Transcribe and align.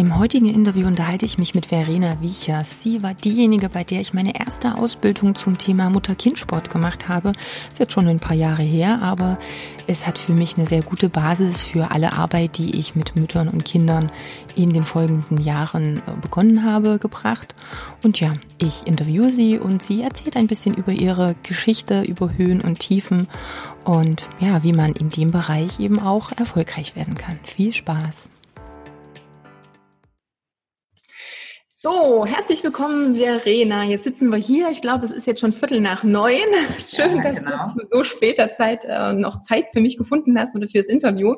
Im 0.00 0.18
heutigen 0.18 0.48
Interview 0.48 0.86
unterhalte 0.86 1.26
ich 1.26 1.36
mich 1.36 1.54
mit 1.54 1.66
Verena 1.66 2.22
Wiechers. 2.22 2.82
Sie 2.82 3.02
war 3.02 3.12
diejenige, 3.12 3.68
bei 3.68 3.84
der 3.84 4.00
ich 4.00 4.14
meine 4.14 4.34
erste 4.34 4.78
Ausbildung 4.78 5.34
zum 5.34 5.58
Thema 5.58 5.90
Mutter-Kind-Sport 5.90 6.70
gemacht 6.70 7.10
habe. 7.10 7.32
Das 7.32 7.74
ist 7.74 7.80
jetzt 7.80 7.92
schon 7.92 8.08
ein 8.08 8.18
paar 8.18 8.34
Jahre 8.34 8.62
her, 8.62 9.02
aber 9.02 9.38
es 9.86 10.06
hat 10.06 10.16
für 10.16 10.32
mich 10.32 10.56
eine 10.56 10.66
sehr 10.66 10.80
gute 10.80 11.10
Basis 11.10 11.60
für 11.60 11.90
alle 11.90 12.14
Arbeit, 12.14 12.56
die 12.56 12.78
ich 12.78 12.96
mit 12.96 13.14
Müttern 13.14 13.48
und 13.48 13.66
Kindern 13.66 14.10
in 14.56 14.72
den 14.72 14.84
folgenden 14.84 15.36
Jahren 15.36 15.98
äh, 15.98 16.18
begonnen 16.22 16.64
habe, 16.64 16.98
gebracht. 16.98 17.54
Und 18.02 18.20
ja, 18.20 18.30
ich 18.56 18.86
interviewe 18.86 19.30
sie 19.32 19.58
und 19.58 19.82
sie 19.82 20.00
erzählt 20.00 20.38
ein 20.38 20.46
bisschen 20.46 20.74
über 20.76 20.92
ihre 20.92 21.34
Geschichte, 21.42 22.04
über 22.04 22.38
Höhen 22.38 22.62
und 22.62 22.78
Tiefen 22.78 23.28
und 23.84 24.26
ja, 24.38 24.62
wie 24.62 24.72
man 24.72 24.94
in 24.94 25.10
dem 25.10 25.30
Bereich 25.30 25.78
eben 25.78 26.00
auch 26.00 26.32
erfolgreich 26.32 26.96
werden 26.96 27.16
kann. 27.16 27.38
Viel 27.44 27.74
Spaß! 27.74 28.30
So, 31.82 32.26
herzlich 32.26 32.62
willkommen, 32.62 33.14
Verena. 33.14 33.84
Jetzt 33.84 34.04
sitzen 34.04 34.28
wir 34.28 34.36
hier. 34.36 34.68
Ich 34.68 34.82
glaube, 34.82 35.06
es 35.06 35.10
ist 35.10 35.26
jetzt 35.26 35.40
schon 35.40 35.50
Viertel 35.50 35.80
nach 35.80 36.04
neun. 36.04 36.34
Schön, 36.78 37.16
ja, 37.16 37.22
dass 37.22 37.38
genau. 37.42 37.72
du 37.74 37.86
so 37.90 38.04
später 38.04 38.52
Zeit 38.52 38.84
äh, 38.86 39.14
noch 39.14 39.44
Zeit 39.44 39.68
für 39.72 39.80
mich 39.80 39.96
gefunden 39.96 40.38
hast 40.38 40.54
oder 40.54 40.68
fürs 40.68 40.88
Interview. 40.88 41.36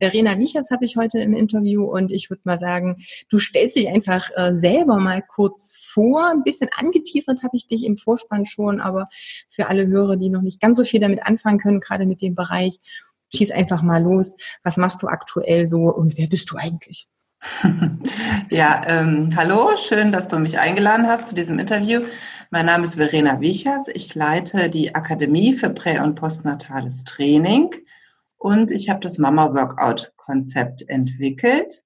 Verena 0.00 0.36
Wiechers 0.36 0.72
habe 0.72 0.84
ich 0.84 0.96
heute 0.96 1.20
im 1.20 1.32
Interview 1.32 1.84
und 1.84 2.10
ich 2.10 2.28
würde 2.28 2.42
mal 2.42 2.58
sagen, 2.58 3.04
du 3.28 3.38
stellst 3.38 3.76
dich 3.76 3.86
einfach 3.86 4.30
äh, 4.34 4.56
selber 4.56 4.98
mal 4.98 5.22
kurz 5.22 5.76
vor. 5.76 6.28
Ein 6.28 6.42
bisschen 6.42 6.70
angeteasert 6.76 7.44
habe 7.44 7.56
ich 7.56 7.68
dich 7.68 7.86
im 7.86 7.96
Vorspann 7.96 8.46
schon, 8.46 8.80
aber 8.80 9.08
für 9.48 9.68
alle 9.68 9.86
Hörer, 9.86 10.16
die 10.16 10.28
noch 10.28 10.42
nicht 10.42 10.60
ganz 10.60 10.76
so 10.76 10.82
viel 10.82 10.98
damit 10.98 11.24
anfangen 11.24 11.60
können, 11.60 11.78
gerade 11.78 12.04
mit 12.04 12.20
dem 12.20 12.34
Bereich, 12.34 12.80
schieß 13.32 13.52
einfach 13.52 13.82
mal 13.82 14.02
los. 14.02 14.34
Was 14.64 14.76
machst 14.76 15.04
du 15.04 15.06
aktuell 15.06 15.68
so 15.68 15.82
und 15.82 16.18
wer 16.18 16.26
bist 16.26 16.50
du 16.50 16.56
eigentlich? 16.56 17.06
Ja, 18.50 18.82
ähm, 18.86 19.30
hallo, 19.36 19.76
schön, 19.76 20.12
dass 20.12 20.28
du 20.28 20.38
mich 20.38 20.58
eingeladen 20.58 21.06
hast 21.06 21.26
zu 21.26 21.34
diesem 21.34 21.58
Interview. 21.58 22.02
Mein 22.50 22.66
Name 22.66 22.84
ist 22.84 22.96
Verena 22.96 23.40
Wiechers. 23.40 23.88
Ich 23.92 24.14
leite 24.14 24.68
die 24.70 24.94
Akademie 24.94 25.54
für 25.54 25.70
Prä- 25.70 26.00
und 26.00 26.14
Postnatales 26.14 27.04
Training 27.04 27.74
und 28.38 28.70
ich 28.70 28.88
habe 28.88 29.00
das 29.00 29.18
Mama-Workout-Konzept 29.18 30.88
entwickelt. 30.88 31.82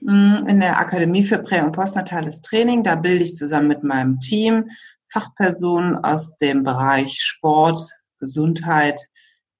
Mm, 0.00 0.36
in 0.46 0.60
der 0.60 0.78
Akademie 0.78 1.22
für 1.24 1.38
Prä- 1.38 1.62
und 1.62 1.72
Postnatales 1.72 2.40
Training, 2.40 2.82
da 2.82 2.94
bilde 2.94 3.24
ich 3.24 3.34
zusammen 3.34 3.68
mit 3.68 3.82
meinem 3.82 4.18
Team 4.20 4.70
Fachpersonen 5.10 5.96
aus 6.04 6.36
dem 6.36 6.64
Bereich 6.64 7.20
Sport, 7.20 7.80
Gesundheit, 8.18 9.00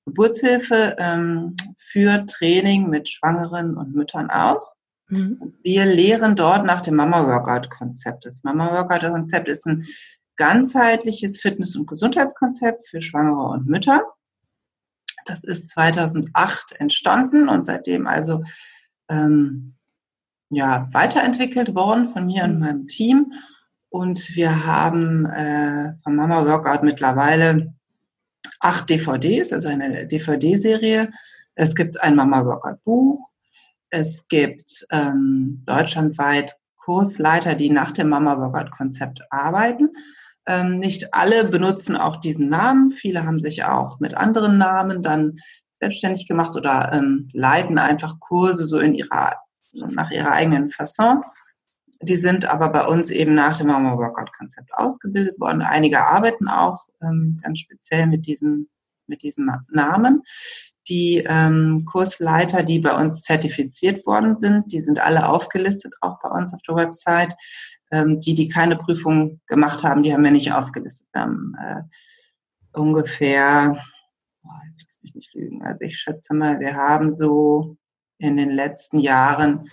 Geburtshilfe 0.05 0.97
ähm, 0.99 1.55
für 1.77 2.25
Training 2.27 2.89
mit 2.89 3.09
Schwangeren 3.09 3.77
und 3.77 3.95
Müttern 3.95 4.31
aus. 4.31 4.78
Mhm. 5.09 5.55
Wir 5.63 5.87
lehren 5.87 6.37
dort 6.37 6.65
nach 6.65 6.81
dem 6.81 6.97
Mama-Workout-Konzept. 6.97 8.27
Das 8.27 8.43
Mama-Workout-Konzept 8.43 9.49
ist 9.49 9.67
ein 9.67 9.87
ganzheitliches 10.37 11.41
Fitness- 11.41 11.77
und 11.77 11.87
Gesundheitskonzept 11.87 12.87
für 12.89 13.03
Schwangere 13.03 13.49
und 13.49 13.67
Mütter. 13.67 14.03
Das 15.27 15.45
ist 15.45 15.71
2008 15.71 16.73
entstanden 16.79 17.49
und 17.49 17.67
seitdem 17.67 18.07
also 18.07 18.45
ähm, 19.09 19.75
ja, 20.51 20.89
weiterentwickelt 20.93 21.75
worden 21.75 22.09
von 22.09 22.27
mir 22.27 22.45
und 22.45 22.59
meinem 22.59 22.87
Team. 22.87 23.33
Und 23.91 24.37
wir 24.37 24.67
haben 24.67 25.27
äh, 25.27 25.95
vom 26.03 26.17
Mama 26.17 26.47
Workout 26.47 26.83
mittlerweile 26.83 27.75
acht 28.61 28.89
DVDs, 28.91 29.53
also 29.53 29.69
eine 29.69 30.07
DVD-Serie. 30.07 31.11
Es 31.55 31.75
gibt 31.75 32.01
ein 32.01 32.15
Mama 32.15 32.45
Workout 32.45 32.83
Buch, 32.83 33.29
es 33.91 34.29
gibt 34.29 34.87
ähm, 34.91 35.63
deutschlandweit 35.67 36.57
Kursleiter, 36.77 37.55
die 37.55 37.71
nach 37.71 37.93
dem 37.93 38.09
Mama 38.09 38.39
Workout 38.39 38.71
Konzept 38.71 39.21
arbeiten. 39.31 39.91
Ähm, 40.47 40.79
nicht 40.79 41.13
alle 41.13 41.45
benutzen 41.45 41.97
auch 41.97 42.17
diesen 42.17 42.49
Namen. 42.49 42.91
Viele 42.91 43.25
haben 43.25 43.41
sich 43.41 43.65
auch 43.65 44.01
mit 44.01 44.15
anderen 44.15 44.57
Namen 44.57 45.03
dann 45.03 45.37
selbstständig 45.71 46.27
gemacht 46.27 46.57
oder 46.57 46.93
ähm, 46.93 47.29
leiten 47.33 47.79
einfach 47.79 48.19
Kurse 48.19 48.67
so 48.67 48.79
in 48.79 48.95
ihrer, 48.95 49.37
nach 49.73 50.11
ihrer 50.11 50.33
eigenen 50.33 50.71
Fasson. 50.71 51.23
Die 52.01 52.17
sind 52.17 52.47
aber 52.47 52.71
bei 52.71 52.87
uns 52.87 53.11
eben 53.11 53.35
nach 53.35 53.59
dem 53.59 53.67
Mama 53.67 53.97
Workout 53.97 54.33
Konzept 54.33 54.73
ausgebildet 54.73 55.39
worden. 55.39 55.63
Einige 55.63 56.05
arbeiten 56.05 56.49
auch 56.49 56.87
ähm, 57.03 57.39
ganz 57.43 57.61
speziell 57.61 58.07
mit 58.07 58.27
diesem, 58.27 58.69
mit 59.07 59.23
diesem 59.23 59.51
Namen. 59.71 60.23
Die 60.89 61.25
ähm, 61.27 61.85
Kursleiter, 61.85 62.63
die 62.63 62.79
bei 62.79 62.93
uns 62.93 63.23
zertifiziert 63.23 64.07
worden 64.07 64.35
sind, 64.35 64.73
die 64.73 64.81
sind 64.81 65.01
alle 65.01 65.29
aufgelistet, 65.29 65.95
auch 66.01 66.19
bei 66.21 66.31
uns 66.31 66.53
auf 66.55 66.61
der 66.67 66.77
Website. 66.77 67.35
Ähm, 67.91 68.21
die, 68.21 68.35
die 68.35 68.49
keine 68.49 68.77
Prüfung 68.77 69.41
gemacht 69.47 69.83
haben, 69.83 70.03
die 70.03 70.13
haben 70.13 70.25
wir 70.25 70.31
nicht 70.31 70.53
aufgelistet. 70.53 71.07
Wir 71.13 71.23
haben 71.23 71.55
äh, 71.59 72.79
ungefähr, 72.79 73.83
oh, 74.45 74.49
jetzt 74.69 74.85
lass 74.87 74.99
mich 75.03 75.15
nicht 75.15 75.35
lügen, 75.35 75.63
also 75.63 75.85
ich 75.85 75.99
schätze 75.99 76.35
mal, 76.35 76.61
wir 76.61 76.75
haben 76.75 77.11
so 77.11 77.77
in 78.19 78.37
den 78.37 78.51
letzten 78.51 78.99
Jahren 78.99 79.71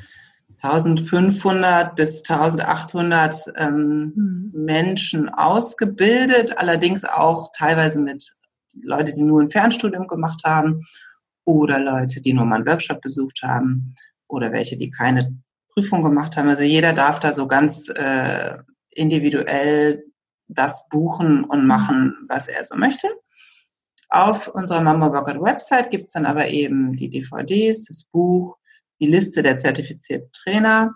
1500 0.61 1.95
bis 1.95 2.23
1800 2.29 3.51
ähm, 3.57 4.13
mhm. 4.15 4.51
Menschen 4.53 5.29
ausgebildet, 5.29 6.57
allerdings 6.57 7.03
auch 7.03 7.51
teilweise 7.55 7.99
mit 7.99 8.33
Leute, 8.81 9.13
die 9.13 9.23
nur 9.23 9.41
ein 9.41 9.49
Fernstudium 9.49 10.07
gemacht 10.07 10.41
haben 10.43 10.81
oder 11.45 11.79
Leute, 11.79 12.21
die 12.21 12.33
nur 12.33 12.45
mal 12.45 12.57
einen 12.57 12.67
Workshop 12.67 13.01
besucht 13.01 13.41
haben 13.43 13.95
oder 14.27 14.51
welche, 14.51 14.77
die 14.77 14.89
keine 14.89 15.37
Prüfung 15.73 16.01
gemacht 16.01 16.37
haben. 16.37 16.49
Also 16.49 16.63
jeder 16.63 16.93
darf 16.93 17.19
da 17.19 17.33
so 17.33 17.47
ganz 17.47 17.89
äh, 17.89 18.57
individuell 18.91 20.03
das 20.47 20.87
buchen 20.89 21.43
und 21.43 21.61
mhm. 21.61 21.67
machen, 21.67 22.15
was 22.27 22.47
er 22.47 22.63
so 22.63 22.75
möchte. 22.75 23.07
Auf 24.09 24.47
unserer 24.47 24.81
Mama 24.81 25.11
Workout 25.11 25.41
Website 25.41 25.91
gibt 25.91 26.05
es 26.05 26.11
dann 26.11 26.25
aber 26.25 26.47
eben 26.47 26.95
die 26.95 27.09
DVDs, 27.09 27.85
das 27.85 28.03
Buch, 28.03 28.57
die 28.99 29.07
Liste 29.07 29.41
der 29.41 29.57
zertifizierten 29.57 30.31
Trainer 30.31 30.93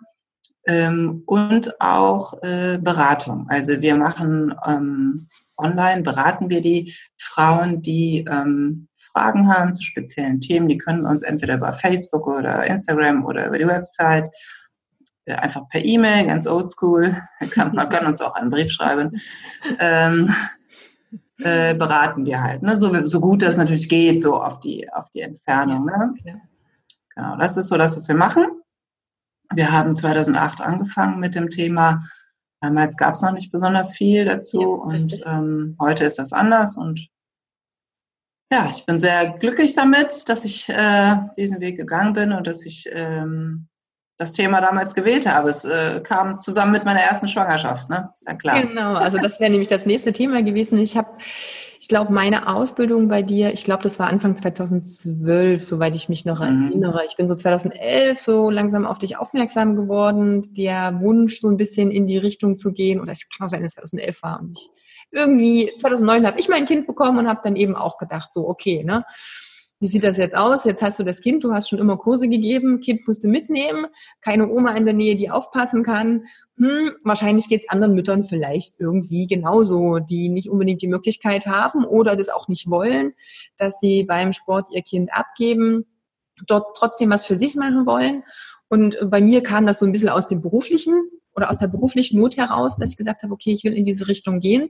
ähm, 0.67 1.23
und 1.25 1.81
auch 1.81 2.41
äh, 2.43 2.77
Beratung. 2.77 3.47
Also 3.49 3.81
wir 3.81 3.95
machen 3.95 4.53
ähm, 4.65 5.27
online, 5.59 6.01
beraten 6.01 6.49
wir 6.49 6.61
die 6.61 6.95
Frauen, 7.17 7.81
die 7.81 8.25
ähm, 8.29 8.87
Fragen 9.11 9.47
haben 9.53 9.75
zu 9.75 9.83
speziellen 9.83 10.39
Themen, 10.39 10.67
die 10.67 10.77
können 10.77 11.05
uns 11.05 11.21
entweder 11.21 11.55
über 11.55 11.73
Facebook 11.73 12.27
oder 12.27 12.65
Instagram 12.65 13.25
oder 13.25 13.47
über 13.47 13.57
die 13.57 13.67
Website 13.67 14.29
äh, 15.25 15.33
einfach 15.33 15.67
per 15.69 15.83
E-Mail, 15.83 16.25
ganz 16.27 16.47
oldschool, 16.47 17.21
man 17.55 17.89
kann 17.89 18.07
uns 18.07 18.21
auch 18.21 18.35
einen 18.35 18.49
Brief 18.49 18.71
schreiben, 18.71 19.19
ähm, 19.79 20.33
äh, 21.39 21.75
beraten 21.75 22.25
wir 22.25 22.41
halt, 22.41 22.61
ne? 22.63 22.75
so, 22.75 23.05
so 23.05 23.19
gut 23.19 23.41
das 23.41 23.57
natürlich 23.57 23.89
geht, 23.89 24.21
so 24.21 24.41
auf 24.41 24.59
die, 24.59 24.91
auf 24.91 25.09
die 25.11 25.21
Entfernung. 25.21 25.85
Ne? 25.85 26.13
Genau, 27.15 27.37
das 27.37 27.57
ist 27.57 27.67
so 27.67 27.77
das, 27.77 27.95
was 27.95 28.07
wir 28.07 28.15
machen. 28.15 28.45
Wir 29.53 29.71
haben 29.71 29.95
2008 29.95 30.61
angefangen 30.61 31.19
mit 31.19 31.35
dem 31.35 31.49
Thema. 31.49 32.03
Damals 32.61 32.97
gab 32.97 33.13
es 33.13 33.21
noch 33.21 33.31
nicht 33.31 33.51
besonders 33.51 33.93
viel 33.93 34.25
dazu 34.25 34.61
ja, 34.61 34.67
und 34.67 35.23
ähm, 35.25 35.77
heute 35.79 36.03
ist 36.05 36.19
das 36.19 36.33
anders 36.33 36.77
und 36.77 37.09
ja, 38.51 38.67
ich 38.69 38.85
bin 38.85 38.99
sehr 38.99 39.37
glücklich 39.37 39.75
damit, 39.75 40.27
dass 40.27 40.43
ich 40.43 40.67
äh, 40.69 41.15
diesen 41.37 41.61
Weg 41.61 41.77
gegangen 41.77 42.13
bin 42.13 42.31
und 42.31 42.47
dass 42.47 42.65
ich 42.65 42.89
ähm, 42.91 43.67
das 44.17 44.33
Thema 44.33 44.59
damals 44.59 44.95
gewählt 44.95 45.27
habe. 45.27 45.49
Es 45.49 45.65
äh, 45.65 46.01
kam 46.01 46.41
zusammen 46.41 46.71
mit 46.71 46.83
meiner 46.83 46.99
ersten 46.99 47.27
Schwangerschaft, 47.27 47.89
ne? 47.89 48.09
Ist 48.11 48.27
ja 48.27 48.33
klar. 48.33 48.61
Genau, 48.63 48.95
also 48.95 49.17
das 49.17 49.39
wäre 49.39 49.51
nämlich 49.51 49.69
das 49.69 49.85
nächste 49.85 50.11
Thema 50.11 50.41
gewesen. 50.41 50.77
Ich 50.79 50.97
habe, 50.97 51.09
ich 51.79 51.87
glaube, 51.87 52.11
meine 52.11 52.53
Ausbildung 52.53 53.07
bei 53.07 53.21
dir, 53.21 53.53
ich 53.53 53.63
glaube, 53.63 53.83
das 53.83 53.99
war 53.99 54.07
Anfang 54.07 54.35
2012, 54.35 55.63
soweit 55.63 55.95
ich 55.95 56.09
mich 56.09 56.25
noch 56.25 56.39
mhm. 56.39 56.67
erinnere. 56.67 57.05
Ich 57.07 57.15
bin 57.15 57.29
so 57.29 57.35
2011 57.35 58.19
so 58.19 58.49
langsam 58.49 58.85
auf 58.85 58.99
dich 58.99 59.17
aufmerksam 59.17 59.75
geworden. 59.75 60.53
Der 60.53 60.99
Wunsch, 61.01 61.39
so 61.39 61.47
ein 61.47 61.57
bisschen 61.57 61.89
in 61.89 62.05
die 62.05 62.17
Richtung 62.17 62.57
zu 62.57 62.73
gehen, 62.73 62.99
oder 62.99 63.13
es 63.13 63.29
kann 63.29 63.47
auch 63.47 63.49
sein, 63.49 63.61
dass 63.61 63.71
es 63.71 63.75
2011 63.75 64.23
war 64.23 64.39
und 64.41 64.57
ich 64.57 64.69
irgendwie 65.11 65.71
2009 65.79 66.27
habe 66.27 66.39
ich 66.39 66.49
mein 66.49 66.65
Kind 66.65 66.85
bekommen 66.85 67.17
und 67.17 67.27
habe 67.27 67.41
dann 67.43 67.55
eben 67.55 67.75
auch 67.75 67.97
gedacht, 67.97 68.31
so 68.31 68.47
okay, 68.47 68.83
ne? 68.83 69.03
wie 69.79 69.87
sieht 69.87 70.03
das 70.03 70.17
jetzt 70.17 70.35
aus? 70.35 70.65
Jetzt 70.65 70.81
hast 70.81 70.99
du 70.99 71.03
das 71.03 71.21
Kind, 71.21 71.43
du 71.43 71.53
hast 71.53 71.69
schon 71.69 71.79
immer 71.79 71.97
Kurse 71.97 72.27
gegeben, 72.27 72.81
Kind 72.81 73.07
musst 73.07 73.23
du 73.23 73.29
mitnehmen, 73.29 73.87
keine 74.21 74.49
Oma 74.49 74.75
in 74.75 74.85
der 74.85 74.93
Nähe, 74.93 75.15
die 75.15 75.29
aufpassen 75.31 75.83
kann. 75.83 76.25
Hm, 76.59 76.91
wahrscheinlich 77.05 77.47
geht 77.47 77.61
es 77.61 77.69
anderen 77.69 77.95
Müttern 77.95 78.25
vielleicht 78.25 78.81
irgendwie 78.81 79.27
genauso, 79.27 79.99
die 79.99 80.27
nicht 80.27 80.49
unbedingt 80.49 80.81
die 80.81 80.89
Möglichkeit 80.89 81.45
haben 81.45 81.85
oder 81.85 82.17
das 82.17 82.27
auch 82.27 82.49
nicht 82.49 82.69
wollen, 82.69 83.13
dass 83.57 83.79
sie 83.79 84.03
beim 84.03 84.33
Sport 84.33 84.67
ihr 84.71 84.81
Kind 84.81 85.13
abgeben, 85.13 85.85
dort 86.47 86.75
trotzdem 86.75 87.11
was 87.11 87.25
für 87.25 87.37
sich 87.37 87.55
machen 87.55 87.85
wollen. 87.85 88.23
Und 88.67 88.97
bei 89.09 89.21
mir 89.21 89.41
kam 89.41 89.65
das 89.65 89.79
so 89.79 89.85
ein 89.85 89.93
bisschen 89.93 90.09
aus 90.09 90.27
dem 90.27 90.41
beruflichen 90.41 91.09
oder 91.39 91.49
aus 91.49 91.57
der 91.57 91.67
beruflichen 91.67 92.19
Not 92.19 92.35
heraus, 92.35 92.75
dass 92.75 92.91
ich 92.91 92.97
gesagt 92.97 93.23
habe, 93.23 93.33
okay, 93.33 93.53
ich 93.53 93.63
will 93.63 93.73
in 93.73 93.85
diese 93.85 94.09
Richtung 94.09 94.41
gehen 94.41 94.69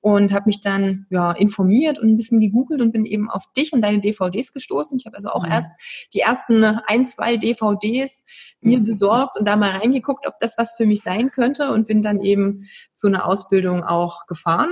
und 0.00 0.32
habe 0.32 0.44
mich 0.46 0.62
dann 0.62 1.04
ja 1.10 1.32
informiert 1.32 1.98
und 1.98 2.08
ein 2.08 2.16
bisschen 2.16 2.40
gegoogelt 2.40 2.80
und 2.80 2.92
bin 2.92 3.04
eben 3.04 3.28
auf 3.28 3.44
dich 3.54 3.74
und 3.74 3.82
deine 3.82 4.00
DVDs 4.00 4.52
gestoßen. 4.52 4.96
Ich 4.96 5.04
habe 5.04 5.16
also 5.16 5.28
auch 5.28 5.44
mhm. 5.44 5.52
erst 5.52 5.70
die 6.14 6.20
ersten 6.20 6.64
ein, 6.64 7.04
zwei 7.04 7.36
DVDs 7.36 8.24
mir 8.60 8.78
mhm. 8.78 8.84
besorgt 8.84 9.38
und 9.38 9.46
da 9.46 9.56
mal 9.56 9.72
reingeguckt, 9.72 10.26
ob 10.26 10.40
das 10.40 10.56
was 10.56 10.72
für 10.74 10.86
mich 10.86 11.02
sein 11.02 11.30
könnte 11.30 11.70
und 11.70 11.86
bin 11.86 12.00
dann 12.00 12.22
eben 12.22 12.68
zu 12.94 13.08
einer 13.08 13.26
Ausbildung 13.26 13.84
auch 13.84 14.26
gefahren. 14.26 14.70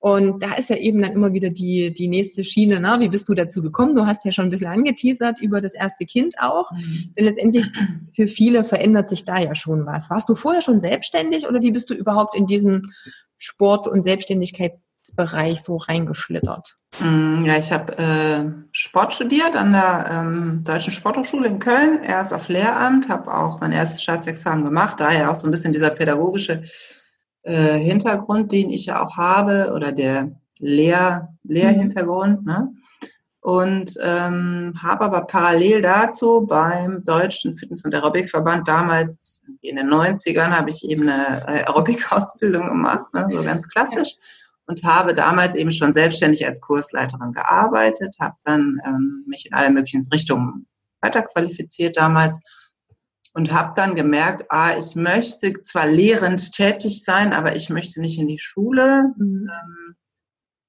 Und 0.00 0.42
da 0.42 0.54
ist 0.54 0.70
ja 0.70 0.76
eben 0.76 1.02
dann 1.02 1.12
immer 1.12 1.32
wieder 1.32 1.50
die, 1.50 1.92
die 1.92 2.06
nächste 2.06 2.44
Schiene, 2.44 2.78
ne? 2.78 2.96
wie 3.00 3.08
bist 3.08 3.28
du 3.28 3.34
dazu 3.34 3.62
gekommen? 3.62 3.96
Du 3.96 4.06
hast 4.06 4.24
ja 4.24 4.30
schon 4.30 4.44
ein 4.44 4.50
bisschen 4.50 4.68
angeteasert 4.68 5.40
über 5.40 5.60
das 5.60 5.74
erste 5.74 6.04
Kind 6.06 6.36
auch. 6.38 6.70
Mhm. 6.70 7.14
Denn 7.16 7.24
letztendlich 7.24 7.66
für 8.14 8.28
viele 8.28 8.64
verändert 8.64 9.08
sich 9.08 9.24
da 9.24 9.38
ja 9.38 9.56
schon 9.56 9.86
was. 9.86 10.08
Warst 10.08 10.28
du 10.28 10.34
vorher 10.34 10.60
schon 10.60 10.80
selbstständig 10.80 11.48
oder 11.48 11.62
wie 11.62 11.72
bist 11.72 11.90
du 11.90 11.94
überhaupt 11.94 12.36
in 12.36 12.46
diesen 12.46 12.94
Sport- 13.38 13.88
und 13.88 14.04
Selbstständigkeitsbereich 14.04 15.62
so 15.62 15.76
reingeschlittert? 15.76 16.76
Mm, 17.00 17.44
ja, 17.44 17.58
ich 17.58 17.72
habe 17.72 17.98
äh, 17.98 18.44
Sport 18.70 19.14
studiert 19.14 19.56
an 19.56 19.72
der 19.72 20.08
ähm, 20.10 20.62
Deutschen 20.64 20.92
Sporthochschule 20.92 21.48
in 21.48 21.58
Köln, 21.58 22.02
erst 22.02 22.32
auf 22.32 22.48
Lehramt, 22.48 23.08
habe 23.08 23.34
auch 23.34 23.60
mein 23.60 23.72
erstes 23.72 24.02
Staatsexamen 24.02 24.62
gemacht, 24.62 25.00
daher 25.00 25.30
auch 25.30 25.34
so 25.34 25.48
ein 25.48 25.50
bisschen 25.50 25.72
dieser 25.72 25.90
pädagogische 25.90 26.62
äh, 27.48 27.78
Hintergrund, 27.78 28.52
den 28.52 28.70
ich 28.70 28.86
ja 28.86 29.02
auch 29.02 29.16
habe, 29.16 29.72
oder 29.74 29.92
der 29.92 30.32
Lehr 30.60 31.34
Lehrhintergrund. 31.44 32.44
Ne? 32.44 32.72
und 33.40 33.94
ähm, 34.02 34.74
habe 34.82 35.04
aber 35.04 35.22
parallel 35.22 35.80
dazu 35.80 36.44
beim 36.46 37.02
Deutschen 37.04 37.54
Fitness- 37.54 37.84
und 37.84 37.94
Aerobikverband 37.94 38.66
damals 38.66 39.42
in 39.62 39.76
den 39.76 39.88
90ern 39.88 40.50
habe 40.50 40.70
ich 40.70 40.84
eben 40.84 41.08
eine 41.08 41.48
Aerobik-Ausbildung 41.48 42.66
gemacht, 42.68 43.06
ne, 43.14 43.26
so 43.30 43.42
ganz 43.42 43.66
klassisch 43.68 44.16
und 44.66 44.84
habe 44.84 45.14
damals 45.14 45.54
eben 45.54 45.70
schon 45.70 45.94
selbstständig 45.94 46.44
als 46.44 46.60
Kursleiterin 46.60 47.32
gearbeitet, 47.32 48.16
habe 48.20 48.34
dann 48.44 48.80
ähm, 48.84 49.24
mich 49.26 49.46
in 49.46 49.54
alle 49.54 49.70
möglichen 49.70 50.06
Richtungen 50.12 50.66
weiterqualifiziert 51.00 51.96
damals 51.96 52.38
und 53.32 53.52
habe 53.52 53.72
dann 53.76 53.94
gemerkt, 53.94 54.44
ah, 54.48 54.76
ich 54.76 54.94
möchte 54.94 55.52
zwar 55.60 55.86
lehrend 55.86 56.52
tätig 56.52 57.04
sein, 57.04 57.32
aber 57.32 57.56
ich 57.56 57.70
möchte 57.70 58.00
nicht 58.00 58.18
in 58.18 58.26
die 58.26 58.38
Schule. 58.38 59.12
Mhm. 59.16 59.48
Ähm, 59.50 59.96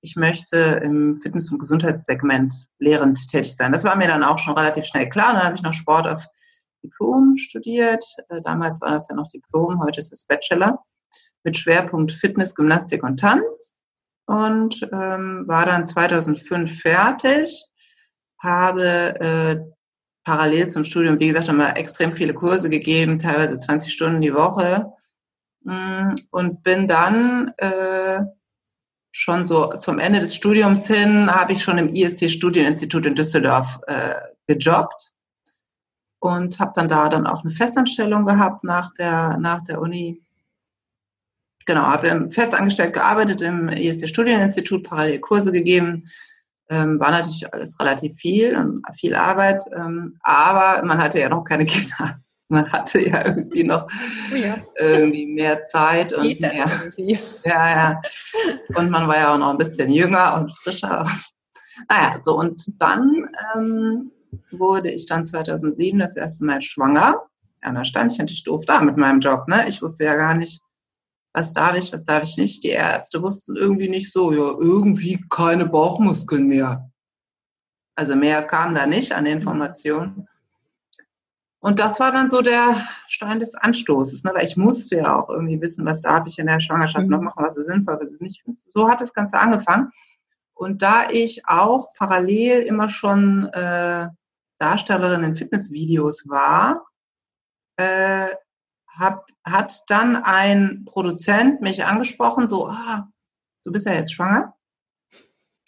ich 0.02 0.16
möchte 0.16 0.58
im 0.84 1.20
Fitness- 1.22 1.52
und 1.52 1.60
Gesundheitssegment 1.60 2.54
lehrend 2.80 3.28
tätig 3.28 3.56
sein. 3.56 3.72
Das 3.72 3.84
war 3.84 3.96
mir 3.96 4.08
dann 4.08 4.24
auch 4.24 4.38
schon 4.38 4.58
relativ 4.58 4.86
schnell 4.86 5.10
klar. 5.10 5.34
Dann 5.34 5.44
habe 5.44 5.56
ich 5.56 5.62
noch 5.62 5.74
Sport 5.74 6.08
auf 6.08 6.26
Diplom 6.84 7.36
studiert. 7.38 8.04
Äh, 8.30 8.42
damals 8.42 8.80
war 8.82 8.92
das 8.92 9.08
ja 9.10 9.16
noch 9.16 9.28
Diplom, 9.28 9.82
heute 9.82 10.00
ist 10.00 10.14
es 10.14 10.26
Bachelor 10.26 10.84
mit 11.44 11.58
Schwerpunkt 11.58 12.12
Fitness, 12.12 12.54
Gymnastik 12.54 13.04
und 13.04 13.20
Tanz 13.20 13.80
und 14.26 14.88
ähm, 14.94 15.46
war 15.48 15.66
dann 15.66 15.86
2005 15.86 16.82
fertig, 16.82 17.66
habe 18.42 19.20
äh, 19.20 19.60
parallel 20.30 20.68
zum 20.68 20.84
Studium, 20.84 21.20
wie 21.20 21.30
gesagt, 21.30 21.50
immer 21.50 21.76
extrem 21.76 22.14
viele 22.14 22.36
Kurse 22.36 22.70
gegeben, 22.70 23.18
teilweise 23.18 23.56
20 23.56 23.92
Stunden 23.92 24.22
die 24.22 24.36
Woche 24.36 24.94
mm, 25.64 26.14
und 26.30 26.62
bin 26.62 26.88
dann 26.88 27.52
äh, 27.58 28.22
schon 29.12 29.48
so 29.48 29.70
zum 29.78 29.98
Ende 29.98 30.20
des 30.20 30.36
Studiums 30.36 30.86
hin 30.86 31.31
habe 31.31 31.54
ich 31.54 31.64
schon 31.64 31.80
im 31.80 31.96
IST 31.96 32.30
Studieninstitut 32.30 33.08
in 33.08 33.16
Düsseldorf 33.16 33.80
äh, 33.88 34.14
gejobbt 34.46 35.14
und 36.20 36.60
habe 36.60 36.74
dann 36.75 36.88
da 36.88 37.10
dann 37.10 37.25
auch 37.25 37.42
eine 37.42 37.50
Festanstellung 37.50 38.24
gehabt 38.24 38.64
nach 38.64 38.94
der, 38.94 39.36
nach 39.40 39.64
der 39.64 39.82
Uni. 39.82 40.22
Genau, 41.66 41.88
habe 41.88 42.30
festangestellt 42.30 42.94
gearbeitet 42.94 43.42
im 43.42 43.68
IST 43.70 44.08
Studieninstitut, 44.08 44.84
parallel 44.84 45.22
Kurse 45.22 45.52
gegeben. 45.52 46.04
Ähm, 46.69 47.00
war 47.00 47.12
natürlich 47.12 47.51
alles 47.51 47.80
relativ 47.80 48.13
viel 48.16 48.56
und 48.56 48.83
viel 48.95 49.16
Arbeit, 49.16 49.63
ähm, 49.75 50.18
aber 50.21 50.86
man 50.86 51.00
hatte 51.00 51.19
ja 51.19 51.30
noch 51.30 51.44
keine 51.44 51.66
Kinder 51.68 52.19
man 52.50 52.71
hatte 52.71 53.00
ja 53.00 53.25
irgendwie 53.25 53.63
noch 53.63 53.88
ja. 54.36 54.57
irgendwie 54.77 55.27
mehr 55.27 55.62
Zeit 55.62 56.13
und 56.13 56.24
Geht 56.24 56.42
mehr. 56.42 56.66
Ja, 57.45 57.69
ja. 57.69 58.01
Und 58.75 58.89
man 58.89 59.07
war 59.07 59.18
ja 59.18 59.33
auch 59.33 59.38
noch 59.38 59.51
ein 59.51 59.57
bisschen 59.57 59.89
jünger 59.89 60.36
und 60.36 60.51
frischer. 60.51 61.07
Naja, 61.88 62.19
so 62.19 62.38
und 62.38 62.62
dann 62.81 63.30
ähm, 63.56 64.12
wurde 64.51 64.92
ich 64.92 65.06
dann 65.06 65.25
2007 65.25 66.00
das 66.00 66.15
erste 66.15 66.44
Mal 66.44 66.62
schwanger. 66.62 67.24
Ja, 67.63 67.72
da 67.72 67.86
stand 67.86 68.12
ich 68.12 68.18
natürlich 68.18 68.44
doof 68.44 68.65
da 68.65 68.81
mit 68.81 68.98
meinem 68.98 69.19
Job. 69.19 69.48
Ne? 69.48 69.68
Ich 69.68 69.81
wusste 69.81 70.06
ja 70.06 70.15
gar 70.15 70.33
nicht, 70.33 70.62
was 71.34 71.54
darf 71.54 71.76
ich, 71.76 71.92
was 71.94 72.04
darf 72.04 72.24
ich 72.24 72.38
nicht. 72.38 72.64
Die 72.64 72.70
Ärzte 72.70 73.22
wussten 73.22 73.56
irgendwie 73.56 73.90
nicht 73.90 74.12
so, 74.12 74.31
ja, 74.31 74.56
irgendwie 74.60 75.24
keine 75.30 75.66
Bauchmuskeln 75.66 76.48
mehr. 76.48 76.90
Also 77.96 78.16
mehr 78.16 78.44
kam 78.44 78.74
da 78.76 78.86
nicht 78.86 79.12
an 79.12 79.26
Informationen. 79.26 80.28
Und 81.62 81.80
das 81.80 82.00
war 82.00 82.14
dann 82.14 82.30
so 82.30 82.42
der 82.42 82.88
Stein 83.08 83.40
des 83.40 83.54
Anstoßes, 83.54 84.24
ne? 84.24 84.31
weil 84.34 84.46
ich 84.46 84.56
musste 84.56 84.98
ja 84.98 85.20
auch 85.20 85.30
irgendwie 85.30 85.60
wissen, 85.62 85.86
was 85.86 86.04
darf 86.04 86.26
ich 86.26 86.40
in 86.40 86.48
der 86.48 86.62
Schwangerschaft 86.62 87.06
mhm. 87.06 87.12
noch 87.12 87.22
machen, 87.22 87.44
was 87.44 87.58
ist 87.58 87.68
sinnvoll, 87.68 87.98
was 88.00 88.14
ist 88.14 88.22
nicht. 88.22 88.44
So 88.72 88.90
hat 88.90 89.02
das 89.02 89.14
Ganze 89.14 89.38
angefangen. 89.38 89.92
Und 90.54 90.82
da 90.82 91.10
ich 91.10 91.46
auch 91.48 91.92
parallel 91.94 92.62
immer 92.64 92.90
schon 92.90 93.48
äh, 93.48 94.08
Darstellerin 94.60 95.24
in 95.24 95.36
Fitnessvideos 95.36 96.30
war, 96.30 96.86
äh, 97.78 98.30
hab, 98.88 99.25
hat 99.51 99.84
dann 99.88 100.16
ein 100.16 100.86
Produzent 100.86 101.62
mich 101.62 101.86
angesprochen, 101.86 102.48
so, 102.48 102.68
ah, 102.68 103.07
du 103.63 103.72
bist 103.72 103.86
ja 103.86 103.94
jetzt 103.94 104.13
schwanger, 104.13 104.56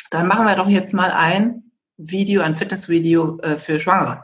dann 0.10 0.28
machen 0.28 0.45
wir 0.45 0.56
doch 0.56 0.68
jetzt 0.68 0.94
mal 0.94 1.12
ein 1.12 1.72
Video, 1.98 2.42
ein 2.42 2.56
Fitnessvideo 2.56 3.39
äh, 3.39 3.57
für 3.57 3.80
Schwangere. 3.80 4.24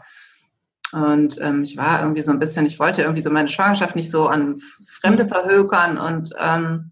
Und 0.91 1.39
ähm, 1.41 1.63
ich 1.63 1.75
war 1.77 2.01
irgendwie 2.01 2.21
so 2.21 2.31
ein 2.31 2.39
bisschen, 2.39 2.65
ich 2.65 2.79
wollte 2.79 3.01
irgendwie 3.01 3.21
so 3.21 3.29
meine 3.29 3.49
Schwangerschaft 3.49 3.95
nicht 3.95 4.09
so 4.09 4.27
an 4.27 4.57
Fremde 4.89 5.27
verhökern. 5.27 5.97
Und 5.97 6.33
ähm, 6.39 6.91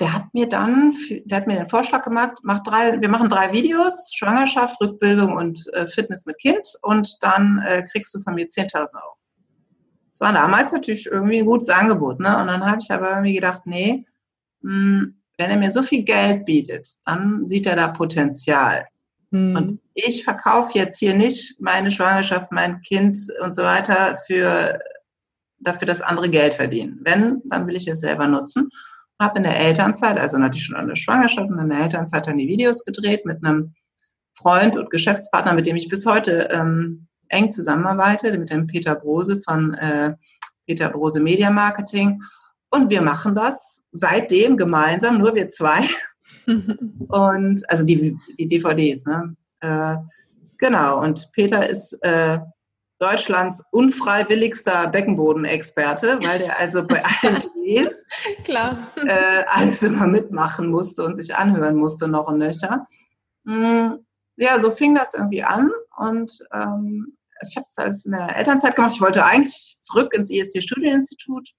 der 0.00 0.12
hat 0.12 0.34
mir 0.34 0.48
dann, 0.48 0.92
der 1.24 1.38
hat 1.38 1.46
mir 1.46 1.56
den 1.56 1.68
Vorschlag 1.68 2.02
gemacht, 2.02 2.38
mach 2.42 2.60
drei, 2.60 3.00
wir 3.00 3.08
machen 3.08 3.28
drei 3.28 3.52
Videos, 3.52 4.10
Schwangerschaft, 4.14 4.80
Rückbildung 4.80 5.36
und 5.36 5.66
äh, 5.72 5.86
Fitness 5.86 6.26
mit 6.26 6.38
Kind 6.38 6.66
und 6.82 7.22
dann 7.22 7.62
äh, 7.64 7.82
kriegst 7.90 8.14
du 8.14 8.20
von 8.20 8.34
mir 8.34 8.46
10.000 8.46 8.94
Euro. 8.94 9.16
Das 10.16 10.22
war 10.22 10.32
damals 10.32 10.72
natürlich 10.72 11.04
irgendwie 11.04 11.40
ein 11.40 11.44
gutes 11.44 11.68
Angebot. 11.68 12.20
Ne? 12.20 12.38
Und 12.38 12.46
dann 12.46 12.64
habe 12.64 12.78
ich 12.80 12.90
aber 12.90 13.10
irgendwie 13.10 13.34
gedacht, 13.34 13.66
nee, 13.66 14.06
mh, 14.62 14.72
hm, 14.72 15.14
wenn 15.36 15.50
er 15.50 15.58
mir 15.58 15.70
so 15.70 15.82
viel 15.82 16.04
Geld 16.04 16.46
bietet, 16.46 16.88
dann 17.04 17.44
sieht 17.44 17.66
er 17.66 17.76
da 17.76 17.88
Potenzial. 17.88 18.86
Mhm. 19.30 19.56
Und 19.56 19.80
ich 19.92 20.24
verkaufe 20.24 20.78
jetzt 20.78 20.98
hier 20.98 21.14
nicht 21.14 21.60
meine 21.60 21.90
Schwangerschaft, 21.90 22.50
mein 22.50 22.80
Kind 22.80 23.18
und 23.42 23.54
so 23.54 23.62
weiter 23.62 24.16
für 24.26 24.78
dafür, 25.58 25.84
dass 25.84 26.00
andere 26.00 26.30
Geld 26.30 26.54
verdienen. 26.54 26.98
Wenn, 27.02 27.42
dann 27.50 27.66
will 27.66 27.76
ich 27.76 27.86
es 27.86 28.00
selber 28.00 28.26
nutzen. 28.26 28.70
Und 29.18 29.26
habe 29.26 29.36
in 29.36 29.44
der 29.44 29.60
Elternzeit, 29.60 30.18
also 30.18 30.38
natürlich 30.38 30.64
schon 30.64 30.76
an 30.76 30.88
der 30.88 30.96
Schwangerschaft 30.96 31.50
und 31.50 31.58
in 31.58 31.68
der 31.68 31.80
Elternzeit 31.80 32.26
dann 32.26 32.38
die 32.38 32.48
Videos 32.48 32.86
gedreht 32.86 33.26
mit 33.26 33.44
einem 33.44 33.74
Freund 34.32 34.78
und 34.78 34.88
Geschäftspartner, 34.88 35.52
mit 35.52 35.66
dem 35.66 35.76
ich 35.76 35.90
bis 35.90 36.06
heute 36.06 36.48
ähm, 36.50 37.06
eng 37.28 37.50
zusammenarbeite, 37.50 38.36
mit 38.38 38.50
dem 38.50 38.66
Peter 38.66 38.94
Brose 38.94 39.40
von 39.42 39.74
äh, 39.74 40.14
Peter 40.66 40.88
Brose 40.88 41.20
Media 41.20 41.50
Marketing. 41.50 42.20
Und 42.70 42.90
wir 42.90 43.00
machen 43.00 43.34
das 43.34 43.84
seitdem 43.92 44.56
gemeinsam, 44.56 45.18
nur 45.18 45.34
wir 45.34 45.48
zwei, 45.48 45.88
und 46.46 47.70
also 47.70 47.84
die, 47.84 48.16
die 48.38 48.46
DVDs, 48.46 49.06
ne? 49.06 49.36
Äh, 49.60 49.96
genau, 50.58 51.00
und 51.02 51.30
Peter 51.32 51.68
ist 51.68 51.92
äh, 52.02 52.38
Deutschlands 52.98 53.62
unfreiwilligster 53.72 54.88
Beckenbodenexperte, 54.88 56.18
weil 56.22 56.38
der 56.38 56.58
also 56.58 56.86
bei 56.86 57.02
allen 57.04 57.38
DVDs. 57.64 58.04
Äh, 59.06 59.44
alles 59.48 59.82
immer 59.82 60.06
mitmachen 60.06 60.70
musste 60.70 61.04
und 61.04 61.14
sich 61.14 61.34
anhören 61.34 61.76
musste 61.76 62.08
noch 62.08 62.28
und 62.28 62.38
nöcher. 62.38 62.86
Hm, 63.44 63.98
ja, 64.36 64.58
so 64.58 64.70
fing 64.70 64.94
das 64.94 65.14
irgendwie 65.14 65.42
an 65.42 65.70
und 65.98 66.38
ähm, 66.52 67.15
ich 67.42 67.56
habe 67.56 67.64
das 67.64 67.78
alles 67.78 68.04
in 68.04 68.12
der 68.12 68.36
Elternzeit 68.36 68.76
gemacht. 68.76 68.92
Ich 68.94 69.00
wollte 69.00 69.24
eigentlich 69.24 69.76
zurück 69.80 70.12
ins 70.14 70.30
IST 70.30 70.62
Studieninstitut 70.62 71.50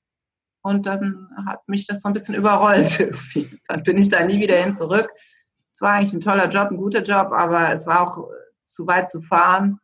und 0.62 0.86
dann 0.86 1.30
hat 1.46 1.68
mich 1.68 1.88
das 1.88 2.02
so 2.02 2.10
ein 2.10 2.14
bisschen 2.14 2.36
überrollt. 2.36 3.00
Dann 3.68 3.84
bin 3.84 3.98
ich 3.98 4.10
da 4.10 4.24
nie 4.26 4.42
wieder 4.42 4.58
hin 4.58 4.74
zurück. 4.74 5.10
Es 5.72 5.82
war 5.82 5.94
eigentlich 5.94 6.14
ein 6.14 6.22
toller 6.22 6.50
Job, 6.50 6.72
ein 6.72 6.78
guter 6.78 7.04
Job, 7.04 7.32
aber 7.32 7.72
es 7.72 7.88
war 7.88 8.02
auch 8.02 8.28
zu 8.64 8.86
weit 8.86 9.08
zu 9.08 9.22
fahren. 9.22 9.80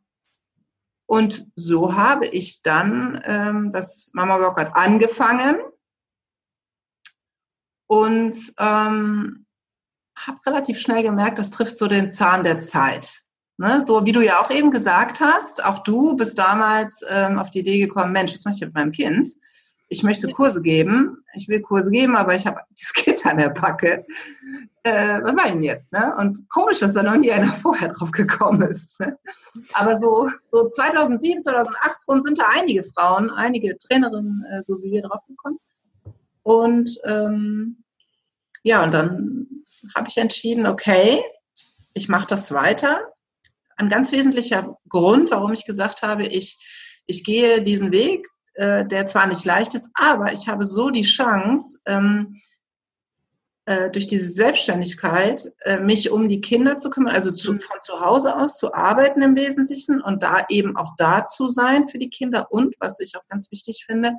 Und 1.05 1.47
so 1.55 1.95
habe 1.95 2.25
ich 2.25 2.63
dann 2.63 3.21
ähm, 3.23 3.71
das 3.71 4.09
Mama 4.13 4.39
Workout 4.39 4.75
angefangen 4.75 5.57
und 7.87 8.35
ähm, 8.57 9.45
habe 10.17 10.39
relativ 10.45 10.79
schnell 10.79 11.03
gemerkt, 11.03 11.39
das 11.39 11.51
trifft 11.51 11.77
so 11.77 11.87
den 11.87 12.11
Zahn 12.11 12.43
der 12.43 12.59
Zeit. 12.59 13.22
Ne? 13.63 13.79
So 13.79 14.05
wie 14.05 14.11
du 14.11 14.19
ja 14.19 14.41
auch 14.41 14.51
eben 14.51 14.71
gesagt 14.71 15.21
hast, 15.21 15.63
auch 15.63 15.79
du 15.79 16.17
bist 16.17 16.37
damals 16.37 17.01
ähm, 17.07 17.39
auf 17.39 17.49
die 17.49 17.59
Idee 17.59 17.79
gekommen, 17.79 18.11
Mensch, 18.11 18.33
was 18.33 18.43
mache 18.43 18.55
ich 18.55 18.61
mit 18.61 18.73
meinem 18.73 18.91
Kind? 18.91 19.29
Ich 19.87 20.03
möchte 20.03 20.27
Kurse 20.27 20.61
geben, 20.61 21.23
ich 21.33 21.47
will 21.47 21.61
Kurse 21.61 21.89
geben, 21.89 22.17
aber 22.17 22.35
ich 22.35 22.45
habe 22.45 22.59
das 22.77 22.91
Kind 22.91 23.25
an 23.25 23.37
der 23.37 23.51
Backe. 23.51 24.05
Äh, 24.83 25.23
was 25.23 25.33
mache 25.33 25.47
ich 25.47 25.53
denn 25.53 25.63
jetzt? 25.63 25.93
Ne? 25.93 26.13
Und 26.19 26.49
komisch, 26.49 26.79
dass 26.79 26.93
da 26.93 27.03
noch 27.03 27.15
nie 27.15 27.31
einer 27.31 27.53
vorher 27.53 27.87
drauf 27.87 28.11
gekommen 28.11 28.61
ist. 28.63 28.99
Ne? 28.99 29.17
Aber 29.71 29.95
so, 29.95 30.29
so 30.51 30.67
2007, 30.67 31.41
2008 31.41 32.01
rum 32.09 32.19
sind 32.19 32.39
da 32.39 32.47
einige 32.51 32.83
Frauen, 32.83 33.29
einige 33.29 33.77
Trainerinnen, 33.77 34.45
äh, 34.51 34.61
so 34.61 34.81
wie 34.81 34.91
wir 34.91 35.03
drauf 35.03 35.21
gekommen. 35.25 35.57
Und 36.41 36.99
ähm, 37.05 37.81
ja, 38.63 38.83
und 38.83 38.93
dann 38.93 39.47
habe 39.95 40.09
ich 40.09 40.17
entschieden, 40.17 40.67
okay, 40.67 41.23
ich 41.93 42.09
mache 42.09 42.27
das 42.27 42.51
weiter. 42.51 43.13
Ein 43.77 43.89
ganz 43.89 44.11
wesentlicher 44.11 44.77
Grund, 44.87 45.31
warum 45.31 45.53
ich 45.53 45.65
gesagt 45.65 46.01
habe, 46.01 46.25
ich, 46.25 46.57
ich 47.05 47.23
gehe 47.23 47.61
diesen 47.61 47.91
Weg, 47.91 48.27
äh, 48.55 48.85
der 48.85 49.05
zwar 49.05 49.27
nicht 49.27 49.45
leicht 49.45 49.73
ist, 49.73 49.91
aber 49.95 50.31
ich 50.31 50.47
habe 50.47 50.63
so 50.63 50.89
die 50.89 51.03
Chance, 51.03 51.79
ähm, 51.85 52.39
äh, 53.65 53.89
durch 53.91 54.07
diese 54.07 54.27
Selbstständigkeit 54.27 55.49
äh, 55.61 55.79
mich 55.79 56.11
um 56.11 56.27
die 56.27 56.41
Kinder 56.41 56.75
zu 56.75 56.89
kümmern, 56.89 57.15
also 57.15 57.31
zu, 57.31 57.53
mhm. 57.53 57.61
von 57.61 57.77
zu 57.81 58.01
Hause 58.01 58.35
aus 58.35 58.57
zu 58.57 58.73
arbeiten 58.73 59.21
im 59.21 59.37
Wesentlichen 59.37 60.01
und 60.01 60.21
da 60.21 60.45
eben 60.49 60.75
auch 60.75 60.95
da 60.97 61.25
zu 61.25 61.47
sein 61.47 61.87
für 61.87 61.97
die 61.97 62.09
Kinder 62.09 62.51
und, 62.51 62.75
was 62.79 62.99
ich 62.99 63.15
auch 63.15 63.25
ganz 63.27 63.51
wichtig 63.51 63.85
finde, 63.85 64.17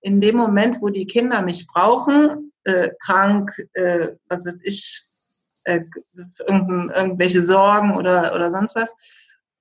in 0.00 0.22
dem 0.22 0.36
Moment, 0.36 0.80
wo 0.80 0.88
die 0.88 1.06
Kinder 1.06 1.42
mich 1.42 1.66
brauchen, 1.66 2.52
äh, 2.64 2.88
krank, 3.04 3.52
äh, 3.74 4.12
was 4.28 4.46
weiß 4.46 4.60
ich, 4.64 5.04
äh, 5.64 5.82
irgendwelche 6.46 7.42
Sorgen 7.42 7.96
oder, 7.96 8.34
oder 8.34 8.50
sonst 8.50 8.74
was, 8.74 8.94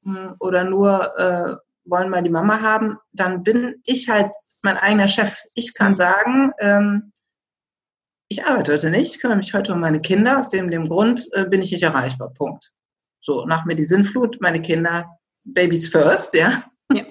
hm, 0.03 0.35
oder 0.39 0.63
nur 0.63 1.17
äh, 1.17 1.55
wollen 1.85 2.09
mal 2.09 2.23
die 2.23 2.29
Mama 2.29 2.61
haben, 2.61 2.97
dann 3.13 3.43
bin 3.43 3.81
ich 3.85 4.09
halt 4.09 4.31
mein 4.61 4.77
eigener 4.77 5.07
Chef. 5.07 5.43
Ich 5.53 5.73
kann 5.73 5.95
sagen, 5.95 6.51
ähm, 6.59 7.11
ich 8.27 8.45
arbeite 8.45 8.73
heute 8.73 8.89
nicht, 8.91 9.15
ich 9.15 9.21
kümmere 9.21 9.37
mich 9.37 9.53
heute 9.53 9.73
um 9.73 9.79
meine 9.79 10.01
Kinder, 10.01 10.37
aus 10.37 10.49
dem, 10.49 10.69
dem 10.69 10.87
Grund 10.87 11.27
äh, 11.33 11.45
bin 11.45 11.61
ich 11.61 11.71
nicht 11.71 11.83
erreichbar. 11.83 12.31
Punkt. 12.33 12.71
So, 13.21 13.45
nach 13.45 13.65
mir 13.65 13.75
die 13.75 13.85
Sinnflut, 13.85 14.39
meine 14.39 14.61
Kinder, 14.61 15.17
Babies 15.43 15.87
first, 15.87 16.33
ja. 16.33 16.63
Ja, 16.93 17.03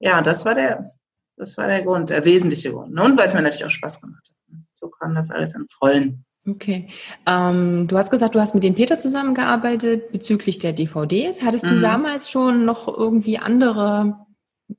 ja 0.00 0.22
das 0.22 0.44
war 0.44 0.54
der, 0.54 0.90
das 1.36 1.56
war 1.56 1.66
der 1.66 1.82
Grund, 1.82 2.10
der 2.10 2.24
wesentliche 2.24 2.72
Grund. 2.72 2.98
Und 2.98 3.18
weil 3.18 3.26
es 3.26 3.34
mir 3.34 3.42
natürlich 3.42 3.64
auch 3.64 3.70
Spaß 3.70 4.00
gemacht 4.00 4.28
hat. 4.28 4.36
So 4.72 4.88
kam 4.88 5.14
das 5.14 5.30
alles 5.30 5.54
ins 5.54 5.80
Rollen. 5.82 6.24
Okay. 6.48 6.88
Ähm, 7.26 7.86
du 7.88 7.98
hast 7.98 8.10
gesagt, 8.10 8.34
du 8.34 8.40
hast 8.40 8.54
mit 8.54 8.64
dem 8.64 8.74
Peter 8.74 8.98
zusammengearbeitet 8.98 10.12
bezüglich 10.12 10.58
der 10.58 10.72
DVDs. 10.72 11.42
Hattest 11.42 11.64
mhm. 11.64 11.68
du 11.68 11.80
damals 11.80 12.30
schon 12.30 12.64
noch 12.64 12.88
irgendwie 12.88 13.38
andere 13.38 14.16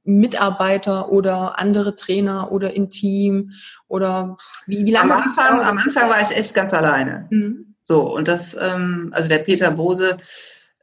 Mitarbeiter 0.03 1.11
oder 1.11 1.59
andere 1.59 1.95
Trainer 1.95 2.51
oder 2.51 2.75
im 2.75 2.89
Team 2.89 3.51
oder 3.87 4.37
wie, 4.65 4.85
wie 4.85 4.91
lange? 4.91 5.13
Am 5.13 5.21
Anfang, 5.21 5.61
am 5.61 5.77
Anfang 5.77 6.09
war 6.09 6.21
ich 6.21 6.31
echt 6.31 6.53
ganz 6.53 6.73
alleine. 6.73 7.27
Mhm. 7.29 7.75
So, 7.83 8.15
und 8.15 8.27
das, 8.27 8.55
ähm, 8.59 9.09
also 9.13 9.29
der 9.29 9.39
Peter 9.39 9.71
Bose, 9.71 10.17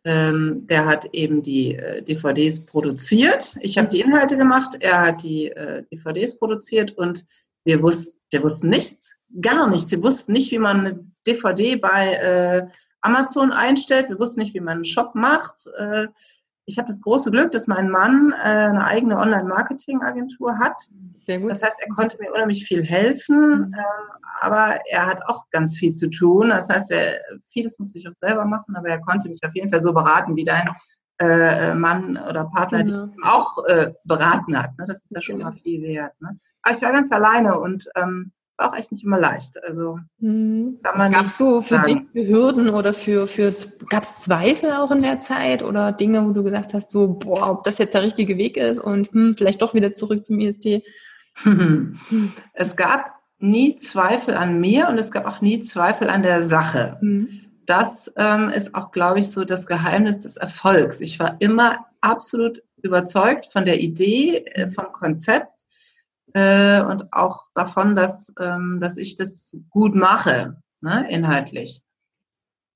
ähm, 0.05 0.67
der 0.69 0.87
hat 0.87 1.07
eben 1.13 1.43
die 1.43 1.75
äh, 1.75 2.03
DVDs 2.03 2.65
produziert. 2.65 3.57
Ich 3.61 3.79
habe 3.79 3.89
die 3.89 4.01
Inhalte 4.01 4.37
gemacht, 4.37 4.77
er 4.81 5.03
hat 5.03 5.23
die 5.23 5.49
äh, 5.49 5.85
DVDs 5.93 6.39
produziert 6.39 6.93
und 6.93 7.25
wir 7.67 7.83
wussten, 7.83 8.21
wir 8.31 8.43
wussten 8.43 8.69
nichts, 8.69 9.15
gar 9.43 9.69
nichts. 9.69 9.91
Wir 9.91 10.03
wussten 10.03 10.33
nicht, 10.33 10.51
wie 10.53 10.59
man 10.59 10.81
eine 10.81 11.05
DVD 11.27 11.77
bei 11.77 12.15
äh, 12.15 12.67
Amazon 13.01 13.53
einstellt. 13.53 14.09
Wir 14.09 14.19
wussten 14.19 14.41
nicht, 14.41 14.55
wie 14.55 14.61
man 14.61 14.75
einen 14.75 14.85
Shop 14.85 15.15
macht. 15.15 15.67
Äh, 15.79 16.07
ich 16.65 16.79
habe 16.79 16.89
das 16.89 17.01
große 17.01 17.31
Glück, 17.31 17.53
dass 17.53 17.67
mein 17.67 17.91
Mann 17.91 18.33
äh, 18.33 18.37
eine 18.37 18.85
eigene 18.85 19.19
Online-Marketing-Agentur 19.19 20.59
hat. 20.59 20.81
Sehr 21.15 21.41
gut. 21.41 21.51
Das 21.51 21.63
heißt, 21.63 21.81
er 21.81 21.95
konnte 21.95 22.19
mir 22.21 22.33
unheimlich 22.33 22.65
viel 22.65 22.85
helfen, 22.85 23.59
mhm. 23.59 23.75
ähm, 23.75 24.33
aber 24.41 24.81
er 24.89 25.07
hat 25.07 25.21
auch 25.27 25.49
ganz 25.51 25.77
viel 25.77 25.93
zu 25.93 26.09
tun. 26.09 26.51
Das 26.51 26.69
heißt, 26.69 26.91
er, 26.93 27.21
vieles 27.53 27.79
musste 27.79 27.99
ich 27.99 28.09
auch 28.09 28.15
selber 28.15 28.45
machen, 28.45 28.77
aber 28.77 28.89
er 28.89 29.01
konnte 29.01 29.29
mich 29.29 29.43
auf 29.45 29.55
jeden 29.55 29.71
Fall 29.71 29.81
so 29.81 29.93
beraten, 29.93 30.37
wie 30.37 30.45
dein 30.45 30.69
äh, 31.19 31.75
Mann 31.75 32.19
oder 32.29 32.45
Partner 32.45 32.85
genau. 32.85 33.07
dich 33.07 33.25
auch 33.25 33.65
äh, 33.67 33.93
beraten 34.05 34.59
hat. 34.59 34.77
Ne? 34.79 34.85
Das 34.87 35.05
ist 35.05 35.13
ja 35.13 35.23
schon 35.23 35.39
genau. 35.39 35.51
mal 35.51 35.57
viel 35.57 35.83
wert. 35.83 36.13
Ne? 36.21 36.39
Aber 36.63 36.75
ich 36.75 36.83
war 36.83 36.93
ganz 36.93 37.11
alleine 37.11 37.59
und 37.59 37.89
ähm, 37.95 38.33
war 38.57 38.71
auch 38.71 38.77
echt 38.77 38.93
nicht 38.93 39.05
immer 39.05 39.19
leicht. 39.19 39.63
Also 39.63 39.99
mhm. 40.19 40.79
kann 40.83 41.13
gab 41.13 41.27
so 41.27 41.61
für 41.61 41.79
dich 41.81 41.99
Hürden 42.15 42.71
oder 42.71 42.95
für, 42.95 43.27
für 43.27 43.55
gab 43.89 44.03
es 44.03 44.17
Zweifel 44.17 44.73
auch 44.73 44.91
in 44.91 45.03
der 45.03 45.21
Zeit 45.21 45.63
oder 45.63 45.93
Dinge, 45.93 46.27
wo 46.27 46.33
du 46.33 46.43
gesagt 46.43 46.75
hast, 46.75 46.91
so, 46.91 47.09
boah, 47.09 47.51
ob 47.51 47.65
das 47.65 47.79
jetzt 47.79 47.95
der 47.95 48.03
richtige 48.03 48.39
Weg 48.39 48.57
ist 48.57 48.79
und 48.79 49.13
hm, 49.13 49.35
vielleicht 49.37 49.63
doch 49.63 49.75
wieder 49.75 49.95
zurück 49.95 50.25
zum 50.25 50.41
IST? 50.41 50.83
Es 52.55 52.77
gab 52.77 53.11
nie 53.39 53.77
Zweifel 53.77 54.35
an 54.35 54.59
mir 54.59 54.89
und 54.89 54.97
es 54.99 55.11
gab 55.11 55.27
auch 55.27 55.43
nie 55.43 55.61
Zweifel 55.61 56.09
an 56.09 56.23
der 56.23 56.41
Sache. 56.41 56.97
Mhm. 57.03 57.29
Das 57.67 58.13
ähm, 58.17 58.49
ist 58.49 58.75
auch, 58.75 58.93
glaube 58.93 59.21
ich, 59.21 59.31
so 59.31 59.45
das 59.45 59.67
Geheimnis 59.67 60.21
des 60.21 60.37
Erfolgs. 60.37 61.01
Ich 61.01 61.19
war 61.19 61.37
immer 61.41 61.87
absolut 62.01 62.63
überzeugt 62.83 63.47
von 63.47 63.65
der 63.65 63.81
Idee, 63.81 64.39
äh, 64.39 64.71
vom 64.71 64.93
Konzept 64.93 65.67
äh, 66.35 66.81
und 66.83 67.13
auch 67.13 67.45
davon, 67.55 67.97
dass, 67.97 68.33
ähm, 68.39 68.79
dass 68.81 68.97
ich 68.97 69.17
das 69.17 69.57
gut 69.71 69.95
mache, 69.95 70.57
ne, 70.81 71.07
inhaltlich. 71.11 71.83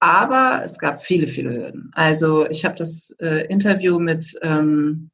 Aber 0.00 0.62
es 0.64 0.78
gab 0.78 1.02
viele, 1.02 1.26
viele 1.26 1.50
Hürden. 1.50 1.90
Also 1.94 2.48
ich 2.48 2.64
habe 2.64 2.74
das 2.74 3.10
äh, 3.20 3.46
Interview 3.46 3.98
mit 3.98 4.38
ähm, 4.42 5.10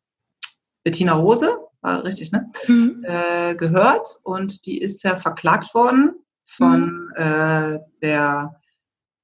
Bettina 0.85 1.15
Rose, 1.15 1.51
war 1.81 2.05
richtig, 2.05 2.33
ne? 2.33 2.51
Mhm. 2.69 3.05
Äh, 3.05 3.57
gehört 3.57 4.21
und 4.23 4.65
die 4.65 4.81
ist 4.81 5.03
ja 5.03 5.17
verklagt 5.17 5.75
worden 5.75 6.15
von 6.47 7.09
mhm. 7.09 7.13
äh, 7.17 7.81
der 8.01 8.61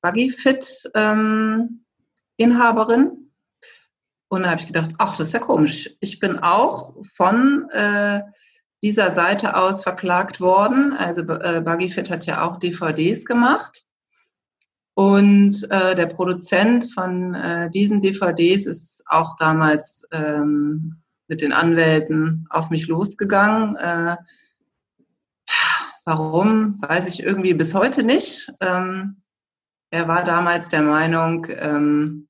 Buggyfit 0.03 0.91
ähm, 0.95 1.85
Inhaberin. 2.37 3.31
Und 4.29 4.43
da 4.43 4.51
habe 4.51 4.61
ich 4.61 4.67
gedacht, 4.67 4.91
ach, 4.99 5.17
das 5.17 5.29
ist 5.29 5.35
ja 5.35 5.41
komisch. 5.41 5.91
Ich 6.01 6.19
bin 6.19 6.39
auch 6.39 6.95
von 7.05 7.69
äh, 7.71 8.23
dieser 8.83 9.11
Seite 9.11 9.57
aus 9.57 9.83
verklagt 9.83 10.41
worden. 10.41 10.93
Also 10.93 11.23
äh, 11.23 11.63
Buggyfit 11.65 12.11
hat 12.11 12.27
ja 12.27 12.43
auch 12.43 12.59
DVDs 12.59 13.25
gemacht. 13.25 13.85
Und 14.95 15.67
äh, 15.71 15.95
der 15.95 16.07
Produzent 16.07 16.93
von 16.93 17.35
äh, 17.35 17.71
diesen 17.71 18.01
DVDs 18.01 18.67
ist 18.67 19.03
auch 19.07 19.37
damals 19.39 20.07
ähm, 20.13 21.03
mit 21.29 21.41
den 21.41 21.53
Anwälten 21.53 22.47
auf 22.51 22.69
mich 22.69 22.89
losgegangen. 22.89 23.77
Äh, 23.77 24.17
warum, 26.05 26.79
weiß 26.83 27.07
ich 27.07 27.23
irgendwie 27.23 27.55
bis 27.55 27.75
heute 27.75 28.03
nicht. 28.03 28.53
Ähm, 28.61 29.22
er 29.93 30.09
war 30.09 30.25
damals 30.25 30.71
der 30.71 30.83
Meinung, 30.83 31.47
ähm, 31.51 32.27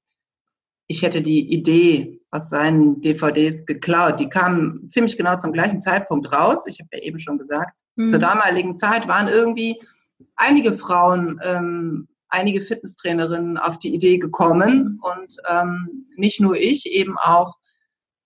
ich 0.88 1.02
hätte 1.02 1.22
die 1.22 1.52
Idee 1.52 2.20
aus 2.32 2.50
seinen 2.50 3.00
DVDs 3.00 3.64
geklaut. 3.64 4.18
Die 4.18 4.28
kamen 4.28 4.90
ziemlich 4.90 5.16
genau 5.16 5.36
zum 5.36 5.52
gleichen 5.52 5.78
Zeitpunkt 5.78 6.32
raus. 6.32 6.66
Ich 6.66 6.80
habe 6.80 6.88
ja 6.92 6.98
eben 6.98 7.18
schon 7.18 7.38
gesagt, 7.38 7.80
mhm. 7.94 8.08
zur 8.08 8.18
damaligen 8.18 8.74
Zeit 8.74 9.06
waren 9.06 9.28
irgendwie 9.28 9.80
einige 10.34 10.72
Frauen, 10.72 11.40
ähm, 11.44 12.08
einige 12.28 12.60
Fitnesstrainerinnen 12.60 13.58
auf 13.58 13.78
die 13.78 13.94
Idee 13.94 14.18
gekommen 14.18 14.98
und 15.00 15.36
ähm, 15.48 16.06
nicht 16.16 16.40
nur 16.40 16.56
ich, 16.56 16.90
eben 16.90 17.16
auch 17.16 17.54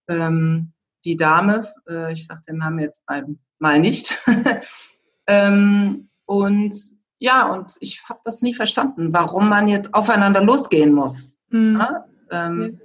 ähm, 0.09 0.73
die 1.05 1.17
Dame, 1.17 1.67
äh, 1.91 2.13
ich 2.13 2.27
sage 2.27 2.41
den 2.49 2.57
Namen 2.57 2.79
jetzt 2.79 3.03
mal, 3.07 3.27
mal 3.59 3.81
nicht. 3.81 4.19
ähm, 5.27 6.09
und 6.25 6.96
ja, 7.19 7.51
und 7.53 7.77
ich 7.81 8.03
habe 8.09 8.21
das 8.25 8.43
nie 8.43 8.55
verstanden, 8.55 9.13
warum 9.13 9.49
man 9.49 9.69
jetzt 9.69 9.95
aufeinander 9.95 10.43
losgehen 10.43 10.93
muss. 10.93 11.43
Mhm. 11.51 11.79
Ja? 11.79 12.05
Ähm, 12.31 12.81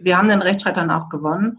wir 0.00 0.16
haben 0.16 0.28
den 0.28 0.42
Rechtsstreit 0.42 0.76
dann 0.76 0.90
auch 0.90 1.08
gewonnen. 1.08 1.58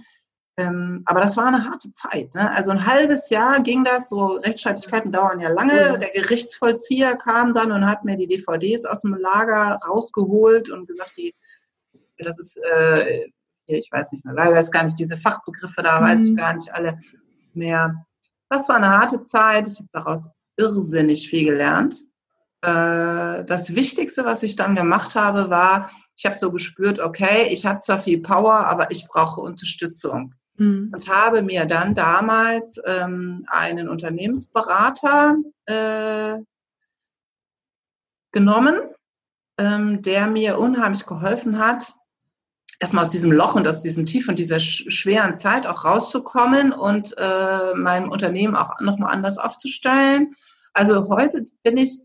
Ähm, 0.58 1.02
aber 1.06 1.22
das 1.22 1.38
war 1.38 1.46
eine 1.46 1.66
harte 1.66 1.92
Zeit. 1.92 2.34
Ne? 2.36 2.52
Also 2.52 2.72
ein 2.72 2.86
halbes 2.86 3.30
Jahr 3.30 3.62
ging 3.62 3.84
das, 3.84 4.10
so 4.10 4.26
Rechtsstreitigkeiten 4.26 5.12
dauern 5.12 5.40
ja 5.40 5.50
lange. 5.50 5.98
Der 5.98 6.12
Gerichtsvollzieher 6.12 7.16
kam 7.16 7.54
dann 7.54 7.72
und 7.72 7.86
hat 7.86 8.04
mir 8.04 8.18
die 8.18 8.28
DVDs 8.28 8.86
aus 8.86 9.02
dem 9.02 9.16
Lager 9.16 9.78
rausgeholt 9.88 10.70
und 10.70 10.88
gesagt, 10.88 11.18
die, 11.18 11.34
das 12.18 12.38
ist, 12.38 12.58
äh, 12.58 13.28
ich 13.66 13.90
weiß 13.92 14.12
nicht 14.12 14.26
mehr, 14.26 14.36
weil 14.36 14.54
weiß 14.54 14.72
gar 14.72 14.84
nicht, 14.84 15.00
diese 15.00 15.18
Fachbegriffe 15.18 15.82
da, 15.82 16.02
mhm. 16.02 16.06
weiß 16.06 16.22
ich 16.22 16.32
mhm. 16.32 16.38
gar 16.38 16.54
nicht 16.54 16.74
alle 16.74 17.00
mehr. 17.54 18.06
Das 18.50 18.68
war 18.68 18.76
eine 18.76 18.90
harte 18.90 19.24
Zeit. 19.24 19.68
Ich 19.68 19.80
habe 19.80 19.90
daraus 19.94 20.30
irrsinnig 20.58 21.30
viel 21.30 21.46
gelernt. 21.46 21.96
Äh, 22.62 23.44
das 23.46 23.76
Wichtigste, 23.76 24.26
was 24.26 24.44
ich 24.44 24.56
dann 24.56 24.76
gemacht 24.76 25.16
habe, 25.16 25.50
war, 25.50 25.92
ich 26.16 26.26
habe 26.26 26.38
so 26.38 26.52
gespürt, 26.52 27.00
okay, 27.00 27.48
ich 27.50 27.66
habe 27.66 27.80
zwar 27.80 28.00
viel 28.00 28.22
Power, 28.22 28.68
aber 28.68 28.92
ich 28.92 29.08
brauche 29.08 29.42
Unterstützung. 29.42 30.34
Mhm. 30.58 30.92
Und 30.94 31.08
habe 31.08 31.42
mir 31.42 31.66
dann 31.66 31.96
damals 31.96 32.80
ähm, 32.86 33.46
einen 33.48 33.90
Unternehmensberater 33.90 35.38
äh, 35.66 36.38
genommen, 38.32 38.80
ähm, 39.58 40.02
der 40.04 40.28
mir 40.28 40.60
unheimlich 40.60 41.06
geholfen 41.06 41.58
hat, 41.58 41.94
erstmal 42.80 43.04
aus 43.04 43.10
diesem 43.10 43.32
Loch 43.32 43.56
und 43.56 43.68
aus 43.68 43.82
diesem 43.82 44.06
Tief 44.06 44.28
und 44.30 44.38
dieser 44.38 44.60
schweren 44.60 45.36
Zeit 45.36 45.66
auch 45.66 45.86
rauszukommen 45.86 46.74
und 46.74 47.16
äh, 47.18 47.74
meinem 47.76 48.10
Unternehmen 48.10 48.56
auch 48.56 48.80
nochmal 48.82 49.14
anders 49.14 49.38
aufzustellen. 49.38 50.34
Also 50.74 51.08
heute 51.10 51.44
bin 51.64 51.78
ich 51.78 52.02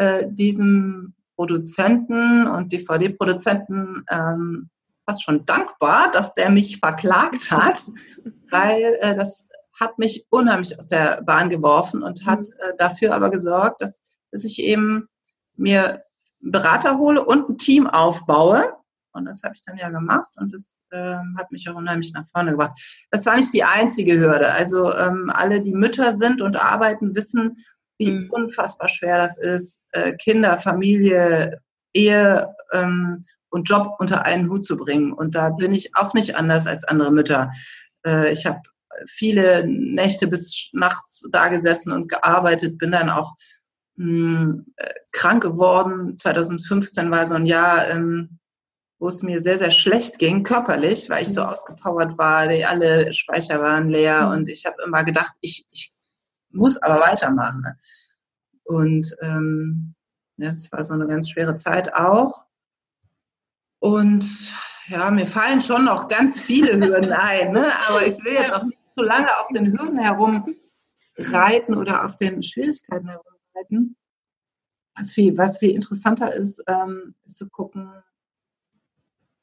äh, 0.00 0.26
diesem 0.32 1.12
Produzenten 1.36 2.46
und 2.46 2.72
DVD-Produzenten 2.72 4.02
ähm, 4.10 4.70
fast 5.04 5.22
schon 5.22 5.44
dankbar, 5.44 6.10
dass 6.10 6.32
der 6.32 6.50
mich 6.50 6.78
verklagt 6.78 7.50
hat, 7.50 7.82
weil 8.50 8.96
äh, 9.00 9.14
das 9.14 9.48
hat 9.78 9.98
mich 9.98 10.26
unheimlich 10.30 10.76
aus 10.78 10.88
der 10.88 11.20
Bahn 11.22 11.50
geworfen 11.50 12.02
und 12.02 12.24
hat 12.24 12.40
mhm. 12.40 12.54
äh, 12.60 12.76
dafür 12.78 13.14
aber 13.14 13.30
gesorgt, 13.30 13.82
dass, 13.82 14.02
dass 14.32 14.44
ich 14.44 14.58
eben 14.58 15.06
mir 15.56 16.02
Berater 16.40 16.96
hole 16.96 17.22
und 17.22 17.50
ein 17.50 17.58
Team 17.58 17.86
aufbaue. 17.86 18.74
Und 19.12 19.26
das 19.26 19.42
habe 19.42 19.54
ich 19.54 19.62
dann 19.66 19.76
ja 19.76 19.90
gemacht 19.90 20.30
und 20.36 20.54
das 20.54 20.82
äh, 20.92 21.16
hat 21.36 21.52
mich 21.52 21.68
auch 21.68 21.74
unheimlich 21.74 22.12
nach 22.14 22.26
vorne 22.32 22.52
gebracht. 22.52 22.80
Das 23.10 23.26
war 23.26 23.36
nicht 23.36 23.52
die 23.52 23.64
einzige 23.64 24.18
Hürde. 24.18 24.50
Also 24.50 24.94
ähm, 24.94 25.30
alle, 25.34 25.60
die 25.60 25.74
Mütter 25.74 26.16
sind 26.16 26.40
und 26.40 26.56
arbeiten, 26.56 27.14
wissen, 27.14 27.58
wie 28.00 28.10
mhm. 28.10 28.30
unfassbar 28.30 28.88
schwer 28.88 29.18
das 29.18 29.36
ist, 29.36 29.82
äh, 29.92 30.14
Kinder, 30.14 30.56
Familie, 30.56 31.60
Ehe 31.92 32.48
ähm, 32.72 33.24
und 33.50 33.68
Job 33.68 33.94
unter 33.98 34.24
einen 34.24 34.48
Hut 34.48 34.64
zu 34.64 34.76
bringen. 34.76 35.12
Und 35.12 35.34
da 35.34 35.50
bin 35.50 35.72
ich 35.72 35.94
auch 35.94 36.14
nicht 36.14 36.34
anders 36.34 36.66
als 36.66 36.84
andere 36.84 37.12
Mütter. 37.12 37.52
Äh, 38.06 38.32
ich 38.32 38.46
habe 38.46 38.60
viele 39.06 39.66
Nächte 39.66 40.26
bis 40.26 40.70
nachts 40.72 41.28
da 41.30 41.48
gesessen 41.48 41.92
und 41.92 42.08
gearbeitet, 42.08 42.78
bin 42.78 42.90
dann 42.90 43.10
auch 43.10 43.32
mh, 43.96 44.06
hm, 44.06 44.66
äh, 44.76 44.94
krank 45.12 45.42
geworden. 45.42 46.16
2015 46.16 47.10
war 47.10 47.26
so 47.26 47.34
ein 47.34 47.46
Jahr, 47.46 47.90
ähm, 47.90 48.38
wo 48.98 49.08
es 49.08 49.22
mir 49.22 49.40
sehr, 49.40 49.58
sehr 49.58 49.72
schlecht 49.72 50.18
ging, 50.18 50.42
körperlich, 50.42 51.10
weil 51.10 51.22
ich 51.22 51.32
so 51.32 51.42
mhm. 51.42 51.48
ausgepowert 51.48 52.16
war, 52.16 52.48
die, 52.48 52.64
alle 52.64 53.12
Speicher 53.12 53.60
waren 53.60 53.90
leer 53.90 54.26
mhm. 54.28 54.32
und 54.32 54.48
ich 54.48 54.64
habe 54.64 54.76
immer 54.86 55.04
gedacht, 55.04 55.34
ich, 55.42 55.66
ich 55.70 55.92
muss 56.52 56.76
aber 56.78 57.00
weitermachen. 57.00 57.64
Und 58.64 59.16
ähm, 59.20 59.94
ja, 60.36 60.50
das 60.50 60.70
war 60.72 60.82
so 60.84 60.94
eine 60.94 61.06
ganz 61.06 61.30
schwere 61.30 61.56
Zeit 61.56 61.92
auch. 61.94 62.44
Und 63.78 64.52
ja, 64.88 65.10
mir 65.10 65.26
fallen 65.26 65.60
schon 65.60 65.84
noch 65.84 66.08
ganz 66.08 66.40
viele 66.40 66.78
Hürden 66.78 67.12
ein, 67.12 67.52
ne? 67.52 67.72
aber 67.88 68.06
ich 68.06 68.22
will 68.24 68.34
jetzt 68.34 68.52
auch 68.52 68.64
nicht 68.64 68.78
so 68.96 69.02
lange 69.02 69.28
auf 69.38 69.48
den 69.48 69.66
Hürden 69.72 69.98
herumreiten 69.98 71.76
oder 71.76 72.04
auf 72.04 72.16
den 72.16 72.42
Schwierigkeiten 72.42 73.08
herumreiten. 73.08 73.96
Was 74.96 75.12
viel, 75.12 75.38
was 75.38 75.58
viel 75.58 75.70
interessanter 75.70 76.32
ist, 76.34 76.62
ähm, 76.66 77.14
ist 77.24 77.36
zu 77.36 77.48
gucken, 77.48 77.90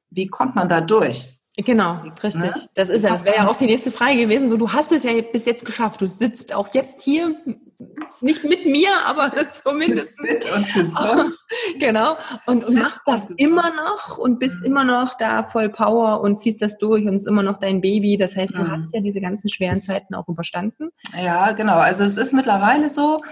wie 0.10 0.28
kommt 0.28 0.56
man 0.56 0.68
da 0.68 0.82
durch? 0.82 1.37
Genau, 1.58 2.02
richtig. 2.22 2.44
Ne? 2.44 2.54
Das 2.76 2.88
ist 2.88 3.04
ja, 3.04 3.10
das 3.10 3.26
wäre 3.26 3.38
ja 3.38 3.48
auch 3.48 3.56
die 3.56 3.66
nächste 3.66 3.90
Frage 3.90 4.16
gewesen. 4.16 4.50
So, 4.50 4.58
du 4.58 4.72
hast 4.72 4.92
es 4.92 5.04
ja 5.04 5.12
bis 5.22 5.46
jetzt 5.46 5.66
geschafft. 5.66 6.00
Du 6.02 6.08
sitzt 6.08 6.54
auch 6.54 6.72
jetzt 6.74 7.02
hier, 7.02 7.36
nicht 8.22 8.44
mit 8.44 8.66
mir, 8.68 8.90
aber 9.06 9.32
zumindest 9.64 10.14
mit 10.20 10.46
und 10.52 10.72
gesund. 10.72 11.36
genau. 11.80 12.16
Und, 12.46 12.64
und 12.64 12.76
machst 12.76 13.02
das 13.08 13.26
immer 13.38 13.72
noch 13.76 14.20
und 14.20 14.38
bist 14.38 14.60
mhm. 14.60 14.66
immer 14.66 14.84
noch 14.84 15.16
da 15.16 15.42
voll 15.42 15.70
Power 15.70 16.22
und 16.22 16.40
ziehst 16.40 16.62
das 16.62 16.78
durch 16.78 17.06
und 17.06 17.16
ist 17.16 17.28
immer 17.28 17.44
noch 17.44 17.58
dein 17.58 17.82
Baby. 17.82 18.18
Das 18.18 18.36
heißt, 18.36 18.54
du 18.54 18.62
mhm. 18.62 18.72
hast 18.72 18.94
ja 18.94 19.02
diese 19.02 19.20
ganzen 19.20 19.50
schweren 19.50 19.82
Zeiten 19.82 20.14
auch 20.14 20.28
überstanden. 20.28 20.90
Ja, 21.16 21.54
genau. 21.54 21.78
Also 21.78 22.04
es 22.04 22.18
ist 22.18 22.34
mittlerweile 22.34 22.88
so, 22.88 23.24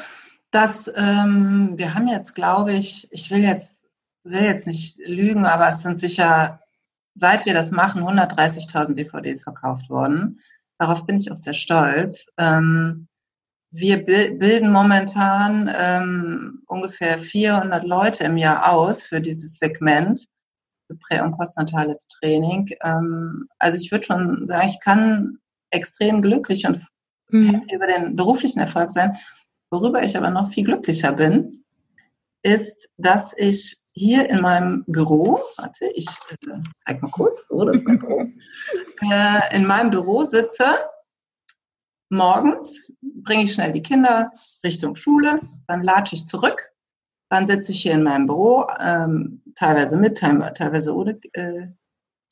dass 0.50 0.91
ähm, 0.96 1.74
wir 1.75 1.94
haben 1.94 2.08
jetzt, 2.08 2.34
glaube 2.34 2.74
ich, 2.74 3.08
ich 3.12 3.29
will 3.29 3.44
jetzt 3.44 3.84
will 4.24 4.41
jetzt 4.41 4.65
nicht 4.65 4.98
lügen, 5.05 5.46
aber 5.46 5.67
es 5.70 5.82
sind 5.82 6.00
sicher 6.00 6.60
seit 7.15 7.45
wir 7.45 7.53
das 7.53 7.72
machen, 7.72 8.03
130.000 8.03 8.93
DVDs 8.93 9.41
verkauft 9.41 9.89
worden. 9.89 10.42
Darauf 10.77 11.05
bin 11.05 11.16
ich 11.16 11.31
auch 11.31 11.37
sehr 11.37 11.53
stolz. 11.53 12.27
Ähm, 12.37 13.07
wir 13.72 14.05
bilden 14.05 14.72
momentan 14.72 15.70
ähm, 15.74 16.63
ungefähr 16.68 17.18
400 17.18 17.83
Leute 17.85 18.24
im 18.25 18.37
Jahr 18.37 18.72
aus 18.72 19.03
für 19.03 19.20
dieses 19.20 19.57
Segment, 19.57 20.25
für 20.87 20.96
prä- 20.96 21.22
und 21.22 21.35
postnatales 21.35 22.07
Training. 22.07 22.70
Ähm, 22.83 23.48
also 23.59 23.77
ich 23.77 23.92
würde 23.92 24.05
schon 24.05 24.46
sagen, 24.46 24.68
ich 24.68 24.79
kann 24.79 25.40
extrem 25.72 26.22
glücklich 26.22 26.66
und 26.66 26.85
mhm. 27.29 27.63
über 27.74 27.87
den 27.87 28.16
beruflichen 28.16 28.59
Erfolg 28.59 28.92
sein. 28.92 29.18
Worüber 29.72 30.03
ich 30.03 30.16
aber 30.16 30.29
noch 30.29 30.50
viel 30.50 30.63
glücklicher 30.63 31.13
bin, 31.13 31.63
ist, 32.44 32.90
dass 32.98 33.33
ich 33.37 33.77
hier 33.96 34.29
in 34.29 34.42
meinem 34.42 34.84
Büro, 34.88 35.42
warte, 35.58 35.88
ich 35.88 36.08
äh, 36.29 36.58
zeig 36.86 37.01
mal 37.01 37.12
kurz, 37.12 37.48
so, 37.48 37.64
das 37.64 37.77
ist 37.77 37.88
mein 37.88 38.00
Büro, 38.00 38.27
äh, 39.10 39.55
in 39.55 39.66
meinem 39.66 39.90
Büro 39.90 40.24
sitze, 40.24 40.79
morgens 42.10 42.92
bringe 43.01 43.46
ich 43.46 43.53
schnell 43.53 43.72
die 43.72 43.81
Kinder 43.81 44.31
Richtung 44.64 44.96
Schule, 44.96 45.40
dann 45.68 45.81
latsche 45.81 46.16
ich 46.16 46.27
zurück, 46.27 46.70
dann 47.29 47.48
sitze 47.48 47.72
ich 47.72 47.81
hier 47.81 47.94
in 47.94 48.03
meinem 48.03 48.27
Büro, 48.27 48.68
ähm, 48.79 49.42
teilweise 49.55 49.98
mit, 49.98 50.18
teilweise 50.18 50.94
ohne 50.94 51.18
äh, 51.34 51.68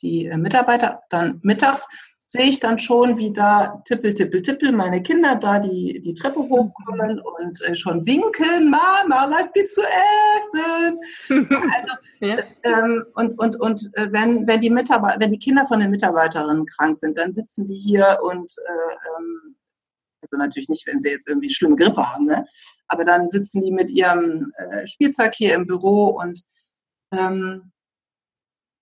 die 0.01 0.25
äh, 0.25 0.37
Mitarbeiter, 0.37 1.01
dann 1.09 1.39
mittags 1.43 1.87
sehe 2.33 2.49
ich 2.49 2.59
dann 2.59 2.79
schon, 2.79 3.19
wie 3.19 3.31
da 3.31 3.83
tippel, 3.85 4.11
tippel, 4.11 4.41
tippel 4.41 4.71
meine 4.71 5.03
Kinder 5.03 5.35
da 5.35 5.59
die, 5.59 6.01
die 6.01 6.15
Treppe 6.15 6.39
hochkommen 6.39 7.19
und 7.19 7.61
äh, 7.61 7.75
schon 7.75 8.03
winken, 8.07 8.71
Mama, 8.71 9.29
was 9.29 9.53
gibt's 9.53 9.75
zu 9.75 9.83
essen? 9.83 10.97
also, 11.49 11.93
ja. 12.21 12.37
ähm, 12.63 13.05
und 13.13 13.37
und, 13.37 13.61
und 13.61 13.87
äh, 13.93 14.11
wenn, 14.11 14.47
wenn, 14.47 14.61
die 14.61 14.71
Mitarbeiter, 14.71 15.19
wenn 15.19 15.29
die 15.29 15.37
Kinder 15.37 15.63
von 15.67 15.79
den 15.79 15.91
Mitarbeiterinnen 15.91 16.65
krank 16.65 16.97
sind, 16.97 17.19
dann 17.19 17.33
sitzen 17.33 17.67
die 17.67 17.75
hier 17.75 18.17
und 18.23 18.51
äh, 18.65 18.93
ähm, 19.19 19.55
also 20.23 20.37
natürlich 20.37 20.69
nicht, 20.69 20.87
wenn 20.87 20.99
sie 20.99 21.09
jetzt 21.09 21.27
irgendwie 21.27 21.51
schlimme 21.51 21.75
Grippe 21.75 22.13
haben, 22.13 22.25
ne? 22.25 22.47
aber 22.87 23.05
dann 23.05 23.29
sitzen 23.29 23.61
die 23.61 23.71
mit 23.71 23.91
ihrem 23.91 24.51
äh, 24.57 24.87
Spielzeug 24.87 25.35
hier 25.35 25.53
im 25.53 25.67
Büro 25.67 26.07
und 26.07 26.41
ähm, 27.11 27.72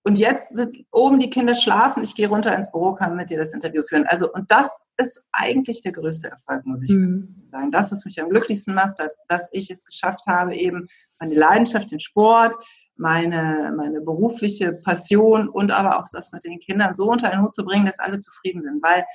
und 0.04 0.18
jetzt 0.18 0.56
sitzen 0.56 0.86
oben 0.92 1.20
die 1.20 1.30
Kinder 1.30 1.54
schlafen, 1.54 2.02
ich 2.02 2.16
gehe 2.16 2.28
runter 2.28 2.56
ins 2.56 2.72
Büro, 2.72 2.96
kann 2.96 3.16
mit 3.16 3.30
dir 3.30 3.38
das 3.38 3.54
Interview 3.54 3.84
führen. 3.84 4.08
Also, 4.08 4.32
und 4.34 4.50
das 4.50 4.82
ist 4.98 5.28
eigentlich 5.32 5.82
der 5.84 5.92
größte 5.92 6.30
Erfolg, 6.30 6.66
muss 6.66 6.84
ich 6.84 6.90
mhm. 6.90 7.48
sagen. 7.52 7.72
Das, 7.72 7.92
was 7.92 8.04
mich 8.06 8.20
am 8.20 8.30
glücklichsten 8.30 8.74
macht, 8.74 9.00
dass, 9.00 9.16
dass 9.28 9.50
ich 9.52 9.70
es 9.70 9.86
geschafft 9.86 10.26
habe, 10.26 10.56
eben 10.56 10.88
meine 11.20 11.36
Leidenschaft, 11.36 11.92
den 11.92 12.00
Sport, 12.00 12.56
meine, 12.96 13.74
meine 13.78 14.02
berufliche 14.02 14.74
Passion 14.74 15.48
und 15.48 15.70
aber 15.72 16.00
auch 16.00 16.08
das 16.12 16.32
mit 16.32 16.44
den 16.46 16.60
Kindern 16.60 16.96
so 16.96 17.10
unter 17.12 17.30
einen 17.30 17.44
Hut 17.44 17.54
zu 17.54 17.64
bringen, 17.64 17.86
dass 17.86 18.00
alle 18.00 18.20
zufrieden 18.20 18.64
sind. 18.64 18.82
Weil 18.82 19.06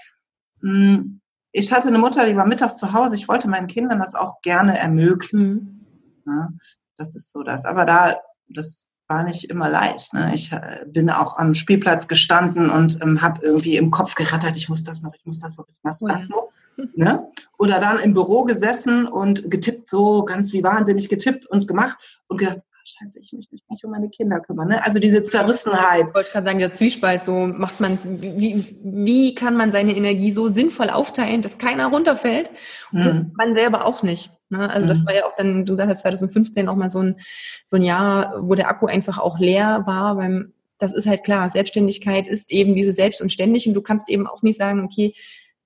mh, 0.61 0.97
hm, 0.97 1.21
ich 1.51 1.73
hatte 1.73 1.89
eine 1.89 1.99
Mutter, 1.99 2.27
die 2.27 2.37
war 2.37 2.47
mittags 2.47 2.77
zu 2.77 2.93
Hause. 2.93 3.17
Ich 3.17 3.29
wollte 3.29 3.49
meinen 3.49 3.67
Kindern 3.67 3.99
das 3.99 4.15
auch 4.15 4.41
gerne 4.43 4.79
ermöglichen. 4.79 5.85
Mhm. 6.25 6.33
Ja, 6.33 6.49
das 6.97 7.17
ist 7.17 7.33
so 7.33 7.43
das. 7.43 7.65
Aber 7.65 7.87
da, 7.87 8.21
das 8.49 8.87
war 9.09 9.23
nicht 9.23 9.45
immer 9.45 9.69
leicht. 9.69 10.13
Ne? 10.15 10.33
Ich 10.35 10.53
äh, 10.53 10.85
bin 10.87 11.11
auch 11.11 11.39
am 11.39 11.55
Spielplatz 11.55 12.09
gestanden 12.09 12.71
und 12.71 13.01
ähm, 13.03 13.23
habe 13.23 13.45
irgendwie 13.45 13.77
im 13.77 13.91
Kopf 13.91 14.15
gerattert, 14.15 14.57
ich 14.57 14.69
muss 14.69 14.83
das 14.83 15.03
noch, 15.03 15.15
ich 15.15 15.25
muss 15.25 15.41
das 15.41 15.59
noch, 15.59 15.69
ich 15.69 15.79
muss 15.83 16.01
das 16.01 16.29
noch. 16.29 16.49
Ne? 16.95 17.27
Oder 17.59 17.81
dann 17.81 18.01
im 18.01 18.13
Büro 18.13 18.45
gesessen 18.45 19.07
und 19.07 19.51
getippt, 19.51 19.89
so 19.89 20.25
ganz 20.25 20.53
wie 20.53 20.63
wahnsinnig 20.63 21.09
getippt 21.09 21.47
und 21.47 21.67
gemacht 21.67 21.97
und 22.27 22.39
gedacht, 22.39 22.59
scheiße, 22.87 23.19
ich 23.19 23.33
möchte 23.33 23.55
mich 23.55 23.63
nicht 23.69 23.85
um 23.85 23.91
meine 23.91 24.09
Kinder 24.09 24.41
kümmern. 24.41 24.69
Ne? 24.69 24.85
Also 24.85 24.99
diese 24.99 25.23
Zerrissenheit. 25.23 26.09
Ich 26.09 26.15
wollte 26.15 26.31
gerade 26.31 26.47
sagen, 26.47 26.59
der 26.59 26.73
Zwiespalt, 26.73 27.25
so 27.25 27.47
macht 27.47 27.81
man 27.81 27.95
es, 27.95 28.07
wie, 28.09 28.77
wie 28.83 29.35
kann 29.35 29.57
man 29.57 29.73
seine 29.73 29.97
Energie 29.97 30.33
so 30.33 30.49
sinnvoll 30.49 30.91
aufteilen, 30.91 31.43
dass 31.43 31.59
keiner 31.59 31.89
runterfällt 31.89 32.51
und 32.93 33.05
hm. 33.05 33.33
man 33.37 33.55
selber 33.55 33.85
auch 33.85 34.03
nicht. 34.03 34.31
Ne? 34.49 34.71
Also 34.71 34.85
mhm. 34.85 34.89
das 34.89 35.07
war 35.07 35.15
ja 35.15 35.27
auch 35.27 35.35
dann, 35.37 35.67
du 35.67 35.75
sagst 35.75 36.01
2015 36.03 36.69
auch 36.69 36.77
mal 36.77 36.91
so 36.91 37.01
ein, 37.01 37.21
so 37.65 37.77
ein 37.77 37.83
Jahr, 37.83 38.37
wo 38.41 38.55
der 38.55 38.69
Akku 38.69 38.87
einfach 38.87 39.19
auch 39.19 39.39
leer 39.39 39.83
war, 39.87 40.17
beim 40.17 40.53
das 40.79 40.93
ist 40.93 41.07
halt 41.07 41.25
klar, 41.25 41.49
Selbstständigkeit 41.49 42.29
ist 42.29 42.53
eben 42.53 42.75
diese 42.75 42.93
Selbst 42.93 43.23
und 43.23 43.33
ständig 43.33 43.67
und 43.67 43.75
du 43.75 43.81
kannst 43.81 44.11
eben 44.11 44.27
auch 44.27 44.43
nicht 44.43 44.59
sagen, 44.59 44.85
okay, 44.85 45.15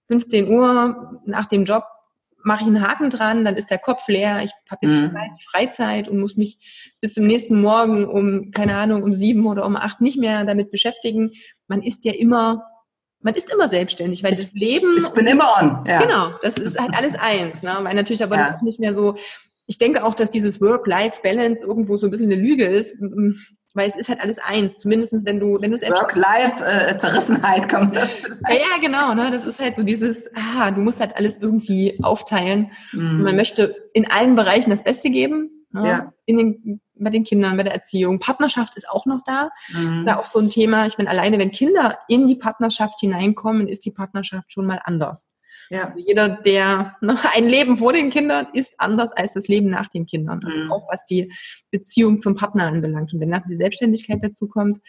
15 0.07 0.49
Uhr 0.49 1.21
nach 1.25 1.47
dem 1.47 1.65
Job 1.65 1.85
mache 2.42 2.62
ich 2.62 2.68
einen 2.68 2.87
Haken 2.87 3.11
dran, 3.11 3.44
dann 3.44 3.57
ist 3.57 3.70
der 3.70 3.79
Kopf 3.79 4.09
leer, 4.09 4.40
ich 4.42 4.53
habe 4.70 4.87
jetzt 4.87 5.12
mhm. 5.12 5.16
Freizeit 5.50 6.09
und 6.09 6.20
muss 6.20 6.37
mich 6.37 6.59
bis 7.00 7.14
zum 7.14 7.26
nächsten 7.26 7.61
Morgen 7.61 8.07
um, 8.07 8.50
keine 8.50 8.76
Ahnung, 8.76 9.03
um 9.03 9.14
sieben 9.14 9.46
oder 9.46 9.66
um 9.66 9.76
acht 9.76 10.00
nicht 10.00 10.18
mehr 10.18 10.44
damit 10.44 10.70
beschäftigen. 10.70 11.33
Man 11.68 11.83
ist 11.83 12.05
ja 12.05 12.12
immer, 12.12 12.64
man 13.20 13.35
ist 13.35 13.53
immer 13.53 13.68
selbstständig, 13.68 14.22
weil 14.22 14.33
ich, 14.33 14.40
das 14.40 14.53
Leben. 14.53 14.96
Ich 14.96 15.09
bin 15.11 15.26
immer 15.26 15.57
on. 15.61 15.85
Ja. 15.87 16.00
Genau, 16.00 16.33
das 16.42 16.57
ist 16.57 16.79
halt 16.79 16.94
alles 16.96 17.14
eins, 17.14 17.62
ne? 17.62 17.76
Weil 17.83 17.94
natürlich 17.94 18.22
aber 18.22 18.37
ja. 18.37 18.48
das 18.48 18.57
auch 18.57 18.62
nicht 18.62 18.81
mehr 18.81 18.94
so, 18.94 19.16
ich 19.66 19.79
denke 19.79 20.05
auch, 20.05 20.14
dass 20.14 20.31
dieses 20.31 20.61
Work-Life-Balance 20.61 21.64
irgendwo 21.64 21.96
so 21.96 22.07
ein 22.07 22.11
bisschen 22.11 22.33
eine 22.33 22.40
Lüge 22.40 22.64
ist, 22.64 22.96
weil 23.75 23.89
es 23.89 23.97
ist 23.97 24.09
halt 24.09 24.21
alles 24.21 24.39
eins. 24.39 24.79
Zumindest 24.79 25.27
wenn 25.27 25.41
du, 25.41 25.59
wenn 25.61 25.71
du 25.71 25.77
es 25.77 25.83
Work-Life-Zerrissenheit 25.83 27.69
kommt 27.69 27.97
das 27.97 28.17
vielleicht. 28.17 28.41
Ja, 28.49 28.55
ja, 28.55 28.81
genau. 28.81 29.15
Ne? 29.15 29.31
Das 29.31 29.47
ist 29.47 29.59
halt 29.61 29.77
so 29.77 29.83
dieses, 29.83 30.29
ah, 30.35 30.71
du 30.71 30.81
musst 30.81 31.01
halt 31.01 31.17
alles 31.17 31.41
irgendwie 31.41 31.99
aufteilen. 32.03 32.73
Mhm. 32.93 33.23
man 33.23 33.37
möchte 33.37 33.75
in 33.93 34.11
allen 34.11 34.35
Bereichen 34.37 34.71
das 34.71 34.85
Beste 34.85 35.11
geben. 35.11 35.67
Ne? 35.73 35.89
Ja. 35.89 36.13
In 36.27 36.39
den, 36.39 36.81
bei 36.95 37.11
den 37.11 37.25
Kindern, 37.25 37.57
bei 37.57 37.63
der 37.63 37.75
Erziehung. 37.75 38.19
Partnerschaft 38.19 38.77
ist 38.77 38.89
auch 38.89 39.07
noch 39.07 39.21
da. 39.25 39.51
Mhm. 39.73 40.05
Da 40.07 40.17
auch 40.17 40.25
so 40.25 40.39
ein 40.39 40.51
Thema. 40.51 40.87
Ich 40.87 40.97
bin 40.97 41.09
alleine, 41.09 41.39
wenn 41.39 41.51
Kinder 41.51 41.99
in 42.09 42.27
die 42.27 42.37
Partnerschaft 42.37 43.01
hineinkommen, 43.01 43.69
ist 43.69 43.85
die 43.85 43.93
Partnerschaft 43.93 44.53
schon 44.53 44.67
mal 44.67 44.81
anders. 44.85 45.29
Ja. 45.71 45.87
Also 45.87 46.01
jeder, 46.01 46.29
der 46.29 46.97
ne, 47.01 47.17
ein 47.35 47.47
Leben 47.47 47.77
vor 47.77 47.93
den 47.93 48.11
Kindern 48.11 48.49
ist 48.53 48.75
anders 48.79 49.13
als 49.13 49.33
das 49.35 49.47
Leben 49.47 49.71
nach 49.71 49.89
den 49.89 50.05
Kindern. 50.05 50.41
Also 50.45 50.57
mhm. 50.57 50.73
auch 50.73 50.89
was 50.91 51.05
die 51.05 51.33
Beziehung 51.71 52.19
zum 52.19 52.35
Partner 52.35 52.67
anbelangt. 52.67 53.15
Und 53.15 53.21
wenn 53.21 53.29
nachher 53.29 53.49
die 53.49 53.57
Selbstständigkeit 53.57 54.19
dazu 54.21 54.49
kommt, 54.49 54.81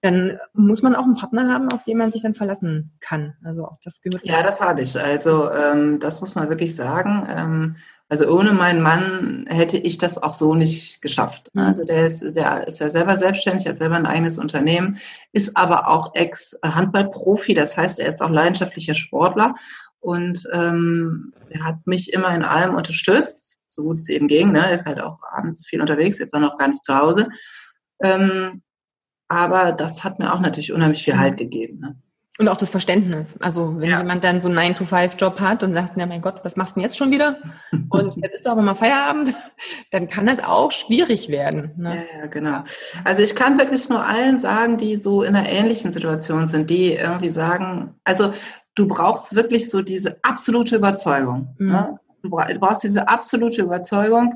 dann 0.00 0.38
muss 0.54 0.82
man 0.82 0.96
auch 0.96 1.04
einen 1.04 1.16
Partner 1.16 1.52
haben, 1.52 1.70
auf 1.70 1.84
den 1.84 1.98
man 1.98 2.10
sich 2.10 2.22
dann 2.22 2.34
verlassen 2.34 2.92
kann. 3.00 3.34
Also 3.44 3.66
auch 3.66 3.78
das 3.84 4.00
gehört. 4.00 4.24
Ja, 4.24 4.42
das 4.42 4.60
habe 4.60 4.80
ich. 4.80 4.98
Also 4.98 5.50
ähm, 5.50 6.00
das 6.00 6.20
muss 6.22 6.34
man 6.34 6.48
wirklich 6.48 6.74
sagen. 6.74 7.26
Ähm, 7.28 7.76
also 8.08 8.26
ohne 8.26 8.52
meinen 8.52 8.82
Mann 8.82 9.46
hätte 9.48 9.78
ich 9.78 9.98
das 9.98 10.18
auch 10.18 10.34
so 10.34 10.54
nicht 10.54 11.02
geschafft. 11.02 11.50
Mhm. 11.52 11.62
Also 11.62 11.84
der 11.84 12.06
ist, 12.06 12.22
der 12.22 12.66
ist 12.66 12.80
ja 12.80 12.88
selber 12.88 13.16
selbstständig, 13.16 13.66
hat 13.66 13.76
selber 13.76 13.96
ein 13.96 14.06
eigenes 14.06 14.38
Unternehmen, 14.38 14.96
ist 15.32 15.56
aber 15.56 15.88
auch 15.88 16.14
Ex-Handballprofi. 16.14 17.52
Das 17.52 17.76
heißt, 17.76 18.00
er 18.00 18.08
ist 18.08 18.22
auch 18.22 18.30
leidenschaftlicher 18.30 18.94
Sportler 18.94 19.54
und 20.02 20.48
ähm, 20.52 21.32
er 21.48 21.64
hat 21.64 21.86
mich 21.86 22.12
immer 22.12 22.34
in 22.34 22.42
allem 22.42 22.74
unterstützt, 22.74 23.60
so 23.70 23.84
gut 23.84 23.98
es 23.98 24.08
eben 24.08 24.26
ging. 24.26 24.50
Ne? 24.50 24.66
Er 24.66 24.74
ist 24.74 24.84
halt 24.84 25.00
auch 25.00 25.20
abends 25.32 25.66
viel 25.66 25.80
unterwegs, 25.80 26.18
jetzt 26.18 26.34
auch 26.34 26.40
noch 26.40 26.58
gar 26.58 26.68
nicht 26.68 26.84
zu 26.84 26.94
Hause. 26.94 27.28
Ähm, 28.02 28.62
aber 29.28 29.72
das 29.72 30.02
hat 30.02 30.18
mir 30.18 30.34
auch 30.34 30.40
natürlich 30.40 30.72
unheimlich 30.72 31.04
viel 31.04 31.16
Halt 31.16 31.36
gegeben. 31.36 31.78
Ne? 31.78 31.96
Und 32.38 32.48
auch 32.48 32.56
das 32.56 32.70
Verständnis. 32.70 33.36
Also 33.40 33.78
wenn 33.78 33.90
ja. 33.90 33.98
jemand 33.98 34.24
dann 34.24 34.40
so 34.40 34.48
einen 34.48 34.74
9-to-5-Job 34.74 35.38
hat 35.38 35.62
und 35.62 35.74
sagt, 35.74 35.92
na 35.96 36.06
mein 36.06 36.20
Gott, 36.20 36.40
was 36.42 36.56
machst 36.56 36.74
du 36.74 36.80
denn 36.80 36.88
jetzt 36.88 36.96
schon 36.96 37.12
wieder? 37.12 37.36
Und 37.90 38.16
jetzt 38.22 38.34
ist 38.34 38.46
doch 38.46 38.52
aber 38.52 38.62
mal 38.62 38.74
Feierabend, 38.74 39.34
dann 39.92 40.08
kann 40.08 40.26
das 40.26 40.42
auch 40.42 40.72
schwierig 40.72 41.28
werden. 41.28 41.70
Ne? 41.76 42.06
Ja, 42.12 42.20
ja, 42.20 42.26
genau. 42.26 42.64
Also 43.04 43.22
ich 43.22 43.36
kann 43.36 43.58
wirklich 43.58 43.88
nur 43.88 44.04
allen 44.04 44.38
sagen, 44.38 44.78
die 44.78 44.96
so 44.96 45.22
in 45.22 45.36
einer 45.36 45.48
ähnlichen 45.48 45.92
Situation 45.92 46.48
sind, 46.48 46.70
die 46.70 46.94
irgendwie 46.94 47.30
sagen, 47.30 47.94
also 48.02 48.32
du 48.74 48.86
brauchst 48.86 49.34
wirklich 49.34 49.70
so 49.70 49.82
diese 49.82 50.22
absolute 50.22 50.76
Überzeugung. 50.76 51.54
Mhm. 51.58 51.66
Ne? 51.66 52.00
Du 52.22 52.30
brauchst 52.30 52.84
diese 52.84 53.08
absolute 53.08 53.62
Überzeugung, 53.62 54.34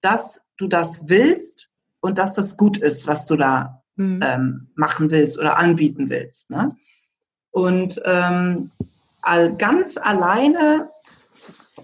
dass 0.00 0.42
du 0.56 0.68
das 0.68 1.08
willst 1.08 1.68
und 2.00 2.18
dass 2.18 2.34
das 2.34 2.56
gut 2.56 2.76
ist, 2.76 3.06
was 3.06 3.26
du 3.26 3.36
da 3.36 3.82
mhm. 3.96 4.20
ähm, 4.22 4.68
machen 4.76 5.10
willst 5.10 5.38
oder 5.38 5.58
anbieten 5.58 6.10
willst. 6.10 6.50
Ne? 6.50 6.76
Und 7.50 8.00
ähm, 8.04 8.70
all, 9.22 9.56
ganz 9.56 9.96
alleine 9.96 10.90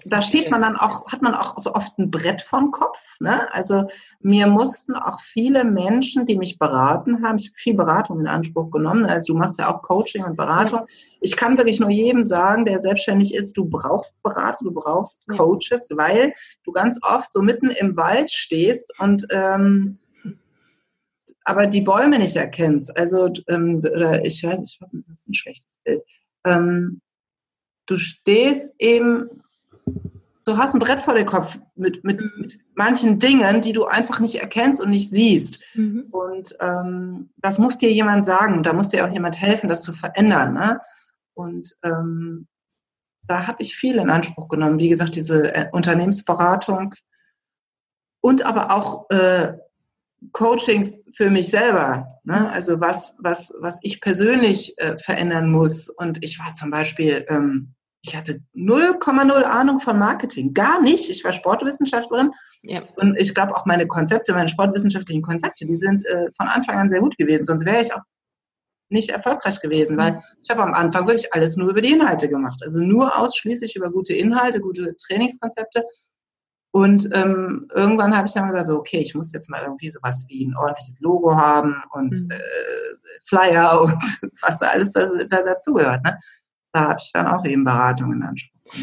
da 0.05 0.23
steht 0.23 0.51
man 0.51 0.63
dann 0.63 0.77
auch, 0.77 1.07
hat 1.13 1.23
man 1.23 1.35
auch 1.35 1.59
so 1.59 1.75
oft 1.75 1.99
ein 1.99 2.11
Brett 2.11 2.43
vom 2.43 2.71
Kopf. 2.71 3.17
Ne? 3.21 3.53
Also 3.53 3.89
mir 4.21 4.47
mussten 4.47 4.95
auch 4.95 5.21
viele 5.21 5.65
Menschen, 5.65 6.27
die 6.27 6.37
mich 6.37 6.59
beraten 6.59 7.23
haben, 7.23 7.37
ich 7.39 7.49
habe 7.49 7.57
viel 7.57 7.75
Beratung 7.75 8.21
in 8.21 8.27
Anspruch 8.27 8.71
genommen. 8.71 9.05
Also 9.07 9.33
du 9.33 9.39
machst 9.39 9.59
ja 9.59 9.73
auch 9.73 9.83
Coaching 9.83 10.25
und 10.25 10.37
Beratung. 10.37 10.87
Ich 11.21 11.37
kann 11.37 11.57
wirklich 11.57 11.81
nur 11.81 11.91
jedem 11.91 12.25
sagen, 12.25 12.65
der 12.65 12.79
selbstständig 12.79 13.35
ist, 13.35 13.57
du 13.57 13.65
brauchst 13.65 14.23
Berater, 14.23 14.65
du 14.65 14.73
brauchst 14.73 15.27
Coaches, 15.29 15.89
ja. 15.91 15.97
weil 15.97 16.33
du 16.65 16.73
ganz 16.73 16.99
oft 17.03 17.33
so 17.33 17.43
mitten 17.43 17.71
im 17.71 17.97
Wald 17.97 18.31
stehst 18.31 18.93
und 18.99 19.27
ähm, 19.31 19.99
aber 21.45 21.67
die 21.67 21.81
Bäume 21.81 22.19
nicht 22.19 22.37
erkennst. 22.37 22.97
Also, 22.97 23.31
ähm, 23.49 23.79
oder 23.79 24.25
ich 24.25 24.43
weiß, 24.43 24.61
ich 24.63 24.81
hoffe, 24.81 24.97
das 24.97 25.09
ist 25.09 25.29
ein 25.29 25.35
schlechtes 25.35 25.79
Bild. 25.85 26.03
Ähm, 26.45 27.01
du 27.87 27.97
stehst 27.97 28.73
eben 28.79 29.29
du 30.51 30.57
hast 30.57 30.75
ein 30.75 30.81
Brett 30.81 31.03
vor 31.03 31.15
dem 31.15 31.27
Kopf 31.27 31.59
mit, 31.77 32.05
mit, 32.05 32.21
mhm. 32.21 32.33
mit 32.39 32.59
manchen 32.75 33.19
Dingen, 33.19 33.61
die 33.61 33.73
du 33.73 33.87
einfach 33.87 34.21
nicht 34.21 34.37
erkennst 34.37 34.81
und 34.81 34.91
nicht 34.91 35.11
siehst. 35.11 35.61
Mhm. 35.75 36.07
Und 36.11 36.57
ähm, 36.61 37.31
das 37.37 37.59
muss 37.59 37.79
dir 37.79 37.93
jemand 37.93 38.27
sagen. 38.27 38.63
Da 38.63 38.73
muss 38.73 38.89
dir 38.89 39.07
auch 39.07 39.13
jemand 39.13 39.41
helfen, 39.41 39.69
das 39.69 39.83
zu 39.83 39.93
verändern. 39.93 40.55
Ne? 40.55 40.81
Und 41.35 41.75
ähm, 41.83 42.47
da 43.27 43.47
habe 43.47 43.63
ich 43.63 43.77
viel 43.77 43.97
in 43.97 44.11
Anspruch 44.11 44.49
genommen. 44.49 44.81
Wie 44.81 44.89
gesagt, 44.89 45.15
diese 45.15 45.55
äh, 45.55 45.69
Unternehmensberatung 45.73 46.95
und 48.21 48.45
aber 48.45 48.75
auch 48.75 49.09
äh, 49.11 49.55
Coaching 50.33 50.99
für 51.15 51.31
mich 51.31 51.49
selber. 51.49 52.21
Ne? 52.25 52.51
Also 52.51 52.81
was, 52.81 53.17
was, 53.21 53.55
was 53.61 53.79
ich 53.83 54.01
persönlich 54.01 54.77
äh, 54.79 54.99
verändern 54.99 55.51
muss. 55.51 55.89
Und 55.89 56.23
ich 56.23 56.39
war 56.39 56.53
zum 56.55 56.71
Beispiel 56.71 57.25
ähm, 57.29 57.75
ich 58.03 58.17
hatte 58.17 58.41
0,0 58.55 59.31
Ahnung 59.43 59.79
von 59.79 59.99
Marketing. 59.99 60.55
Gar 60.55 60.81
nicht. 60.81 61.11
Ich 61.11 61.23
war 61.25 61.33
Sportwissenschaftlerin. 61.33 62.33
Ja. 62.63 62.83
Und 62.97 63.17
ich 63.19 63.35
glaube 63.35 63.55
auch 63.55 63.67
meine 63.67 63.87
Konzepte, 63.87 64.33
meine 64.33 64.49
sportwissenschaftlichen 64.49 65.23
Konzepte, 65.23 65.67
die 65.67 65.77
sind 65.77 66.05
äh, 66.07 66.31
von 66.37 66.49
Anfang 66.49 66.79
an 66.79 66.89
sehr 66.89 67.01
gut 67.01 67.17
gewesen. 67.19 67.45
Sonst 67.45 67.65
wäre 67.65 67.81
ich 67.81 67.93
auch 67.95 68.03
nicht 68.89 69.11
erfolgreich 69.11 69.61
gewesen, 69.61 69.97
weil 69.97 70.21
ich 70.43 70.51
habe 70.51 70.63
am 70.63 70.75
Anfang 70.75 71.07
wirklich 71.07 71.33
alles 71.33 71.57
nur 71.57 71.71
über 71.71 71.81
die 71.81 71.93
Inhalte 71.93 72.29
gemacht. 72.29 72.61
Also 72.65 72.81
nur 72.81 73.17
ausschließlich 73.17 73.77
über 73.77 73.91
gute 73.91 74.15
Inhalte, 74.15 74.61
gute 74.61 74.97
Trainingskonzepte. 74.97 75.85
Und 76.73 77.09
ähm, 77.13 77.69
irgendwann 77.75 78.17
habe 78.17 78.29
ich 78.29 78.35
dann 78.35 78.49
gesagt, 78.49 78.67
so, 78.67 78.79
okay, 78.79 79.01
ich 79.01 79.15
muss 79.15 79.33
jetzt 79.33 79.51
mal 79.51 79.63
irgendwie 79.63 79.91
sowas 79.91 80.25
wie 80.29 80.47
ein 80.47 80.57
ordentliches 80.57 81.01
Logo 81.01 81.35
haben 81.35 81.83
und 81.93 82.13
mhm. 82.13 82.31
äh, 82.31 82.41
Flyer 83.27 83.81
und 83.83 84.03
was 84.41 84.59
da 84.59 84.69
alles 84.69 84.93
da, 84.93 85.07
da 85.29 85.43
dazugehört. 85.43 86.03
Ne? 86.05 86.19
Da 86.73 86.89
habe 86.89 86.99
ich 87.01 87.11
dann 87.13 87.27
auch 87.27 87.45
eben 87.45 87.65
Beratung 87.65 88.13
in 88.13 88.23
Anspruch. 88.23 88.75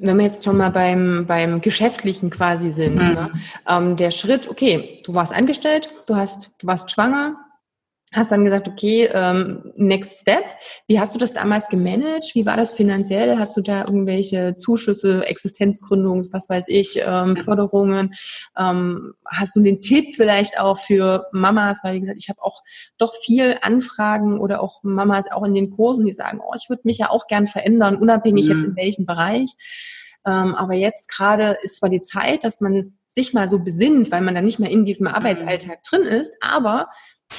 Wenn 0.00 0.16
wir 0.16 0.24
jetzt 0.24 0.44
schon 0.44 0.56
mal 0.56 0.70
beim, 0.70 1.26
beim 1.26 1.60
Geschäftlichen 1.60 2.30
quasi 2.30 2.70
sind, 2.72 2.94
mhm. 2.94 3.14
ne? 3.14 3.32
ähm, 3.68 3.96
der 3.96 4.10
Schritt, 4.10 4.48
okay, 4.48 4.98
du 5.04 5.14
warst 5.14 5.32
angestellt, 5.32 5.90
du 6.06 6.16
hast, 6.16 6.50
du 6.60 6.66
warst 6.66 6.90
schwanger, 6.90 7.36
hast 8.12 8.30
dann 8.30 8.44
gesagt, 8.44 8.68
okay, 8.68 9.08
ähm, 9.12 9.72
next 9.76 10.20
step. 10.20 10.44
Wie 10.86 11.00
hast 11.00 11.14
du 11.14 11.18
das 11.18 11.32
damals 11.32 11.68
gemanagt? 11.68 12.34
Wie 12.34 12.44
war 12.44 12.56
das 12.56 12.74
finanziell? 12.74 13.38
Hast 13.38 13.56
du 13.56 13.62
da 13.62 13.80
irgendwelche 13.80 14.54
Zuschüsse, 14.54 15.26
Existenzgründungs, 15.26 16.32
was 16.32 16.48
weiß 16.48 16.64
ich, 16.68 17.00
ähm, 17.04 17.36
Förderungen? 17.36 18.14
Ähm, 18.56 19.14
hast 19.26 19.56
du 19.56 19.60
den 19.60 19.80
Tipp 19.80 20.14
vielleicht 20.16 20.60
auch 20.60 20.78
für 20.78 21.26
Mamas? 21.32 21.78
Weil, 21.82 21.94
wie 21.94 22.00
gesagt, 22.00 22.20
ich 22.20 22.28
habe 22.28 22.42
auch 22.42 22.62
doch 22.98 23.14
viel 23.14 23.56
Anfragen 23.62 24.38
oder 24.38 24.62
auch 24.62 24.82
Mamas 24.82 25.30
auch 25.32 25.44
in 25.44 25.54
den 25.54 25.70
Kursen, 25.70 26.04
die 26.04 26.12
sagen, 26.12 26.40
oh, 26.46 26.52
ich 26.54 26.68
würde 26.68 26.82
mich 26.84 26.98
ja 26.98 27.10
auch 27.10 27.26
gern 27.26 27.46
verändern, 27.46 27.96
unabhängig 27.96 28.48
mhm. 28.48 28.50
jetzt 28.50 28.68
in 28.68 28.76
welchem 28.76 29.06
Bereich. 29.06 29.54
Ähm, 30.24 30.54
aber 30.54 30.74
jetzt 30.74 31.08
gerade 31.08 31.56
ist 31.62 31.78
zwar 31.78 31.88
die 31.88 32.02
Zeit, 32.02 32.44
dass 32.44 32.60
man 32.60 32.98
sich 33.08 33.32
mal 33.32 33.48
so 33.48 33.58
besinnt, 33.58 34.10
weil 34.10 34.22
man 34.22 34.34
dann 34.34 34.44
nicht 34.44 34.58
mehr 34.58 34.70
in 34.70 34.84
diesem 34.84 35.08
mhm. 35.08 35.14
Arbeitsalltag 35.14 35.82
drin 35.82 36.02
ist, 36.02 36.32
aber 36.40 36.88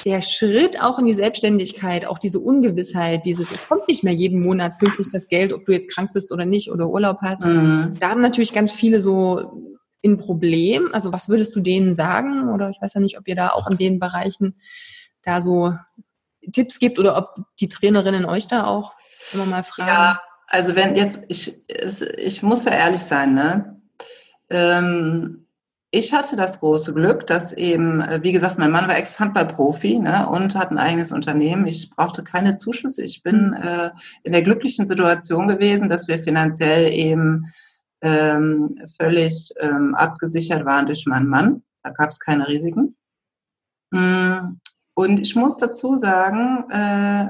der 0.06 0.22
Schritt 0.22 0.82
auch 0.82 1.00
in 1.00 1.06
die 1.06 1.14
Selbstständigkeit, 1.14 2.06
auch 2.06 2.20
diese 2.20 2.40
Ungewissheit, 2.40 3.26
dieses, 3.26 3.52
es 3.52 3.68
kommt 3.68 3.88
nicht 3.88 4.04
mehr 4.04 4.14
jeden 4.14 4.42
Monat 4.42 4.78
pünktlich 4.80 5.10
das 5.12 5.28
Geld, 5.28 5.54
ob 5.54 5.66
du 5.66 5.72
jetzt 5.72 5.90
krank 5.90 6.12
bist 6.14 6.32
oder 6.32 6.46
nicht 6.46 6.72
oder 6.72 6.90
Urlaub 6.90 7.20
hast. 7.22 7.42
Mhm. 7.42 7.94
Da 8.00 8.10
haben 8.10 8.22
natürlich 8.22 8.54
ganz 8.54 8.74
viele 8.74 9.02
so 9.02 9.74
ein 10.06 10.18
Problem. 10.18 10.90
Also 10.94 11.14
was 11.14 11.30
würdest 11.30 11.56
du 11.56 11.62
denen 11.62 11.96
sagen? 11.96 12.50
Oder 12.50 12.70
ich 12.70 12.82
weiß 12.82 12.94
ja 12.96 13.02
nicht, 13.02 13.18
ob 13.18 13.28
ihr 13.28 13.36
da 13.36 13.50
auch 13.50 13.70
in 13.70 13.78
den 13.78 14.00
Bereichen 14.00 14.56
da 15.22 15.42
so 15.42 15.74
Tipps 16.52 16.80
gibt 16.80 17.00
oder 17.00 17.18
ob 17.18 17.36
die 17.60 17.70
Trainerinnen 17.70 18.26
euch 18.26 18.48
da 18.48 18.66
auch 18.66 18.94
immer 19.34 19.46
mal 19.46 19.64
fragen. 19.64 19.90
Ja, 19.90 20.22
also 20.48 20.76
wenn 20.76 20.96
jetzt, 20.96 21.22
ich, 21.30 21.56
ich 21.68 22.44
muss 22.44 22.66
ja 22.66 22.72
ehrlich 22.72 23.02
sein, 23.02 23.34
ne? 23.34 23.82
Ähm, 24.50 25.43
ich 25.96 26.12
hatte 26.12 26.36
das 26.36 26.60
große 26.60 26.92
Glück, 26.96 27.28
dass 27.28 27.54
eben, 27.54 28.02
äh, 28.02 28.24
wie 28.24 28.32
gesagt, 28.32 28.58
mein 28.58 28.72
Mann 28.72 28.88
war 28.88 28.98
Ex-Handball-Profi 28.98 30.00
ne, 30.00 30.28
und 30.28 30.56
hat 30.56 30.72
ein 30.72 30.80
eigenes 30.80 31.12
Unternehmen. 31.12 31.68
Ich 31.68 31.92
brauchte 31.92 32.24
keine 32.24 32.56
Zuschüsse. 32.56 33.04
Ich 33.04 33.22
bin 33.22 33.50
mhm. 33.50 33.54
äh, 33.54 33.92
in 34.24 34.32
der 34.32 34.42
glücklichen 34.42 34.88
Situation 34.88 35.48
gewesen, 35.48 35.88
dass 35.88 36.08
wir 36.08 36.20
finanziell 36.20 36.92
eben 36.92 37.54
ähm, 38.02 38.82
völlig 38.98 39.54
ähm, 39.60 39.94
abgesichert 39.94 40.66
waren 40.66 40.88
durch 40.88 41.06
meinen 41.06 41.28
Mann. 41.28 41.62
Da 41.84 41.92
gab 41.92 42.10
es 42.10 42.20
keine 42.20 42.48
Risiken. 42.48 42.98
Mm, 43.92 44.58
und 44.96 45.22
ich 45.22 45.36
muss 45.36 45.58
dazu 45.58 45.96
sagen, 45.96 46.72
äh, 46.72 47.30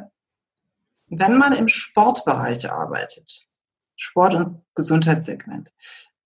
wenn 1.07 1.37
man 1.37 1.51
im 1.51 1.67
Sportbereich 1.67 2.71
arbeitet, 2.71 3.41
Sport- 3.97 4.35
und 4.35 4.61
Gesundheitssegment, 4.73 5.73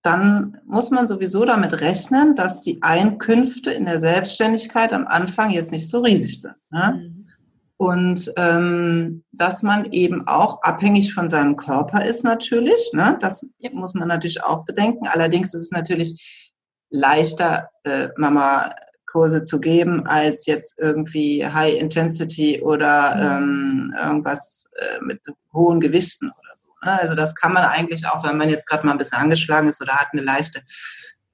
dann 0.02 0.58
muss 0.64 0.90
man 0.90 1.06
sowieso 1.06 1.44
damit 1.44 1.80
rechnen, 1.80 2.34
dass 2.34 2.62
die 2.62 2.82
Einkünfte 2.82 3.72
in 3.72 3.84
der 3.84 4.00
Selbstständigkeit 4.00 4.92
am 4.92 5.06
Anfang 5.06 5.50
jetzt 5.50 5.72
nicht 5.72 5.88
so 5.88 6.00
riesig 6.00 6.40
sind. 6.40 6.54
Ne? 6.70 6.94
Mhm. 6.94 7.28
Und 7.76 8.32
ähm, 8.36 9.24
dass 9.32 9.62
man 9.62 9.92
eben 9.92 10.26
auch 10.26 10.62
abhängig 10.62 11.14
von 11.14 11.28
seinem 11.28 11.56
Körper 11.56 12.04
ist 12.04 12.24
natürlich. 12.24 12.90
Ne? 12.92 13.16
Das 13.20 13.46
muss 13.72 13.94
man 13.94 14.08
natürlich 14.08 14.42
auch 14.42 14.64
bedenken. 14.64 15.06
Allerdings 15.06 15.54
ist 15.54 15.62
es 15.62 15.70
natürlich 15.70 16.52
leichter, 16.90 17.70
äh, 17.84 18.08
Mama 18.16 18.70
Kurse 19.06 19.42
zu 19.42 19.58
geben, 19.58 20.06
als 20.06 20.46
jetzt 20.46 20.78
irgendwie 20.78 21.44
High 21.44 21.80
Intensity 21.80 22.60
oder 22.60 23.16
mhm. 23.16 23.92
ähm, 23.92 23.94
irgendwas 24.00 24.70
äh, 24.76 25.04
mit 25.04 25.20
hohen 25.52 25.80
Gewichten? 25.80 26.30
Also 26.80 27.14
das 27.14 27.34
kann 27.34 27.52
man 27.52 27.64
eigentlich 27.64 28.06
auch, 28.06 28.24
wenn 28.24 28.36
man 28.36 28.48
jetzt 28.48 28.66
gerade 28.66 28.86
mal 28.86 28.92
ein 28.92 28.98
bisschen 28.98 29.18
angeschlagen 29.18 29.68
ist 29.68 29.80
oder 29.82 29.94
hat 29.94 30.08
eine 30.12 30.22
leichte 30.22 30.62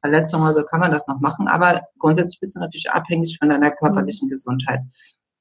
Verletzung 0.00 0.42
oder 0.42 0.52
so, 0.52 0.64
kann 0.64 0.80
man 0.80 0.90
das 0.90 1.06
noch 1.06 1.20
machen. 1.20 1.48
Aber 1.48 1.82
grundsätzlich 1.98 2.40
bist 2.40 2.56
du 2.56 2.60
natürlich 2.60 2.90
abhängig 2.90 3.36
von 3.38 3.48
deiner 3.48 3.70
körperlichen. 3.70 4.28
Gesundheit. 4.28 4.80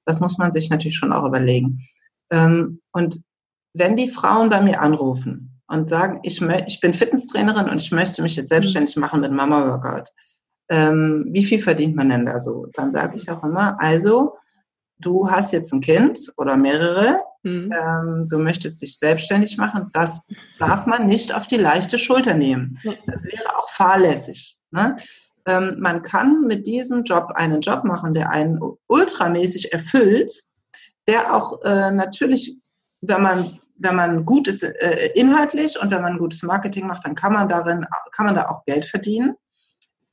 Das 0.06 0.20
muss 0.20 0.38
man 0.38 0.52
sich 0.52 0.70
natürlich 0.70 0.98
schon 0.98 1.14
auch 1.14 1.26
überlegen. 1.26 1.88
Ähm, 2.32 2.82
und 2.92 3.22
wenn 3.74 3.96
die 3.96 4.08
Frauen 4.08 4.50
bei 4.50 4.62
mir 4.62 4.82
anrufen 4.82 5.62
und 5.68 5.90
sagen, 5.90 6.20
ich, 6.24 6.42
ich 6.42 6.80
bin 6.80 6.94
Fitnesstrainerin 6.94 7.70
und 7.70 7.82
ich 7.82 7.92
möchte 7.92 8.22
mich 8.22 8.36
jetzt 8.36 8.50
selbstständig 8.50 8.96
machen 8.96 9.22
mit 9.22 9.32
Mama 9.32 9.66
Workout, 9.66 10.10
ähm, 10.70 11.28
wie 11.32 11.44
viel 11.44 11.60
verdient 11.60 11.96
man 11.96 12.10
denn 12.10 12.26
da 12.26 12.40
so? 12.40 12.68
Dann 12.74 12.92
sage 12.92 13.16
ich 13.16 13.30
auch 13.30 13.44
immer, 13.44 13.80
also 13.80 14.36
du 15.00 15.30
hast 15.30 15.52
jetzt 15.52 15.74
ein 15.74 15.82
Kind 15.82 16.20
oder 16.38 16.56
mehrere, 16.56 17.20
mhm. 17.44 17.72
ähm, 17.72 18.28
du 18.30 18.40
möchtest 18.40 18.82
dich 18.82 18.98
selbstständig 18.98 19.58
machen, 19.58 19.90
das 19.94 20.26
darf 20.60 20.86
man 20.86 21.06
nicht 21.06 21.34
auf 21.34 21.48
die 21.48 21.58
leichte 21.58 21.98
Schulter 21.98 22.34
nehmen. 22.34 22.80
Das 23.08 23.26
wäre 23.26 23.58
auch 23.58 23.70
fahrlässig. 23.70 24.58
Ne? 24.72 24.98
Ähm, 25.46 25.78
man 25.80 26.02
kann 26.02 26.42
mit 26.42 26.66
diesem 26.66 27.04
Job 27.04 27.32
einen 27.36 27.62
Job 27.62 27.84
machen, 27.84 28.14
der 28.14 28.30
einen 28.30 28.60
ultramäßig 28.88 29.72
erfüllt, 29.74 30.44
der 31.08 31.36
auch 31.36 31.62
äh, 31.64 31.92
natürlich, 31.92 32.58
wenn 33.02 33.22
man 33.22 33.60
wenn 33.76 33.96
man 33.96 34.24
gut 34.24 34.48
ist 34.48 34.64
äh, 34.64 35.08
inhaltlich 35.16 35.80
und 35.80 35.92
wenn 35.92 36.02
man 36.02 36.18
gutes 36.18 36.44
Marketing 36.44 36.88
macht, 36.88 37.06
dann 37.06 37.16
kann 37.16 37.34
man 37.34 37.50
darin 37.50 37.86
kann 38.12 38.28
man 38.28 38.36
da 38.36 38.50
auch 38.50 38.64
Geld 38.66 38.86
verdienen. 38.86 39.36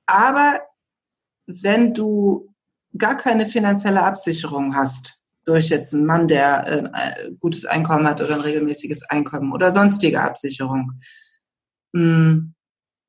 Aber 0.06 0.60
wenn 1.46 1.94
du 1.94 2.52
gar 2.96 3.16
keine 3.16 3.46
finanzielle 3.46 4.02
Absicherung 4.02 4.74
hast, 4.74 5.19
durch 5.50 5.68
jetzt 5.68 5.92
einen 5.92 6.06
Mann, 6.06 6.28
der 6.28 6.64
ein 6.64 6.86
äh, 6.94 7.32
gutes 7.40 7.66
Einkommen 7.66 8.06
hat 8.08 8.20
oder 8.20 8.34
ein 8.34 8.40
regelmäßiges 8.40 9.02
Einkommen 9.10 9.52
oder 9.52 9.70
sonstige 9.70 10.22
Absicherung, 10.22 10.92
hm, 11.94 12.54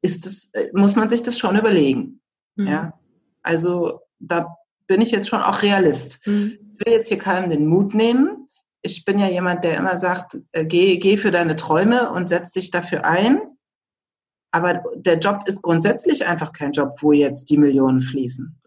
ist 0.02 0.26
das, 0.26 0.50
äh, 0.54 0.70
muss 0.74 0.96
man 0.96 1.08
sich 1.08 1.22
das 1.22 1.38
schon 1.38 1.56
überlegen. 1.56 2.22
Mhm. 2.56 2.68
Ja? 2.68 3.00
Also 3.44 4.02
da 4.20 4.58
bin 4.88 5.02
ich 5.02 5.12
jetzt 5.12 5.30
schon 5.30 5.42
auch 5.42 5.62
Realist. 5.62 6.20
Mhm. 6.26 6.58
Ich 6.80 6.86
will 6.86 6.94
jetzt 6.94 7.10
hier 7.10 7.20
keinem 7.20 7.52
den 7.52 7.68
Mut 7.68 7.94
nehmen. 7.94 8.50
Ich 8.82 9.06
bin 9.06 9.20
ja 9.20 9.30
jemand, 9.30 9.64
der 9.64 9.78
immer 9.78 9.98
sagt, 9.98 10.40
äh, 10.52 10.66
geh, 10.66 10.98
geh 10.98 11.18
für 11.18 11.30
deine 11.30 11.56
Träume 11.56 12.10
und 12.12 12.28
setz 12.28 12.54
dich 12.54 12.72
dafür 12.72 13.06
ein. 13.06 13.40
Aber 14.52 14.82
der 14.96 15.20
Job 15.20 15.44
ist 15.46 15.62
grundsätzlich 15.62 16.26
einfach 16.26 16.52
kein 16.54 16.72
Job, 16.72 16.92
wo 17.02 17.12
jetzt 17.12 17.52
die 17.52 17.58
Millionen 17.58 18.02
fließen. 18.02 18.60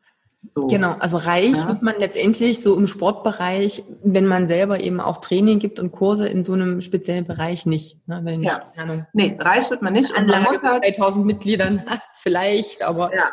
So. 0.50 0.66
Genau, 0.66 0.96
also 0.98 1.16
reich 1.16 1.54
ja. 1.54 1.68
wird 1.68 1.82
man 1.82 1.96
letztendlich 1.98 2.62
so 2.62 2.76
im 2.76 2.86
Sportbereich, 2.86 3.82
wenn 4.02 4.26
man 4.26 4.48
selber 4.48 4.80
eben 4.80 5.00
auch 5.00 5.18
Training 5.18 5.58
gibt 5.58 5.80
und 5.80 5.92
Kurse 5.92 6.28
in 6.28 6.44
so 6.44 6.52
einem 6.52 6.80
speziellen 6.80 7.24
Bereich 7.24 7.66
nicht. 7.66 7.98
Ne? 8.06 8.20
Wenn 8.22 8.40
nicht 8.40 8.52
ja. 8.52 8.82
Ahnung, 8.82 9.06
nee, 9.12 9.36
reich 9.38 9.70
wird 9.70 9.82
man 9.82 9.92
nicht. 9.92 10.16
Und 10.16 10.28
man 10.28 10.42
muss 10.42 10.62
halt 10.62 10.84
3000 10.84 11.24
Mitgliedern 11.24 11.84
hast 11.88 12.10
vielleicht, 12.16 12.82
aber 12.82 13.14
ja. 13.14 13.30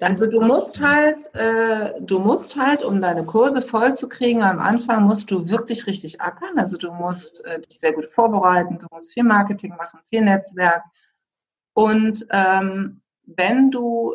Also 0.00 0.24
du 0.24 0.40
musst 0.40 0.80
halt, 0.80 1.20
äh, 1.34 2.00
du 2.00 2.18
musst 2.18 2.56
halt, 2.56 2.82
um 2.82 3.02
deine 3.02 3.26
Kurse 3.26 3.60
voll 3.60 3.94
zu 3.94 4.08
kriegen, 4.08 4.42
am 4.42 4.58
Anfang 4.58 5.02
musst 5.02 5.30
du 5.30 5.50
wirklich 5.50 5.86
richtig 5.86 6.22
ackern. 6.22 6.58
Also 6.58 6.78
du 6.78 6.90
musst 6.90 7.44
äh, 7.44 7.60
dich 7.60 7.80
sehr 7.80 7.92
gut 7.92 8.06
vorbereiten, 8.06 8.78
du 8.78 8.86
musst 8.90 9.12
viel 9.12 9.24
Marketing 9.24 9.74
machen, 9.76 10.00
viel 10.08 10.22
Netzwerk, 10.22 10.84
und 11.74 12.26
ähm, 12.30 13.02
wenn 13.26 13.70
du, 13.70 14.14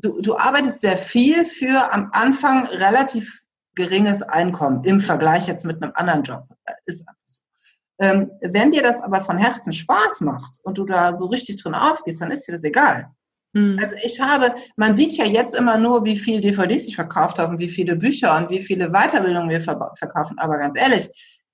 du, 0.00 0.20
du 0.20 0.36
arbeitest 0.36 0.80
sehr 0.80 0.96
viel 0.96 1.44
für 1.44 1.92
am 1.92 2.10
Anfang 2.12 2.66
relativ 2.66 3.42
geringes 3.74 4.22
Einkommen 4.22 4.82
im 4.84 5.00
Vergleich 5.00 5.46
jetzt 5.46 5.64
mit 5.64 5.82
einem 5.82 5.92
anderen 5.94 6.22
Job. 6.22 6.44
Ist 6.86 7.06
einfach 7.06 7.20
so. 7.24 7.42
Ähm, 8.00 8.30
wenn 8.42 8.70
dir 8.70 8.82
das 8.82 9.00
aber 9.00 9.20
von 9.22 9.38
Herzen 9.38 9.72
Spaß 9.72 10.20
macht 10.20 10.58
und 10.62 10.78
du 10.78 10.84
da 10.84 11.12
so 11.12 11.26
richtig 11.26 11.60
drin 11.62 11.74
aufgehst, 11.74 12.20
dann 12.20 12.30
ist 12.30 12.46
dir 12.46 12.52
das 12.52 12.62
egal. 12.62 13.10
Mhm. 13.54 13.78
Also 13.80 13.96
ich 14.02 14.20
habe, 14.20 14.54
man 14.76 14.94
sieht 14.94 15.16
ja 15.16 15.24
jetzt 15.24 15.54
immer 15.54 15.78
nur, 15.78 16.04
wie 16.04 16.16
viel 16.16 16.40
DVDs 16.40 16.84
ich 16.84 16.94
verkauft 16.94 17.38
habe 17.38 17.52
und 17.52 17.58
wie 17.58 17.68
viele 17.68 17.96
Bücher 17.96 18.36
und 18.36 18.50
wie 18.50 18.62
viele 18.62 18.90
Weiterbildungen 18.90 19.48
wir 19.48 19.60
verkaufen. 19.60 20.38
Aber 20.38 20.58
ganz 20.58 20.76
ehrlich, 20.76 21.08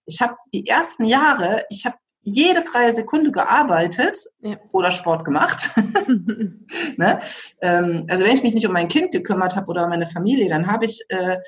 ich 0.06 0.20
habe 0.20 0.34
die 0.52 0.66
ersten 0.66 1.04
Jahre, 1.04 1.64
ich 1.70 1.86
habe 1.86 1.96
jede 2.24 2.62
freie 2.62 2.92
Sekunde 2.92 3.30
gearbeitet 3.30 4.18
ja. 4.40 4.56
oder 4.72 4.90
Sport 4.90 5.24
gemacht. 5.24 5.70
ne? 6.96 7.20
ähm, 7.60 8.06
also 8.08 8.24
wenn 8.24 8.34
ich 8.34 8.42
mich 8.42 8.54
nicht 8.54 8.66
um 8.66 8.72
mein 8.72 8.88
Kind 8.88 9.12
gekümmert 9.12 9.56
habe 9.56 9.66
oder 9.68 9.84
um 9.84 9.90
meine 9.90 10.06
Familie, 10.06 10.48
dann 10.48 10.66
habe 10.66 10.86
ich, 10.86 11.00
äh, 11.10 11.38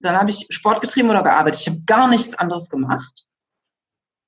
dann 0.00 0.16
habe 0.16 0.30
ich 0.30 0.46
Sport 0.50 0.80
getrieben 0.80 1.10
oder 1.10 1.22
gearbeitet. 1.22 1.60
Ich 1.60 1.68
habe 1.68 1.82
gar 1.86 2.08
nichts 2.08 2.34
anderes 2.34 2.68
gemacht. 2.68 3.24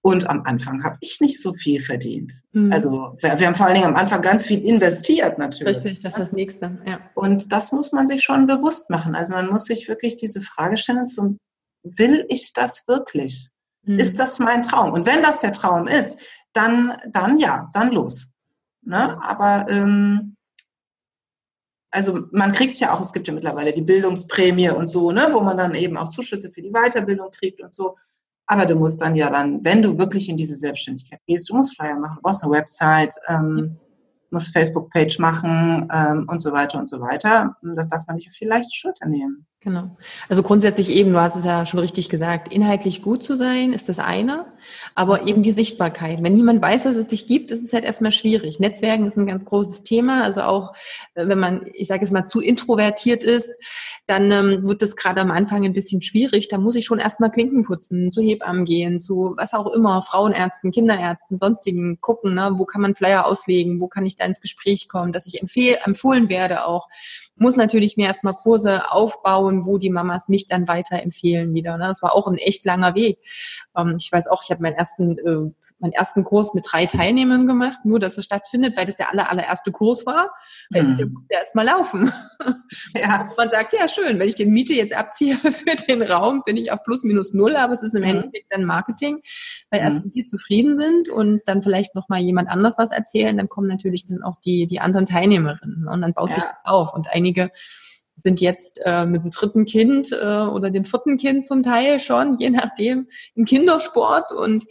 Und 0.04 0.28
am 0.28 0.42
Anfang 0.44 0.82
habe 0.82 0.96
ich 1.00 1.20
nicht 1.20 1.40
so 1.40 1.54
viel 1.54 1.80
verdient. 1.80 2.32
Mhm. 2.52 2.72
Also 2.72 3.14
wir, 3.20 3.38
wir, 3.38 3.46
haben 3.46 3.54
vor 3.54 3.66
allen 3.66 3.76
Dingen 3.76 3.86
am 3.86 3.94
Anfang 3.94 4.20
ganz 4.20 4.48
viel 4.48 4.64
investiert 4.64 5.38
natürlich. 5.38 5.76
Richtig, 5.76 6.00
das 6.00 6.14
ist 6.14 6.18
das 6.18 6.32
Nächste. 6.32 6.78
Ja. 6.86 6.98
Und 7.14 7.52
das 7.52 7.70
muss 7.70 7.92
man 7.92 8.08
sich 8.08 8.22
schon 8.22 8.48
bewusst 8.48 8.90
machen. 8.90 9.14
Also 9.14 9.34
man 9.34 9.48
muss 9.48 9.64
sich 9.64 9.88
wirklich 9.88 10.16
diese 10.16 10.40
Frage 10.40 10.76
stellen, 10.76 11.04
so, 11.04 11.36
will 11.84 12.26
ich 12.28 12.52
das 12.52 12.86
wirklich? 12.88 13.51
Mhm. 13.84 13.98
Ist 13.98 14.18
das 14.18 14.38
mein 14.38 14.62
Traum? 14.62 14.92
Und 14.92 15.06
wenn 15.06 15.22
das 15.22 15.40
der 15.40 15.52
Traum 15.52 15.88
ist, 15.88 16.18
dann, 16.52 16.96
dann 17.10 17.38
ja, 17.38 17.68
dann 17.72 17.92
los. 17.92 18.34
Ne? 18.82 19.20
Aber 19.22 19.66
ähm, 19.68 20.36
also 21.90 22.20
man 22.32 22.52
kriegt 22.52 22.76
ja 22.80 22.94
auch, 22.94 23.00
es 23.00 23.12
gibt 23.12 23.28
ja 23.28 23.34
mittlerweile 23.34 23.72
die 23.72 23.82
Bildungsprämie 23.82 24.70
und 24.70 24.86
so, 24.86 25.12
ne, 25.12 25.28
wo 25.30 25.40
man 25.40 25.58
dann 25.58 25.74
eben 25.74 25.96
auch 25.96 26.08
Zuschüsse 26.08 26.50
für 26.50 26.62
die 26.62 26.72
Weiterbildung 26.72 27.30
kriegt 27.30 27.62
und 27.62 27.74
so. 27.74 27.96
Aber 28.46 28.66
du 28.66 28.74
musst 28.74 29.00
dann 29.00 29.14
ja 29.14 29.30
dann, 29.30 29.62
wenn 29.64 29.82
du 29.82 29.98
wirklich 29.98 30.28
in 30.28 30.36
diese 30.36 30.56
Selbstständigkeit 30.56 31.20
gehst, 31.26 31.50
du 31.50 31.54
musst 31.54 31.76
Flyer 31.76 31.98
machen, 31.98 32.16
du 32.16 32.22
brauchst 32.22 32.42
eine 32.42 32.52
Website, 32.52 33.14
ähm, 33.28 33.78
muss 34.30 34.48
Facebook-Page 34.48 35.18
machen 35.18 35.88
ähm, 35.92 36.26
und 36.28 36.40
so 36.40 36.52
weiter 36.52 36.78
und 36.78 36.88
so 36.88 37.00
weiter. 37.00 37.56
Das 37.62 37.88
darf 37.88 38.06
man 38.06 38.16
nicht 38.16 38.28
auf 38.28 38.36
die 38.40 38.46
leichte 38.46 38.74
Schulter 38.74 39.06
nehmen. 39.06 39.46
Genau. 39.64 39.96
Also 40.28 40.42
grundsätzlich 40.42 40.90
eben, 40.90 41.12
du 41.12 41.20
hast 41.20 41.36
es 41.36 41.44
ja 41.44 41.64
schon 41.66 41.78
richtig 41.78 42.08
gesagt, 42.08 42.52
inhaltlich 42.52 43.00
gut 43.00 43.22
zu 43.22 43.36
sein 43.36 43.72
ist 43.72 43.88
das 43.88 44.00
eine, 44.00 44.46
aber 44.96 45.28
eben 45.28 45.44
die 45.44 45.52
Sichtbarkeit. 45.52 46.20
Wenn 46.20 46.34
niemand 46.34 46.60
weiß, 46.60 46.82
dass 46.82 46.96
es 46.96 47.06
dich 47.06 47.28
gibt, 47.28 47.52
ist 47.52 47.62
es 47.62 47.72
halt 47.72 47.84
erstmal 47.84 48.10
schwierig. 48.10 48.58
Netzwerken 48.58 49.06
ist 49.06 49.16
ein 49.16 49.26
ganz 49.26 49.44
großes 49.44 49.84
Thema. 49.84 50.24
Also 50.24 50.42
auch 50.42 50.74
äh, 51.14 51.28
wenn 51.28 51.38
man, 51.38 51.66
ich 51.74 51.86
sage 51.86 52.04
es 52.04 52.10
mal, 52.10 52.24
zu 52.24 52.40
introvertiert 52.40 53.22
ist, 53.22 53.54
dann 54.06 54.32
ähm, 54.32 54.66
wird 54.66 54.82
das 54.82 54.96
gerade 54.96 55.20
am 55.20 55.30
Anfang 55.30 55.64
ein 55.64 55.72
bisschen 55.72 56.02
schwierig. 56.02 56.48
Da 56.48 56.58
muss 56.58 56.74
ich 56.74 56.84
schon 56.84 56.98
erstmal 56.98 57.30
Klinken 57.30 57.62
putzen, 57.62 58.10
zu 58.10 58.20
Hebammen 58.20 58.64
gehen, 58.64 58.98
zu 58.98 59.34
was 59.36 59.54
auch 59.54 59.72
immer, 59.72 60.02
Frauenärzten, 60.02 60.72
Kinderärzten, 60.72 61.36
sonstigen 61.36 62.00
gucken, 62.00 62.34
ne? 62.34 62.54
wo 62.56 62.64
kann 62.64 62.82
man 62.82 62.96
Flyer 62.96 63.26
auslegen, 63.26 63.80
wo 63.80 63.86
kann 63.86 64.04
ich 64.04 64.16
da 64.16 64.24
ins 64.24 64.40
Gespräch 64.40 64.88
kommen, 64.88 65.12
dass 65.12 65.26
ich 65.26 65.40
empfehl, 65.40 65.78
empfohlen 65.84 66.28
werde 66.28 66.66
auch 66.66 66.88
muss 67.36 67.56
natürlich 67.56 67.96
mir 67.96 68.06
erstmal 68.06 68.34
Kurse 68.34 68.90
aufbauen, 68.92 69.66
wo 69.66 69.78
die 69.78 69.90
Mamas 69.90 70.28
mich 70.28 70.46
dann 70.46 70.68
weiterempfehlen 70.68 71.54
wieder. 71.54 71.76
Ne? 71.76 71.86
Das 71.86 72.02
war 72.02 72.14
auch 72.14 72.26
ein 72.26 72.38
echt 72.38 72.64
langer 72.64 72.94
Weg. 72.94 73.18
Ähm, 73.76 73.96
ich 74.00 74.10
weiß 74.10 74.28
auch, 74.28 74.42
ich 74.44 74.50
habe 74.50 74.62
meinen 74.62 74.74
ersten, 74.74 75.18
äh, 75.18 75.50
meinen 75.78 75.92
ersten 75.92 76.24
Kurs 76.24 76.54
mit 76.54 76.66
drei 76.70 76.86
Teilnehmern 76.86 77.46
gemacht, 77.46 77.80
nur 77.84 77.98
dass 77.98 78.16
er 78.16 78.22
stattfindet, 78.22 78.76
weil 78.76 78.86
das 78.86 78.96
der 78.96 79.10
aller, 79.10 79.30
allererste 79.30 79.72
Kurs 79.72 80.06
war. 80.06 80.30
Hm. 80.72 80.96
Der 80.98 81.06
musste 81.06 81.34
erst 81.34 81.54
mal 81.54 81.66
laufen. 81.66 82.12
Ja. 82.94 83.28
Man 83.36 83.50
sagt, 83.50 83.72
ja 83.72 83.86
schön, 83.86 84.18
wenn 84.18 84.28
ich 84.28 84.34
den 84.34 84.50
Miete 84.50 84.74
jetzt 84.74 84.94
abziehe 84.94 85.36
für 85.36 85.76
den 85.76 86.02
Raum, 86.02 86.42
bin 86.44 86.56
ich 86.56 86.72
auf 86.72 86.82
plus 86.82 87.04
minus 87.04 87.32
null, 87.32 87.56
aber 87.56 87.72
es 87.72 87.82
ist 87.82 87.94
im 87.94 88.02
hm. 88.02 88.10
Endeffekt 88.10 88.46
dann 88.50 88.64
Marketing, 88.64 89.18
weil 89.72 89.80
hm. 89.80 89.86
erst 89.86 90.14
wir 90.14 90.26
zufrieden 90.26 90.78
sind 90.78 91.08
und 91.08 91.40
dann 91.46 91.62
vielleicht 91.62 91.94
noch 91.94 92.08
mal 92.08 92.20
jemand 92.20 92.48
anders 92.48 92.74
was 92.78 92.92
erzählen, 92.92 93.36
dann 93.36 93.48
kommen 93.48 93.66
natürlich 93.66 94.06
dann 94.06 94.22
auch 94.22 94.36
die, 94.44 94.66
die 94.66 94.80
anderen 94.80 95.06
Teilnehmerinnen 95.06 95.88
und 95.88 96.00
dann 96.00 96.14
baut 96.14 96.28
ja. 96.28 96.34
sich 96.34 96.44
das 96.44 96.52
auf 96.64 96.94
und 96.94 97.08
einige 97.10 97.50
sind 98.14 98.40
jetzt 98.40 98.80
äh, 98.84 99.06
mit 99.06 99.24
dem 99.24 99.30
dritten 99.30 99.64
Kind 99.64 100.12
äh, 100.12 100.24
oder 100.24 100.70
dem 100.70 100.84
vierten 100.84 101.16
Kind 101.16 101.46
zum 101.46 101.62
Teil 101.62 101.98
schon, 101.98 102.36
je 102.36 102.50
nachdem, 102.50 103.08
im 103.34 103.46
Kindersport 103.46 104.32
und 104.32 104.64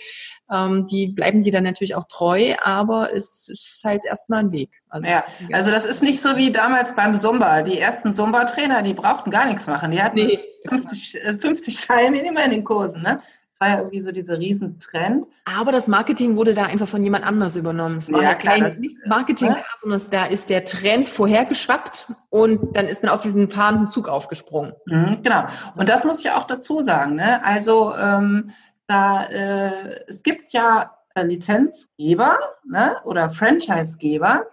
ähm, 0.54 0.86
die 0.88 1.08
bleiben 1.08 1.44
die 1.44 1.52
dann 1.52 1.64
natürlich 1.64 1.96
auch 1.96 2.06
treu, 2.08 2.54
aber 2.64 3.14
es 3.14 3.48
ist 3.50 3.82
halt 3.84 4.06
erstmal 4.06 4.42
ein 4.42 4.52
Weg. 4.52 4.70
Also, 4.90 5.08
ja, 5.08 5.24
also 5.54 5.72
das 5.72 5.86
ist 5.86 6.04
nicht 6.04 6.22
so 6.22 6.36
wie 6.36 6.52
damals 6.52 6.96
beim 6.96 7.16
Zumba. 7.16 7.64
Die 7.64 7.80
ersten 7.80 8.14
Zumba-Trainer, 8.14 8.84
die 8.84 8.94
brauchten 8.94 9.32
gar 9.32 9.46
nichts 9.46 9.68
machen. 9.68 9.92
Die 9.92 10.02
hatten 10.02 10.18
nee. 10.18 10.40
50, 10.68 11.20
50 11.40 11.88
Teilnehmer 11.88 12.44
in 12.46 12.52
den 12.52 12.64
Kursen. 12.64 13.02
Ne? 13.02 13.22
War 13.62 13.70
ja 13.70 13.78
irgendwie 13.78 14.02
so 14.02 14.12
dieser 14.12 14.40
Riesentrend. 14.40 15.28
Aber 15.46 15.72
das 15.72 15.88
Marketing 15.88 16.36
wurde 16.36 16.56
da 16.56 16.66
einfach 16.66 16.88
von 16.88 17.04
jemand 17.04 17.26
anders 17.26 17.56
übernommen. 17.56 17.98
Es 17.98 18.12
war 18.12 18.22
ja, 18.22 18.30
halt 18.30 18.40
klar, 18.40 18.56
kein 18.56 18.64
das, 18.64 18.82
Marketing 19.06 19.50
ne? 19.50 19.56
da, 19.56 19.64
sondern 19.78 20.02
da 20.10 20.26
ist 20.26 20.50
der 20.50 20.66
Trend 20.66 21.08
vorhergeschwappt 21.08 22.12
und 22.30 22.76
dann 22.76 22.88
ist 22.88 23.04
man 23.04 23.12
auf 23.12 23.22
diesen 23.22 23.50
fahrenden 23.50 23.90
Zug 23.90 24.10
aufgesprungen. 24.10 24.74
Mhm, 24.88 25.22
genau. 25.22 25.46
Und 25.76 25.88
das 25.88 26.04
muss 26.04 26.26
ich 26.26 26.32
auch 26.32 26.48
dazu 26.48 26.82
sagen. 26.82 27.16
Ne? 27.16 27.44
Also 27.46 27.94
ähm, 27.96 28.50
da, 28.88 29.26
äh, 29.26 30.06
es 30.08 30.24
gibt 30.24 30.54
ja 30.54 30.98
äh, 31.14 31.24
Lizenzgeber 31.24 32.40
ne? 32.68 32.98
oder 33.04 33.30
Franchisegeber, 33.30 34.48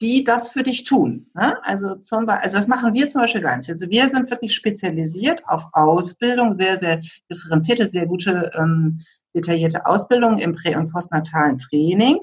die 0.00 0.22
das 0.22 0.50
für 0.50 0.62
dich 0.62 0.84
tun. 0.84 1.26
Ne? 1.34 1.56
Also, 1.64 1.96
zum 1.96 2.26
Beispiel, 2.26 2.44
also 2.44 2.56
das 2.56 2.68
machen 2.68 2.94
wir 2.94 3.08
zum 3.08 3.20
Beispiel 3.20 3.40
gar 3.40 3.56
nicht. 3.56 3.68
Also 3.68 3.88
wir 3.90 4.08
sind 4.08 4.30
wirklich 4.30 4.54
spezialisiert 4.54 5.42
auf 5.46 5.66
Ausbildung, 5.72 6.52
sehr, 6.52 6.76
sehr 6.76 7.00
differenzierte, 7.30 7.88
sehr 7.88 8.06
gute, 8.06 8.50
ähm, 8.56 9.00
detaillierte 9.34 9.84
Ausbildung 9.86 10.38
im 10.38 10.54
prä- 10.54 10.76
und 10.76 10.90
postnatalen 10.90 11.58
Training. 11.58 12.18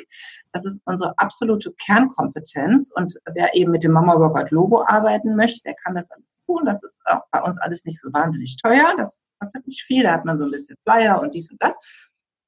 Das 0.53 0.65
ist 0.65 0.81
unsere 0.85 1.13
absolute 1.17 1.73
Kernkompetenz. 1.85 2.89
Und 2.95 3.15
wer 3.33 3.53
eben 3.55 3.71
mit 3.71 3.83
dem 3.83 3.91
Mama 3.91 4.15
Workout 4.15 4.51
Logo 4.51 4.83
arbeiten 4.85 5.35
möchte, 5.35 5.61
der 5.65 5.75
kann 5.75 5.95
das 5.95 6.09
alles 6.11 6.38
tun. 6.45 6.63
Das 6.65 6.81
ist 6.81 6.99
auch 7.05 7.21
bei 7.31 7.41
uns 7.41 7.57
alles 7.57 7.83
nicht 7.85 7.99
so 7.99 8.11
wahnsinnig 8.13 8.55
teuer. 8.57 8.93
Das 8.97 9.27
kostet 9.39 9.67
nicht 9.67 9.81
viel. 9.83 10.03
Da 10.03 10.13
hat 10.13 10.25
man 10.25 10.38
so 10.38 10.45
ein 10.45 10.51
bisschen 10.51 10.77
Flyer 10.83 11.21
und 11.21 11.35
dies 11.35 11.51
und 11.51 11.61
das. 11.61 11.77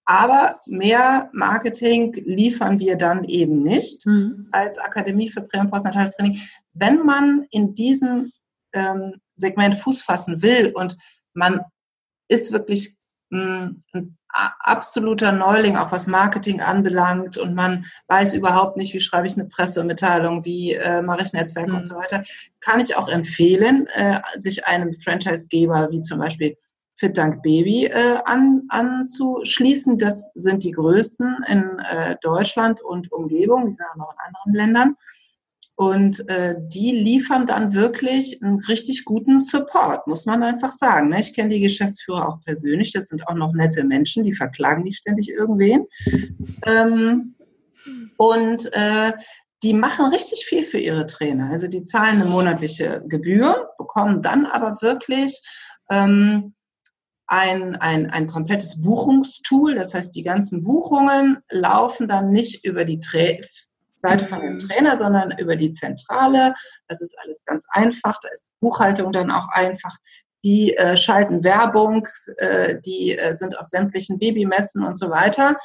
Aber 0.09 0.61
mehr 0.65 1.29
Marketing 1.33 2.13
liefern 2.25 2.79
wir 2.79 2.95
dann 2.95 3.25
eben 3.25 3.61
nicht 3.61 4.05
mhm. 4.05 4.47
als 4.53 4.77
Akademie 4.77 5.29
für 5.29 5.41
Prä- 5.41 5.59
und 5.59 5.69
Postnatales 5.69 6.15
Training. 6.15 6.39
Wenn 6.73 7.05
man 7.05 7.45
in 7.51 7.75
diesem 7.75 8.31
ähm, 8.71 9.15
Segment 9.35 9.75
Fuß 9.75 10.01
fassen 10.01 10.41
will 10.41 10.71
und 10.73 10.97
man 11.33 11.59
ist 12.29 12.53
wirklich 12.53 12.95
mh, 13.31 13.39
hm, 13.41 13.83
ein 13.91 14.17
absoluter 14.59 15.33
Neuling, 15.33 15.75
auch 15.75 15.91
was 15.91 16.07
Marketing 16.07 16.61
anbelangt 16.61 17.37
und 17.37 17.53
man 17.53 17.85
weiß 18.07 18.33
überhaupt 18.33 18.77
nicht, 18.77 18.93
wie 18.93 19.01
schreibe 19.01 19.27
ich 19.27 19.35
eine 19.37 19.49
Pressemitteilung, 19.49 20.45
wie 20.45 20.71
äh, 20.71 21.01
mache 21.01 21.23
ich 21.23 21.33
Netzwerke 21.33 21.71
mhm. 21.71 21.77
und 21.79 21.85
so 21.85 21.95
weiter, 21.95 22.23
kann 22.61 22.79
ich 22.79 22.95
auch 22.95 23.09
empfehlen, 23.09 23.87
äh, 23.87 24.21
sich 24.37 24.65
einem 24.67 24.93
Franchisegeber 24.93 25.89
wie 25.91 26.01
zum 26.01 26.19
Beispiel 26.19 26.55
Fit 26.97 27.17
Dank 27.17 27.43
Baby 27.43 27.85
äh, 27.85 28.17
an, 28.25 28.63
anzuschließen. 28.69 29.97
Das 29.99 30.33
sind 30.33 30.63
die 30.63 30.71
größten 30.71 31.45
in 31.47 31.79
äh, 31.79 32.15
Deutschland 32.21 32.81
und 32.81 33.11
Umgebung, 33.11 33.67
die 33.67 33.73
sind 33.73 33.85
auch 33.93 33.97
noch 33.97 34.13
in 34.13 34.35
anderen 34.35 34.53
Ländern. 34.53 34.95
Und 35.75 36.27
äh, 36.27 36.55
die 36.73 36.89
liefern 36.89 37.45
dann 37.45 37.75
wirklich 37.75 38.41
einen 38.41 38.59
richtig 38.61 39.05
guten 39.05 39.37
Support, 39.37 40.07
muss 40.07 40.25
man 40.25 40.41
einfach 40.41 40.71
sagen. 40.71 41.09
Ne? 41.09 41.19
Ich 41.19 41.35
kenne 41.35 41.49
die 41.49 41.59
Geschäftsführer 41.59 42.27
auch 42.27 42.41
persönlich, 42.43 42.93
das 42.93 43.09
sind 43.09 43.27
auch 43.27 43.35
noch 43.35 43.53
nette 43.53 43.83
Menschen, 43.83 44.23
die 44.23 44.33
verklagen 44.33 44.81
nicht 44.81 44.97
ständig 44.97 45.29
irgendwen. 45.29 45.85
Ähm, 46.65 47.35
und 48.17 48.73
äh, 48.73 49.13
die 49.61 49.73
machen 49.73 50.07
richtig 50.07 50.45
viel 50.47 50.63
für 50.63 50.79
ihre 50.79 51.05
Trainer. 51.05 51.51
Also 51.51 51.67
die 51.67 51.83
zahlen 51.83 52.21
eine 52.21 52.25
monatliche 52.25 53.03
Gebühr, 53.07 53.69
bekommen 53.77 54.23
dann 54.23 54.47
aber 54.47 54.81
wirklich 54.81 55.39
ähm, 55.91 56.55
ein, 57.27 57.75
ein, 57.75 58.09
ein 58.09 58.27
komplettes 58.27 58.81
Buchungstool. 58.81 59.75
Das 59.75 59.93
heißt, 59.93 60.15
die 60.15 60.23
ganzen 60.23 60.63
Buchungen 60.63 61.37
laufen 61.49 62.07
dann 62.07 62.31
nicht 62.31 62.65
über 62.65 62.85
die 62.85 62.99
Tra 62.99 63.37
Seite 63.99 64.27
von 64.27 64.39
dem 64.41 64.53
mhm. 64.53 64.59
Trainer, 64.59 64.95
sondern 64.95 65.37
über 65.39 65.55
die 65.55 65.73
Zentrale. 65.73 66.53
Das 66.87 67.01
ist 67.01 67.17
alles 67.23 67.43
ganz 67.45 67.65
einfach. 67.71 68.19
Da 68.21 68.29
ist 68.29 68.51
Buchhaltung 68.59 69.11
dann 69.11 69.31
auch 69.31 69.47
einfach. 69.49 69.95
Die 70.43 70.77
äh, 70.77 70.95
schalten 70.95 71.43
Werbung, 71.43 72.07
äh, 72.37 72.79
die 72.85 73.17
äh, 73.17 73.33
sind 73.33 73.57
auf 73.57 73.67
sämtlichen 73.67 74.19
Babymessen 74.19 74.83
und 74.83 74.99
so 74.99 75.09
weiter. 75.09 75.57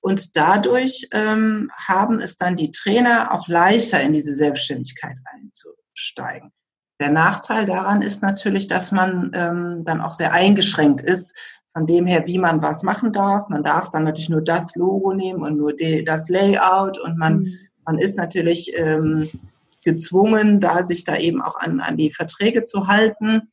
Und 0.00 0.36
dadurch 0.36 1.08
ähm, 1.12 1.70
haben 1.76 2.20
es 2.20 2.36
dann 2.36 2.56
die 2.56 2.70
Trainer 2.70 3.32
auch 3.32 3.48
leichter, 3.48 4.00
in 4.00 4.12
diese 4.12 4.34
Selbstständigkeit 4.34 5.16
einzusteigen. 5.32 6.52
Der 6.98 7.10
Nachteil 7.10 7.66
daran 7.66 8.00
ist 8.00 8.22
natürlich, 8.22 8.66
dass 8.68 8.90
man 8.90 9.30
ähm, 9.34 9.84
dann 9.84 10.00
auch 10.00 10.14
sehr 10.14 10.32
eingeschränkt 10.32 11.02
ist, 11.02 11.36
von 11.72 11.86
dem 11.86 12.06
her, 12.06 12.26
wie 12.26 12.38
man 12.38 12.62
was 12.62 12.82
machen 12.82 13.12
darf. 13.12 13.50
Man 13.50 13.62
darf 13.62 13.90
dann 13.90 14.04
natürlich 14.04 14.30
nur 14.30 14.40
das 14.40 14.74
Logo 14.76 15.12
nehmen 15.12 15.42
und 15.42 15.58
nur 15.58 15.74
die, 15.74 16.04
das 16.04 16.30
Layout 16.30 16.98
und 16.98 17.18
man, 17.18 17.40
mhm. 17.40 17.58
man 17.84 17.98
ist 17.98 18.16
natürlich 18.16 18.72
ähm, 18.74 19.28
gezwungen, 19.84 20.58
da 20.58 20.82
sich 20.84 21.04
da 21.04 21.18
eben 21.18 21.42
auch 21.42 21.56
an, 21.56 21.80
an 21.80 21.98
die 21.98 22.10
Verträge 22.10 22.62
zu 22.62 22.86
halten. 22.86 23.50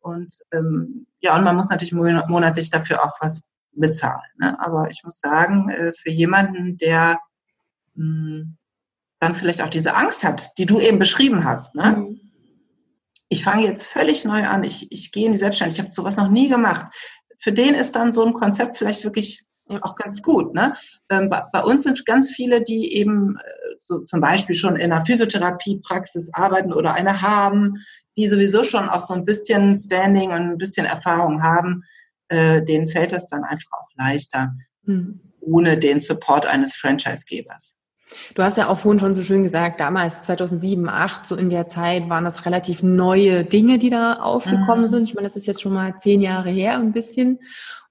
Und 0.00 0.34
ähm, 0.52 1.06
ja, 1.20 1.34
und 1.34 1.44
man 1.44 1.56
muss 1.56 1.70
natürlich 1.70 1.92
monatlich 1.92 2.68
dafür 2.68 3.02
auch 3.02 3.16
was 3.20 3.48
bezahlen. 3.72 4.20
Ne? 4.38 4.60
Aber 4.60 4.90
ich 4.90 5.00
muss 5.02 5.18
sagen, 5.18 5.70
äh, 5.70 5.94
für 5.94 6.10
jemanden, 6.10 6.76
der 6.76 7.20
mh, 7.94 8.04
hm, 8.04 8.56
dann 9.18 9.34
vielleicht 9.34 9.62
auch 9.62 9.70
diese 9.70 9.94
Angst 9.94 10.24
hat, 10.24 10.58
die 10.58 10.66
du 10.66 10.78
eben 10.78 10.98
beschrieben 10.98 11.44
hast, 11.44 11.74
ne? 11.74 11.96
Mhm 11.96 12.21
ich 13.32 13.44
fange 13.44 13.64
jetzt 13.64 13.86
völlig 13.86 14.26
neu 14.26 14.44
an, 14.44 14.62
ich, 14.62 14.92
ich 14.92 15.10
gehe 15.10 15.24
in 15.24 15.32
die 15.32 15.38
Selbstständigkeit, 15.38 15.78
ich 15.78 15.84
habe 15.86 15.94
sowas 15.94 16.18
noch 16.18 16.28
nie 16.28 16.48
gemacht. 16.48 16.94
Für 17.38 17.50
den 17.50 17.74
ist 17.74 17.96
dann 17.96 18.12
so 18.12 18.22
ein 18.24 18.34
Konzept 18.34 18.76
vielleicht 18.76 19.04
wirklich 19.04 19.46
auch 19.80 19.94
ganz 19.94 20.22
gut. 20.22 20.52
Ne? 20.52 20.76
Ähm, 21.08 21.30
bei, 21.30 21.42
bei, 21.50 21.62
uns 21.62 21.84
sind 21.84 22.04
ganz 22.04 22.30
viele, 22.30 22.62
die 22.62 22.94
eben 22.94 23.38
äh, 23.38 23.74
so 23.78 24.00
zum 24.00 24.20
Beispiel 24.20 24.54
schon 24.54 24.76
in 24.76 24.92
einer 24.92 25.02
Physiotherapiepraxis 25.06 26.28
arbeiten 26.34 26.74
oder 26.74 26.92
eine 26.92 27.22
haben, 27.22 27.76
die 28.18 28.28
sowieso 28.28 28.64
schon 28.64 28.90
auch 28.90 29.00
so 29.00 29.14
ein 29.14 29.24
bisschen 29.24 29.78
Standing 29.78 30.30
und 30.30 30.50
ein 30.50 30.58
bisschen 30.58 30.84
Erfahrung 30.84 31.42
haben. 31.42 31.84
Äh, 32.28 32.62
denen 32.62 32.86
fällt 32.86 33.12
das 33.12 33.28
dann 33.28 33.44
einfach 33.44 33.72
auch 33.72 33.88
leichter, 33.96 34.54
mhm. 34.82 35.20
ohne 35.40 35.78
den 35.78 36.00
Support 36.00 36.44
eines 36.44 36.74
Franchisegebers. 36.74 37.78
Du 38.34 38.42
hast 38.42 38.56
ja 38.56 38.68
auch 38.68 38.78
vorhin 38.78 39.00
schon 39.00 39.14
so 39.14 39.22
schön 39.22 39.42
gesagt, 39.42 39.80
damals 39.80 40.22
2007, 40.22 40.84
2008, 40.84 41.26
so 41.26 41.36
in 41.36 41.50
der 41.50 41.68
Zeit 41.68 42.08
waren 42.08 42.24
das 42.24 42.46
relativ 42.46 42.82
neue 42.82 43.44
Dinge, 43.44 43.78
die 43.78 43.90
da 43.90 44.14
aufgekommen 44.14 44.82
mhm. 44.82 44.88
sind. 44.88 45.08
Ich 45.08 45.14
meine, 45.14 45.26
das 45.26 45.36
ist 45.36 45.46
jetzt 45.46 45.62
schon 45.62 45.74
mal 45.74 45.98
zehn 45.98 46.20
Jahre 46.20 46.50
her, 46.50 46.74
ein 46.74 46.92
bisschen. 46.92 47.38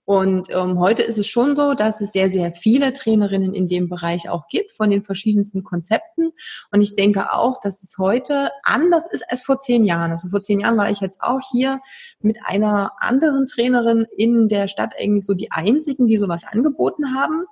Und 0.03 0.49
ähm, 0.49 0.79
heute 0.79 1.03
ist 1.03 1.17
es 1.17 1.27
schon 1.27 1.55
so, 1.55 1.73
dass 1.73 2.01
es 2.01 2.11
sehr, 2.11 2.31
sehr 2.31 2.53
viele 2.53 2.91
Trainerinnen 2.91 3.53
in 3.53 3.67
dem 3.67 3.87
Bereich 3.87 4.29
auch 4.29 4.47
gibt, 4.49 4.75
von 4.75 4.89
den 4.89 5.03
verschiedensten 5.03 5.63
Konzepten. 5.63 6.31
Und 6.71 6.81
ich 6.81 6.95
denke 6.95 7.31
auch, 7.31 7.59
dass 7.61 7.83
es 7.83 7.97
heute 7.97 8.49
anders 8.63 9.07
ist 9.09 9.23
als 9.29 9.43
vor 9.43 9.59
zehn 9.59 9.85
Jahren. 9.85 10.11
Also 10.11 10.27
vor 10.27 10.41
zehn 10.41 10.59
Jahren 10.59 10.77
war 10.77 10.89
ich 10.89 11.01
jetzt 11.01 11.21
auch 11.21 11.39
hier 11.51 11.79
mit 12.19 12.39
einer 12.43 12.91
anderen 12.99 13.45
Trainerin 13.45 14.05
in 14.17 14.49
der 14.49 14.67
Stadt 14.67 14.95
irgendwie 14.99 15.21
so 15.21 15.33
die 15.33 15.51
einzigen, 15.51 16.07
die 16.07 16.17
sowas 16.17 16.43
angeboten 16.43 17.15
haben. 17.15 17.45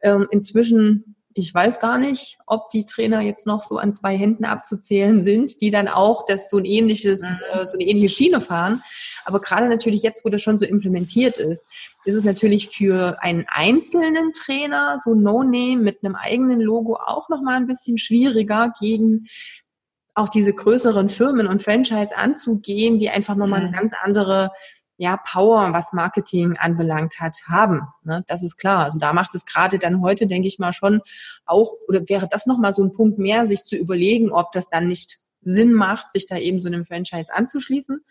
Ähm, 0.00 0.28
inzwischen 0.30 1.16
ich 1.34 1.54
weiß 1.54 1.78
gar 1.78 1.98
nicht, 1.98 2.38
ob 2.46 2.70
die 2.70 2.84
Trainer 2.84 3.20
jetzt 3.20 3.46
noch 3.46 3.62
so 3.62 3.78
an 3.78 3.92
zwei 3.92 4.16
Händen 4.16 4.44
abzuzählen 4.44 5.22
sind, 5.22 5.60
die 5.60 5.70
dann 5.70 5.86
auch 5.88 6.24
das 6.26 6.50
so 6.50 6.58
ein 6.58 6.64
ähnliches, 6.64 7.22
mhm. 7.22 7.38
äh, 7.52 7.66
so 7.66 7.74
eine 7.74 7.84
ähnliche 7.84 8.08
Schiene 8.08 8.40
fahren. 8.40 8.82
Aber 9.24 9.40
gerade 9.40 9.68
natürlich 9.68 10.02
jetzt, 10.02 10.24
wo 10.24 10.30
das 10.30 10.42
schon 10.42 10.58
so 10.58 10.64
implementiert 10.64 11.38
ist, 11.38 11.66
ist 12.04 12.14
es 12.14 12.24
natürlich 12.24 12.70
für 12.70 13.22
einen 13.22 13.44
einzelnen 13.48 14.32
Trainer, 14.32 14.98
so 15.04 15.14
No-Name 15.14 15.76
mit 15.76 16.02
einem 16.02 16.16
eigenen 16.16 16.60
Logo 16.60 16.96
auch 16.96 17.28
nochmal 17.28 17.56
ein 17.56 17.66
bisschen 17.66 17.98
schwieriger 17.98 18.72
gegen 18.80 19.26
auch 20.14 20.28
diese 20.28 20.52
größeren 20.52 21.08
Firmen 21.08 21.46
und 21.46 21.62
Franchise 21.62 22.16
anzugehen, 22.16 22.98
die 22.98 23.10
einfach 23.10 23.36
nochmal 23.36 23.60
eine 23.60 23.68
mhm. 23.68 23.74
ganz 23.74 23.92
andere 24.02 24.50
ja, 24.98 25.16
Power, 25.16 25.72
was 25.72 25.92
Marketing 25.92 26.56
anbelangt 26.58 27.20
hat, 27.20 27.42
haben. 27.46 27.82
Ne? 28.02 28.24
Das 28.26 28.42
ist 28.42 28.56
klar. 28.56 28.84
Also 28.84 28.98
da 28.98 29.12
macht 29.12 29.32
es 29.34 29.46
gerade 29.46 29.78
dann 29.78 30.02
heute, 30.02 30.26
denke 30.26 30.48
ich 30.48 30.58
mal, 30.58 30.72
schon 30.72 31.00
auch, 31.46 31.72
oder 31.86 32.08
wäre 32.08 32.26
das 32.28 32.46
nochmal 32.46 32.72
so 32.72 32.82
ein 32.82 32.92
Punkt 32.92 33.16
mehr, 33.16 33.46
sich 33.46 33.64
zu 33.64 33.76
überlegen, 33.76 34.32
ob 34.32 34.50
das 34.50 34.68
dann 34.68 34.88
nicht 34.88 35.20
Sinn 35.40 35.72
macht, 35.72 36.12
sich 36.12 36.26
da 36.26 36.36
eben 36.36 36.60
so 36.60 36.66
einem 36.66 36.84
Franchise 36.84 37.32
anzuschließen, 37.32 38.04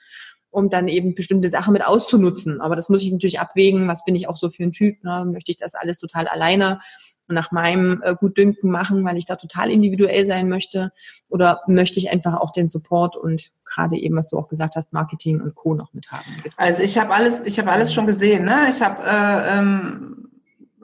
um 0.57 0.71
dann 0.71 0.87
eben 0.87 1.13
bestimmte 1.13 1.51
Sachen 1.51 1.71
mit 1.71 1.85
auszunutzen. 1.85 2.61
Aber 2.61 2.75
das 2.75 2.89
muss 2.89 3.03
ich 3.03 3.11
natürlich 3.11 3.39
abwägen, 3.39 3.87
was 3.87 4.03
bin 4.03 4.15
ich 4.15 4.27
auch 4.27 4.37
so 4.37 4.49
für 4.49 4.63
ein 4.63 4.71
Typ, 4.71 5.03
ne? 5.03 5.23
möchte 5.23 5.51
ich 5.51 5.57
das 5.57 5.75
alles 5.75 5.99
total 5.99 6.27
alleine 6.27 6.81
nach 7.27 7.51
meinem 7.51 8.01
äh, 8.03 8.15
Gutdünken 8.15 8.71
machen, 8.71 9.05
weil 9.05 9.17
ich 9.17 9.27
da 9.27 9.35
total 9.35 9.69
individuell 9.69 10.25
sein 10.25 10.49
möchte? 10.49 10.91
Oder 11.29 11.61
möchte 11.67 11.99
ich 11.99 12.09
einfach 12.09 12.33
auch 12.33 12.51
den 12.51 12.69
Support 12.69 13.17
und 13.17 13.51
gerade 13.65 13.97
eben, 13.97 14.15
was 14.15 14.29
du 14.29 14.39
auch 14.39 14.47
gesagt 14.47 14.75
hast, 14.75 14.93
Marketing 14.93 15.41
und 15.41 15.53
Co. 15.53 15.75
noch 15.75 15.93
mit 15.93 16.11
haben? 16.11 16.25
Gibt's 16.41 16.57
also 16.57 16.81
ich 16.81 16.97
habe 16.97 17.13
alles, 17.13 17.45
ich 17.45 17.59
habe 17.59 17.71
alles 17.71 17.93
schon 17.93 18.07
gesehen. 18.07 18.45
Ne? 18.45 18.67
Ich 18.69 18.81
habe 18.81 19.03
äh, 19.03 19.59
ähm, 19.59 20.31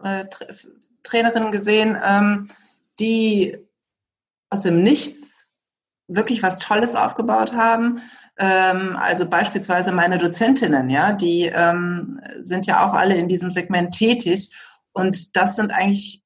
äh, 0.04 0.26
Trainerinnen 1.02 1.52
gesehen, 1.52 1.98
ähm, 2.04 2.50
die 3.00 3.58
aus 4.52 4.62
dem 4.62 4.84
Nichts 4.84 5.48
wirklich 6.08 6.44
was 6.44 6.60
Tolles 6.60 6.94
aufgebaut 6.94 7.54
haben. 7.54 8.02
Ähm, 8.38 8.96
also 8.98 9.28
beispielsweise 9.28 9.92
meine 9.92 10.18
Dozentinnen, 10.18 10.90
ja, 10.90 11.14
die 11.14 11.44
ähm, 11.54 12.20
sind 12.42 12.66
ja 12.66 12.86
auch 12.86 12.94
alle 12.94 13.16
in 13.16 13.28
diesem 13.28 13.52
Segment 13.52 13.94
tätig. 13.94 14.50
Und 14.94 15.36
das 15.36 15.56
sind 15.56 15.72
eigentlich 15.72 16.24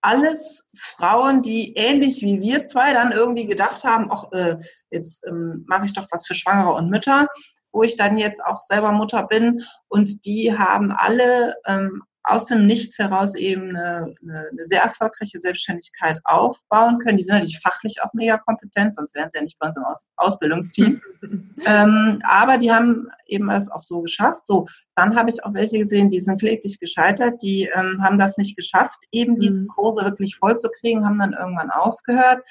alles 0.00 0.70
Frauen, 0.76 1.42
die 1.42 1.74
ähnlich 1.74 2.22
wie 2.22 2.40
wir 2.40 2.64
zwei 2.64 2.92
dann 2.92 3.12
irgendwie 3.12 3.46
gedacht 3.46 3.84
haben, 3.84 4.08
ach, 4.10 4.24
äh, 4.32 4.56
jetzt 4.90 5.26
ähm, 5.26 5.64
mache 5.66 5.86
ich 5.86 5.92
doch 5.92 6.06
was 6.10 6.26
für 6.26 6.34
Schwangere 6.34 6.72
und 6.72 6.90
Mütter, 6.90 7.26
wo 7.72 7.82
ich 7.82 7.96
dann 7.96 8.18
jetzt 8.18 8.44
auch 8.44 8.58
selber 8.58 8.92
Mutter 8.92 9.24
bin. 9.24 9.62
Und 9.88 10.24
die 10.24 10.56
haben 10.56 10.92
alle 10.92 11.56
ähm, 11.66 12.02
aus 12.28 12.44
dem 12.46 12.66
Nichts 12.66 12.98
heraus 12.98 13.34
eben 13.34 13.70
eine, 13.70 14.14
eine, 14.22 14.48
eine, 14.50 14.64
sehr 14.64 14.82
erfolgreiche 14.82 15.38
Selbstständigkeit 15.38 16.20
aufbauen 16.24 16.98
können. 16.98 17.16
Die 17.16 17.22
sind 17.22 17.36
natürlich 17.36 17.60
fachlich 17.60 17.96
auch 18.02 18.12
mega 18.12 18.36
kompetent, 18.36 18.94
sonst 18.94 19.14
wären 19.14 19.30
sie 19.30 19.38
ja 19.38 19.42
nicht 19.42 19.58
bei 19.58 19.66
uns 19.66 19.76
im 19.76 19.84
Aus 19.84 20.06
Ausbildungsteam. 20.16 21.00
ähm, 21.66 22.18
aber 22.22 22.58
die 22.58 22.70
haben 22.70 23.08
eben 23.26 23.48
es 23.50 23.70
auch 23.70 23.80
so 23.80 24.02
geschafft. 24.02 24.46
So, 24.46 24.66
dann 24.94 25.16
habe 25.16 25.30
ich 25.30 25.42
auch 25.42 25.54
welche 25.54 25.78
gesehen, 25.78 26.10
die 26.10 26.20
sind 26.20 26.40
kläglich 26.40 26.78
gescheitert, 26.78 27.42
die 27.42 27.70
ähm, 27.74 28.02
haben 28.02 28.18
das 28.18 28.36
nicht 28.36 28.56
geschafft, 28.56 28.98
eben 29.10 29.38
diese 29.38 29.62
mhm. 29.62 29.68
Kurse 29.68 30.04
wirklich 30.04 30.36
voll 30.36 30.58
zu 30.58 30.68
kriegen, 30.80 31.06
haben 31.06 31.18
dann 31.18 31.32
irgendwann 31.32 31.70
aufgehört. 31.70 32.42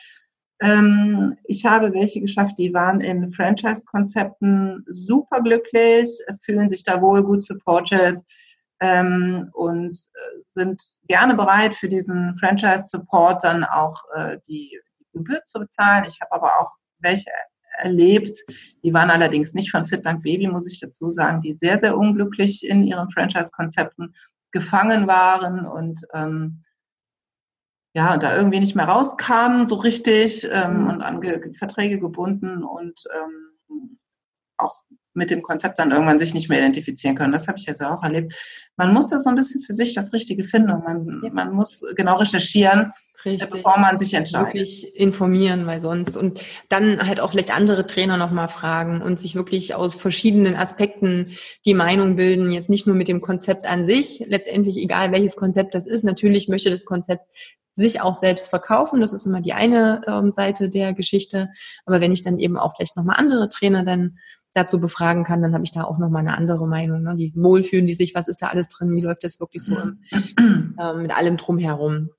Ähm, 0.60 1.38
ich 1.44 1.66
habe 1.66 1.94
welche 1.94 2.20
geschafft, 2.20 2.58
die 2.58 2.74
waren 2.74 3.00
in 3.00 3.30
Franchise-Konzepten 3.30 4.84
super 4.88 5.42
glücklich, 5.42 6.10
fühlen 6.42 6.68
sich 6.68 6.84
da 6.84 7.00
wohl 7.00 7.24
gut 7.24 7.44
supported 7.44 8.20
ähm, 8.80 9.50
und 9.54 9.98
äh, 9.98 10.42
sind 10.44 10.82
gerne 11.08 11.36
bereit, 11.36 11.76
für 11.76 11.90
diesen 11.90 12.36
Franchise-Support 12.36 13.44
dann 13.44 13.64
auch 13.64 14.04
äh, 14.16 14.38
die, 14.48 14.80
die 15.00 15.06
Gebühr 15.14 15.44
zu 15.46 15.60
bezahlen. 15.60 16.06
Ich 16.06 16.20
habe 16.22 16.32
aber 16.34 16.60
auch 16.60 16.76
welche 17.00 17.30
erlebt, 17.80 18.38
die 18.84 18.94
waren 18.94 19.12
allerdings 19.12 19.54
nicht 19.54 19.72
von 19.72 19.86
Fit 19.86 20.06
Dank 20.06 20.24
Baby, 20.24 20.48
muss 20.48 20.68
ich 20.68 20.80
dazu 20.80 21.12
sagen, 21.12 21.42
die 21.42 21.54
sehr, 21.54 21.80
sehr 21.80 21.98
unglücklich 21.98 22.66
in 22.66 22.84
ihren 22.84 23.10
Franchise-Konzepten 23.12 24.16
gefangen 24.52 25.08
waren 25.08 25.66
und 25.66 26.00
ähm, 26.14 26.64
ja, 27.94 28.14
und 28.14 28.24
da 28.24 28.36
irgendwie 28.36 28.60
nicht 28.60 28.76
mehr 28.76 28.88
rauskamen 28.88 29.68
so 29.68 29.76
richtig 29.76 30.48
ähm, 30.52 30.84
mhm. 30.84 30.90
und 30.90 31.02
an 31.02 31.22
Ge 31.22 31.54
Verträge 31.54 32.00
gebunden 32.00 32.64
und 32.64 33.00
ähm, 33.16 34.00
auch 34.58 34.84
mit 35.18 35.32
dem 35.32 35.42
Konzept 35.42 35.80
dann 35.80 35.92
irgendwann 35.92 36.20
sich 36.20 36.34
nicht 36.34 36.48
mehr 36.48 36.60
identifizieren 36.60 37.16
können. 37.16 37.34
Das 37.34 37.48
habe 37.48 37.58
ich 37.58 37.66
jetzt 37.66 37.84
auch 37.84 38.04
erlebt. 38.04 38.34
Man 38.78 38.94
muss 38.94 39.10
da 39.10 39.20
so 39.20 39.30
ein 39.30 39.36
bisschen 39.36 39.62
für 39.62 39.74
sich 39.74 39.94
das 39.96 40.14
Richtige 40.14 40.44
finden 40.44 40.72
und 40.72 40.84
man, 40.84 41.34
man 41.34 41.52
muss 41.52 41.84
genau 41.96 42.18
recherchieren, 42.18 42.94
Richtig. 43.26 43.50
bevor 43.50 43.80
man 43.80 43.98
sich 43.98 44.14
entscheidet. 44.14 44.54
Wirklich 44.54 44.96
informieren, 44.96 45.66
weil 45.66 45.82
sonst 45.82 46.16
und 46.16 46.40
dann 46.70 47.06
halt 47.06 47.20
auch 47.20 47.32
vielleicht 47.32 47.56
andere 47.56 47.88
Trainer 47.88 48.16
nochmal 48.18 48.48
fragen 48.48 49.02
und 49.02 49.20
sich 49.20 49.36
wirklich 49.36 49.74
aus 49.74 49.96
verschiedenen 49.96 50.56
Aspekten 50.56 51.36
die 51.66 51.74
Meinung 51.74 52.16
bilden, 52.16 52.52
jetzt 52.52 52.70
nicht 52.70 52.86
nur 52.86 52.96
mit 52.96 53.08
dem 53.08 53.20
Konzept 53.20 53.66
an 53.66 53.88
sich, 53.88 54.24
letztendlich 54.28 54.78
egal 54.78 55.12
welches 55.12 55.36
Konzept 55.36 55.74
das 55.74 55.88
ist, 55.88 56.04
natürlich 56.04 56.48
möchte 56.48 56.70
das 56.70 56.86
Konzept 56.86 57.28
sich 57.78 58.02
auch 58.02 58.16
selbst 58.16 58.50
verkaufen. 58.50 59.02
Das 59.02 59.14
ist 59.14 59.26
immer 59.26 59.40
die 59.40 59.54
eine 59.54 60.02
ähm, 60.08 60.32
Seite 60.32 60.68
der 60.68 60.94
Geschichte. 60.94 61.50
Aber 61.86 62.02
wenn 62.02 62.12
ich 62.12 62.24
dann 62.24 62.40
eben 62.40 62.58
auch 62.58 62.76
vielleicht 62.76 62.98
nochmal 62.98 63.18
andere 63.20 63.50
Trainer 63.50 63.84
dann 63.84 64.18
dazu 64.58 64.80
befragen 64.80 65.24
kann, 65.24 65.42
dann 65.42 65.54
habe 65.54 65.64
ich 65.64 65.72
da 65.72 65.84
auch 65.84 65.98
nochmal 65.98 66.22
eine 66.22 66.38
andere 66.38 66.68
Meinung. 66.68 67.04
Ne? 67.04 67.16
Die 67.16 67.34
wohlfühlen 67.36 67.88
die 67.88 67.94
sich, 67.94 68.16
was 68.16 68.28
ist 68.28 68.42
da 68.42 68.48
alles 68.48 68.70
drin, 68.70 68.96
wie 68.96 69.02
läuft 69.02 69.24
das 69.24 69.40
wirklich 69.40 69.64
so 69.64 69.76
im, 69.78 70.00
äh, 70.80 70.94
mit 70.96 71.16
allem 71.16 71.38
drumherum. 71.38 72.10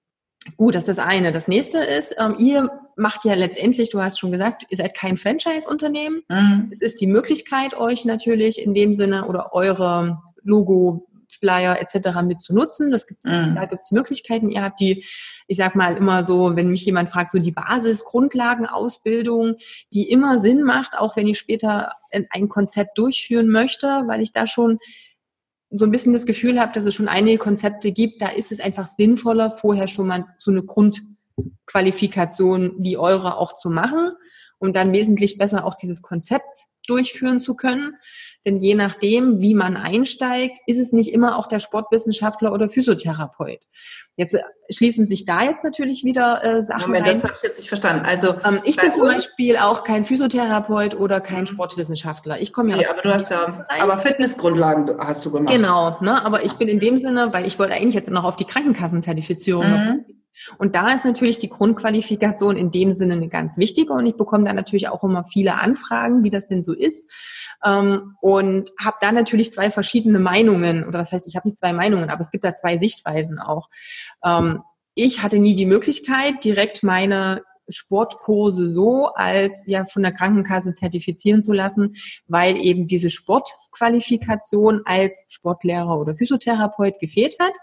Gut, 0.57 0.75
das 0.75 0.89
ist 0.89 0.97
das 0.97 1.05
eine. 1.05 1.33
Das 1.33 1.49
nächste 1.49 1.79
ist, 1.79 2.15
ähm, 2.19 2.37
ihr 2.39 2.71
macht 2.97 3.25
ja 3.25 3.35
letztendlich, 3.35 3.91
du 3.91 4.01
hast 4.01 4.19
schon 4.19 4.33
gesagt, 4.33 4.65
ihr 4.71 4.77
seid 4.77 4.95
kein 4.97 5.17
Franchise-Unternehmen. 5.17 6.23
Mhm. 6.29 6.69
Es 6.73 6.81
ist 6.81 7.01
die 7.01 7.07
Möglichkeit, 7.07 7.75
euch 7.75 8.05
natürlich 8.05 8.63
in 8.63 8.73
dem 8.73 8.95
Sinne 8.95 9.27
oder 9.27 9.53
eure 9.53 10.21
Logo, 10.43 11.07
Flyer 11.39 11.81
etc. 11.81 12.21
mit 12.23 12.43
zu 12.43 12.55
nutzen. 12.55 12.91
Das 12.91 13.07
gibt's, 13.07 13.31
mhm. 13.31 13.55
Da 13.55 13.65
gibt 13.65 13.85
es 13.85 13.91
Möglichkeiten. 13.91 14.51
Ihr 14.51 14.63
habt 14.63 14.81
die, 14.81 15.05
ich 15.47 15.57
sag 15.57 15.75
mal 15.75 15.97
immer 15.97 16.25
so, 16.25 16.57
wenn 16.57 16.71
mich 16.71 16.85
jemand 16.85 17.09
fragt, 17.09 17.31
so 17.31 17.39
die 17.39 17.53
Basis, 17.53 18.05
Grundlagenausbildung, 18.05 19.57
die 19.93 20.11
immer 20.11 20.41
Sinn 20.41 20.63
macht, 20.63 20.99
auch 20.99 21.17
wenn 21.17 21.27
ich 21.27 21.39
später 21.39 21.93
ein 22.31 22.49
Konzept 22.49 22.99
durchführen 22.99 23.49
möchte, 23.49 23.87
weil 24.07 24.23
ich 24.23 24.33
da 24.33 24.47
schon 24.47 24.79
so 25.71 25.85
ein 25.85 25.91
bisschen 25.91 26.13
das 26.13 26.27
Gefühl 26.27 26.61
habe, 26.61 26.73
dass 26.73 26.85
es 26.85 26.95
schon 26.95 27.09
einige 27.09 27.39
Konzepte 27.39 27.93
gibt, 27.93 28.23
da 28.23 28.29
ist 28.29 28.53
es 28.53 28.61
einfach 28.61 28.87
sinnvoller, 28.87 29.51
vorher 29.51 29.89
schon 29.89 30.07
mal 30.07 30.27
so 30.39 30.51
eine 30.51 30.63
Grundqualifikation 30.63 32.77
wie 32.79 32.97
eure 32.97 33.37
auch 33.37 33.59
zu 33.59 33.69
machen, 33.69 34.13
um 34.59 34.73
dann 34.73 34.93
wesentlich 34.93 35.37
besser 35.37 35.67
auch 35.67 35.75
dieses 35.75 36.03
Konzept 36.03 36.67
durchführen 36.87 37.41
zu 37.41 37.55
können. 37.55 37.97
Denn 38.45 38.59
je 38.59 38.75
nachdem, 38.75 39.41
wie 39.41 39.55
man 39.55 39.77
einsteigt, 39.77 40.59
ist 40.67 40.79
es 40.79 40.93
nicht 40.93 41.13
immer 41.13 41.39
auch 41.39 41.47
der 41.47 41.59
Sportwissenschaftler 41.59 42.53
oder 42.53 42.69
Physiotherapeut. 42.69 43.61
Jetzt 44.17 44.35
äh, 44.35 44.41
schließen 44.69 45.07
sich 45.07 45.27
da 45.27 45.45
jetzt 45.45 45.63
natürlich 45.63 46.03
wieder 46.03 46.43
äh, 46.43 46.63
Sachen 46.65 46.89
Moment, 46.89 47.07
ein. 47.07 47.13
das 47.13 47.25
habe 47.25 47.35
ich 47.37 47.43
jetzt 47.43 47.59
nicht 47.59 47.69
verstanden. 47.69 48.05
Also 48.05 48.35
ähm, 48.45 48.61
ich 48.65 48.77
bin 48.77 48.93
zum 48.93 49.05
Beispiel 49.05 49.57
auch 49.57 49.85
kein 49.85 50.03
Physiotherapeut 50.03 50.95
oder 50.99 51.21
kein 51.21 51.43
mhm. 51.43 51.47
Sportwissenschaftler. 51.47 52.41
Ich 52.41 52.53
komme 52.53 52.73
ja. 52.73 52.77
Nee, 52.79 52.87
aber 52.87 53.03
du 53.03 53.15
hast 53.15 53.31
ja, 53.31 53.67
aber 53.69 53.97
Fitnessgrundlagen 53.99 54.99
hast 54.99 55.25
du 55.25 55.31
gemacht. 55.31 55.55
Genau, 55.55 55.99
ne? 56.01 56.25
Aber 56.25 56.45
ich 56.45 56.55
bin 56.55 56.67
in 56.67 56.81
dem 56.81 56.97
Sinne, 56.97 57.33
weil 57.33 57.47
ich 57.47 57.59
wollte 57.61 57.75
eigentlich 57.75 57.95
jetzt 57.95 58.11
noch 58.11 58.25
auf 58.25 58.35
die 58.35 58.45
Krankenkassenzertifizierung 58.45 59.71
mhm. 59.71 60.05
Und 60.59 60.75
da 60.75 60.93
ist 60.93 61.05
natürlich 61.05 61.39
die 61.39 61.49
Grundqualifikation 61.49 62.57
in 62.57 62.71
dem 62.71 62.93
Sinne 62.93 63.15
eine 63.15 63.29
ganz 63.29 63.59
wichtige. 63.59 63.93
Und 63.93 64.07
ich 64.07 64.17
bekomme 64.17 64.45
da 64.45 64.53
natürlich 64.53 64.89
auch 64.89 65.03
immer 65.05 65.25
viele 65.25 65.61
Anfragen, 65.61 66.25
wie 66.25 66.31
das 66.31 66.49
denn 66.49 66.65
so 66.65 66.73
ist. 66.73 67.11
Ähm, 67.65 68.17
und 68.21 68.73
habe 68.83 68.97
da 69.01 69.13
natürlich 69.13 69.53
zwei 69.53 69.71
verschiedene 69.71 70.19
Meinungen. 70.19 70.87
Oder 70.87 71.01
das 71.01 71.13
heißt, 71.13 71.27
ich 71.29 71.37
habe 71.37 71.49
nicht 71.49 71.59
zwei 71.59 71.73
Meinungen, 71.73 72.11
aber 72.11 72.21
es 72.21 72.31
gibt 72.31 72.45
da 72.45 72.55
zwei 72.55 72.79
Sichtweisen 72.79 73.39
auch. 73.39 73.69
Ähm, 74.25 74.63
ich 74.95 75.23
hatte 75.23 75.39
nie 75.39 75.55
die 75.55 75.67
Möglichkeit, 75.67 76.43
direkt 76.43 76.83
meine 76.83 77.43
Sportkurse 77.69 78.69
so 78.69 79.09
als 79.15 79.67
ja 79.67 79.85
von 79.85 80.03
der 80.03 80.13
Krankenkasse 80.13 80.75
zertifizieren 80.75 81.43
zu 81.43 81.53
lassen, 81.53 81.97
weil 82.27 82.57
eben 82.57 82.87
diese 82.87 83.11
Sportqualifikation 83.11 84.83
als 84.85 85.25
Sportlehrer 85.29 85.99
oder 85.99 86.15
Physiotherapeut 86.15 86.99
gefehlt 86.99 87.37
hat. 87.41 87.55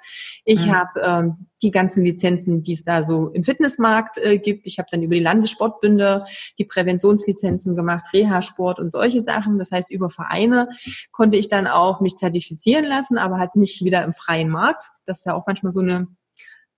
Ich 0.43 0.67
mhm. 0.67 0.75
habe 0.75 1.01
ähm, 1.01 1.47
die 1.61 1.71
ganzen 1.71 2.03
Lizenzen, 2.03 2.63
die 2.63 2.73
es 2.73 2.83
da 2.83 3.03
so 3.03 3.29
im 3.29 3.43
Fitnessmarkt 3.43 4.17
äh, 4.17 4.37
gibt. 4.37 4.67
Ich 4.67 4.77
habe 4.77 4.87
dann 4.91 5.01
über 5.01 5.15
die 5.15 5.21
Landessportbünde 5.21 6.25
die 6.59 6.65
Präventionslizenzen 6.65 7.75
gemacht, 7.75 8.05
Reha-Sport 8.13 8.79
und 8.79 8.91
solche 8.91 9.23
Sachen. 9.23 9.57
Das 9.57 9.71
heißt, 9.71 9.91
über 9.91 10.09
Vereine 10.09 10.69
konnte 11.11 11.37
ich 11.37 11.49
dann 11.49 11.67
auch 11.67 12.01
mich 12.01 12.15
zertifizieren 12.15 12.85
lassen, 12.85 13.17
aber 13.17 13.37
halt 13.39 13.55
nicht 13.55 13.83
wieder 13.83 14.03
im 14.03 14.13
freien 14.13 14.49
Markt. 14.49 14.89
Das 15.05 15.19
ist 15.19 15.25
ja 15.25 15.33
auch 15.33 15.47
manchmal 15.47 15.71
so 15.71 15.81
eine 15.81 16.07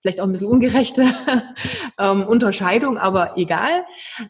vielleicht 0.07 0.21
auch 0.21 0.25
ein 0.25 0.31
bisschen 0.31 0.47
ungerechte 0.47 1.05
ähm, 1.99 2.23
Unterscheidung, 2.25 2.97
aber 2.97 3.37
egal. 3.37 3.83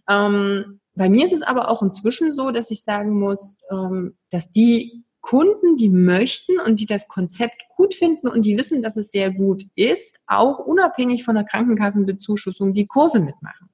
Ähm, 0.09 0.79
bei 0.95 1.07
mir 1.07 1.27
ist 1.27 1.33
es 1.33 1.43
aber 1.43 1.69
auch 1.69 1.83
inzwischen 1.83 2.33
so, 2.33 2.49
dass 2.49 2.71
ich 2.71 2.83
sagen 2.83 3.19
muss, 3.19 3.57
ähm, 3.69 4.17
dass 4.31 4.49
die 4.49 5.03
Kunden, 5.21 5.77
die 5.77 5.89
möchten 5.89 6.59
und 6.59 6.79
die 6.79 6.87
das 6.87 7.07
Konzept 7.07 7.61
gut 7.75 7.93
finden 7.93 8.27
und 8.27 8.43
die 8.43 8.57
wissen, 8.57 8.81
dass 8.81 8.97
es 8.97 9.11
sehr 9.11 9.31
gut 9.31 9.65
ist, 9.75 10.17
auch 10.25 10.57
unabhängig 10.57 11.23
von 11.23 11.35
der 11.35 11.43
Krankenkassenbezuschussung 11.43 12.73
die 12.73 12.87
Kurse 12.87 13.19
mitmachen. 13.19 13.66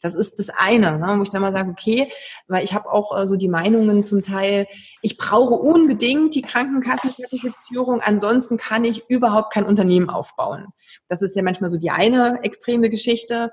Das 0.00 0.14
ist 0.14 0.38
das 0.38 0.50
eine, 0.50 0.98
ne, 0.98 1.14
wo 1.18 1.22
ich 1.22 1.30
dann 1.30 1.42
mal 1.42 1.52
sage, 1.52 1.70
okay, 1.70 2.10
weil 2.48 2.64
ich 2.64 2.74
habe 2.74 2.90
auch 2.90 3.16
äh, 3.16 3.26
so 3.26 3.36
die 3.36 3.48
Meinungen 3.48 4.04
zum 4.04 4.22
Teil, 4.22 4.66
ich 5.00 5.16
brauche 5.16 5.54
unbedingt 5.54 6.34
die 6.34 6.42
Krankenkassenzertifizierung, 6.42 8.00
ansonsten 8.00 8.56
kann 8.56 8.84
ich 8.84 9.08
überhaupt 9.08 9.52
kein 9.52 9.64
Unternehmen 9.64 10.10
aufbauen. 10.10 10.68
Das 11.08 11.22
ist 11.22 11.36
ja 11.36 11.42
manchmal 11.42 11.70
so 11.70 11.78
die 11.78 11.90
eine 11.90 12.40
extreme 12.42 12.90
Geschichte. 12.90 13.52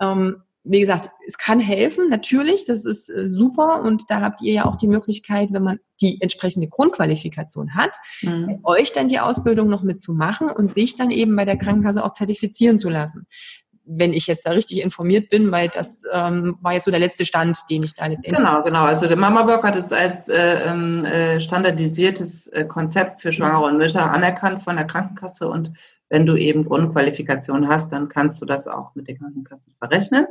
Ähm, 0.00 0.42
wie 0.64 0.80
gesagt, 0.80 1.10
es 1.26 1.38
kann 1.38 1.60
helfen, 1.60 2.10
natürlich, 2.10 2.64
das 2.64 2.84
ist 2.84 3.08
äh, 3.08 3.30
super 3.30 3.82
und 3.82 4.04
da 4.08 4.20
habt 4.20 4.42
ihr 4.42 4.52
ja 4.52 4.64
auch 4.66 4.76
die 4.76 4.88
Möglichkeit, 4.88 5.48
wenn 5.52 5.62
man 5.62 5.78
die 6.00 6.20
entsprechende 6.20 6.68
Grundqualifikation 6.68 7.74
hat, 7.74 7.96
mhm. 8.22 8.60
euch 8.64 8.92
dann 8.92 9.08
die 9.08 9.20
Ausbildung 9.20 9.68
noch 9.68 9.82
mitzumachen 9.82 10.50
und 10.50 10.70
sich 10.70 10.96
dann 10.96 11.10
eben 11.10 11.34
bei 11.36 11.44
der 11.44 11.56
Krankenkasse 11.56 12.04
auch 12.04 12.12
zertifizieren 12.12 12.78
zu 12.78 12.88
lassen 12.88 13.26
wenn 13.88 14.12
ich 14.12 14.26
jetzt 14.26 14.46
da 14.46 14.50
richtig 14.50 14.82
informiert 14.82 15.30
bin, 15.30 15.50
weil 15.50 15.68
das 15.68 16.02
ähm, 16.12 16.56
war 16.60 16.74
jetzt 16.74 16.84
so 16.84 16.90
der 16.90 17.00
letzte 17.00 17.24
Stand, 17.24 17.58
den 17.70 17.82
ich 17.82 17.94
da 17.94 18.06
letztendlich. 18.06 18.36
Genau, 18.36 18.62
genau. 18.62 18.84
Also 18.84 19.08
der 19.08 19.16
Mama 19.16 19.46
Work 19.46 19.64
hat 19.64 19.76
es 19.76 19.92
als 19.92 20.28
äh, 20.28 20.64
ähm, 20.66 21.04
äh, 21.04 21.40
standardisiertes 21.40 22.48
äh, 22.48 22.64
Konzept 22.66 23.22
für 23.22 23.32
Schwangere 23.32 23.64
und 23.64 23.78
Mütter 23.78 24.10
anerkannt 24.10 24.62
von 24.62 24.76
der 24.76 24.86
Krankenkasse 24.86 25.48
und 25.48 25.72
wenn 26.10 26.26
du 26.26 26.36
eben 26.36 26.64
Grundqualifikation 26.64 27.68
hast, 27.68 27.92
dann 27.92 28.08
kannst 28.08 28.40
du 28.40 28.46
das 28.46 28.66
auch 28.66 28.94
mit 28.94 29.08
der 29.08 29.16
Krankenkasse 29.16 29.70
verrechnen. 29.78 30.26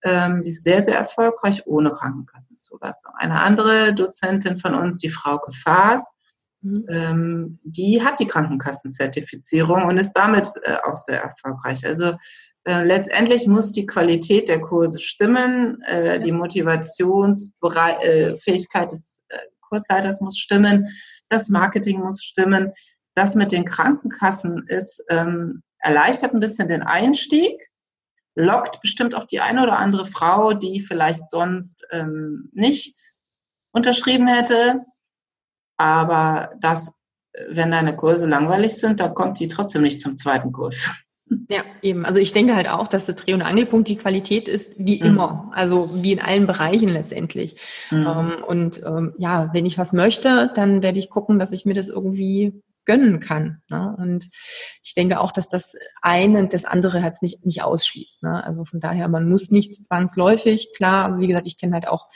Ähm, 0.04 0.44
die 0.44 0.50
ist 0.50 0.64
sehr, 0.64 0.82
sehr 0.82 0.98
erfolgreich 0.98 1.66
ohne 1.66 1.92
Krankenkasse. 1.92 2.53
Zulassung. 2.74 3.12
Eine 3.18 3.40
andere 3.40 3.94
Dozentin 3.94 4.58
von 4.58 4.76
uns, 4.76 4.98
die 4.98 5.10
Frau 5.10 5.40
Faas, 5.64 6.06
mhm. 6.62 6.86
ähm, 6.90 7.60
die 7.64 8.04
hat 8.04 8.20
die 8.20 8.28
Krankenkassenzertifizierung 8.28 9.86
und 9.86 9.98
ist 9.98 10.14
damit 10.14 10.50
äh, 10.64 10.78
auch 10.84 10.96
sehr 10.96 11.22
erfolgreich. 11.22 11.86
Also 11.86 12.14
äh, 12.66 12.84
letztendlich 12.84 13.48
muss 13.48 13.72
die 13.72 13.86
Qualität 13.86 14.48
der 14.48 14.62
Kurse 14.62 15.00
stimmen, 15.00 15.82
äh, 15.84 16.20
die 16.22 16.32
Motivationsfähigkeit 16.32 18.88
äh, 18.88 18.90
des 18.90 19.24
Kursleiters 19.62 20.22
muss 20.22 20.38
stimmen, 20.38 20.88
das 21.30 21.50
Marketing 21.50 22.00
muss 22.00 22.24
stimmen. 22.24 22.72
Das 23.16 23.36
mit 23.36 23.52
den 23.52 23.66
Krankenkassen 23.66 24.66
ist 24.68 25.04
ähm, 25.10 25.62
erleichtert 25.80 26.34
ein 26.34 26.40
bisschen 26.40 26.68
den 26.68 26.82
Einstieg, 26.82 27.70
lockt 28.36 28.82
bestimmt 28.82 29.16
auch 29.16 29.26
die 29.26 29.40
eine 29.40 29.64
oder 29.64 29.78
andere 29.78 30.06
Frau, 30.06 30.54
die 30.54 30.82
vielleicht 30.82 31.30
sonst 31.30 31.86
ähm, 31.92 32.50
nicht 32.54 32.98
unterschrieben 33.72 34.28
hätte. 34.28 34.82
Aber 35.78 36.52
das, 36.60 36.96
wenn 37.50 37.72
deine 37.72 37.96
Kurse 37.96 38.26
langweilig 38.26 38.76
sind, 38.76 39.00
dann 39.00 39.14
kommt 39.14 39.40
die 39.40 39.48
trotzdem 39.48 39.82
nicht 39.82 40.02
zum 40.02 40.18
zweiten 40.18 40.52
Kurs. 40.52 40.90
Ja, 41.50 41.64
eben. 41.82 42.06
Also 42.06 42.20
ich 42.20 42.34
denke 42.34 42.56
halt 42.56 42.70
auch, 42.70 42.88
dass 42.88 43.06
der 43.06 43.16
Dreh- 43.16 43.34
und 43.34 43.42
Angelpunkt 43.42 43.88
die 43.88 43.96
Qualität 43.96 44.48
ist, 44.48 44.74
wie 44.78 45.00
mhm. 45.00 45.06
immer. 45.06 45.52
Also 45.54 45.90
wie 46.04 46.12
in 46.12 46.20
allen 46.20 46.48
Bereichen 46.48 46.90
letztendlich. 46.90 47.56
Mhm. 47.92 48.08
Ähm, 48.08 48.44
und 48.46 48.82
ähm, 48.86 49.14
ja, 49.18 49.50
wenn 49.54 49.66
ich 49.66 49.78
was 49.78 49.94
möchte, 49.94 50.52
dann 50.54 50.84
werde 50.84 51.00
ich 51.00 51.10
gucken, 51.10 51.40
dass 51.40 51.52
ich 51.52 51.66
mir 51.66 51.74
das 51.74 51.90
irgendwie 51.90 52.62
gönnen 52.86 53.20
kann. 53.20 53.62
Ne? 53.70 53.96
Und 53.98 54.30
ich 54.82 54.94
denke 54.94 55.20
auch, 55.20 55.32
dass 55.32 55.50
das 55.50 55.76
eine 56.02 56.48
das 56.48 56.66
andere 56.66 57.02
halt 57.02 57.16
nicht, 57.22 57.46
nicht 57.46 57.64
ausschließt. 57.64 58.24
Ne? 58.24 58.44
Also 58.44 58.66
von 58.66 58.80
daher, 58.80 59.08
man 59.08 59.30
muss 59.30 59.52
nicht 59.52 59.74
zwangsläufig, 59.86 60.72
klar, 60.76 61.06
aber 61.06 61.20
wie 61.20 61.28
gesagt, 61.28 61.48
ich 61.48 61.58
kenne 61.58 61.74
halt 61.74 61.88
auch 61.88 62.08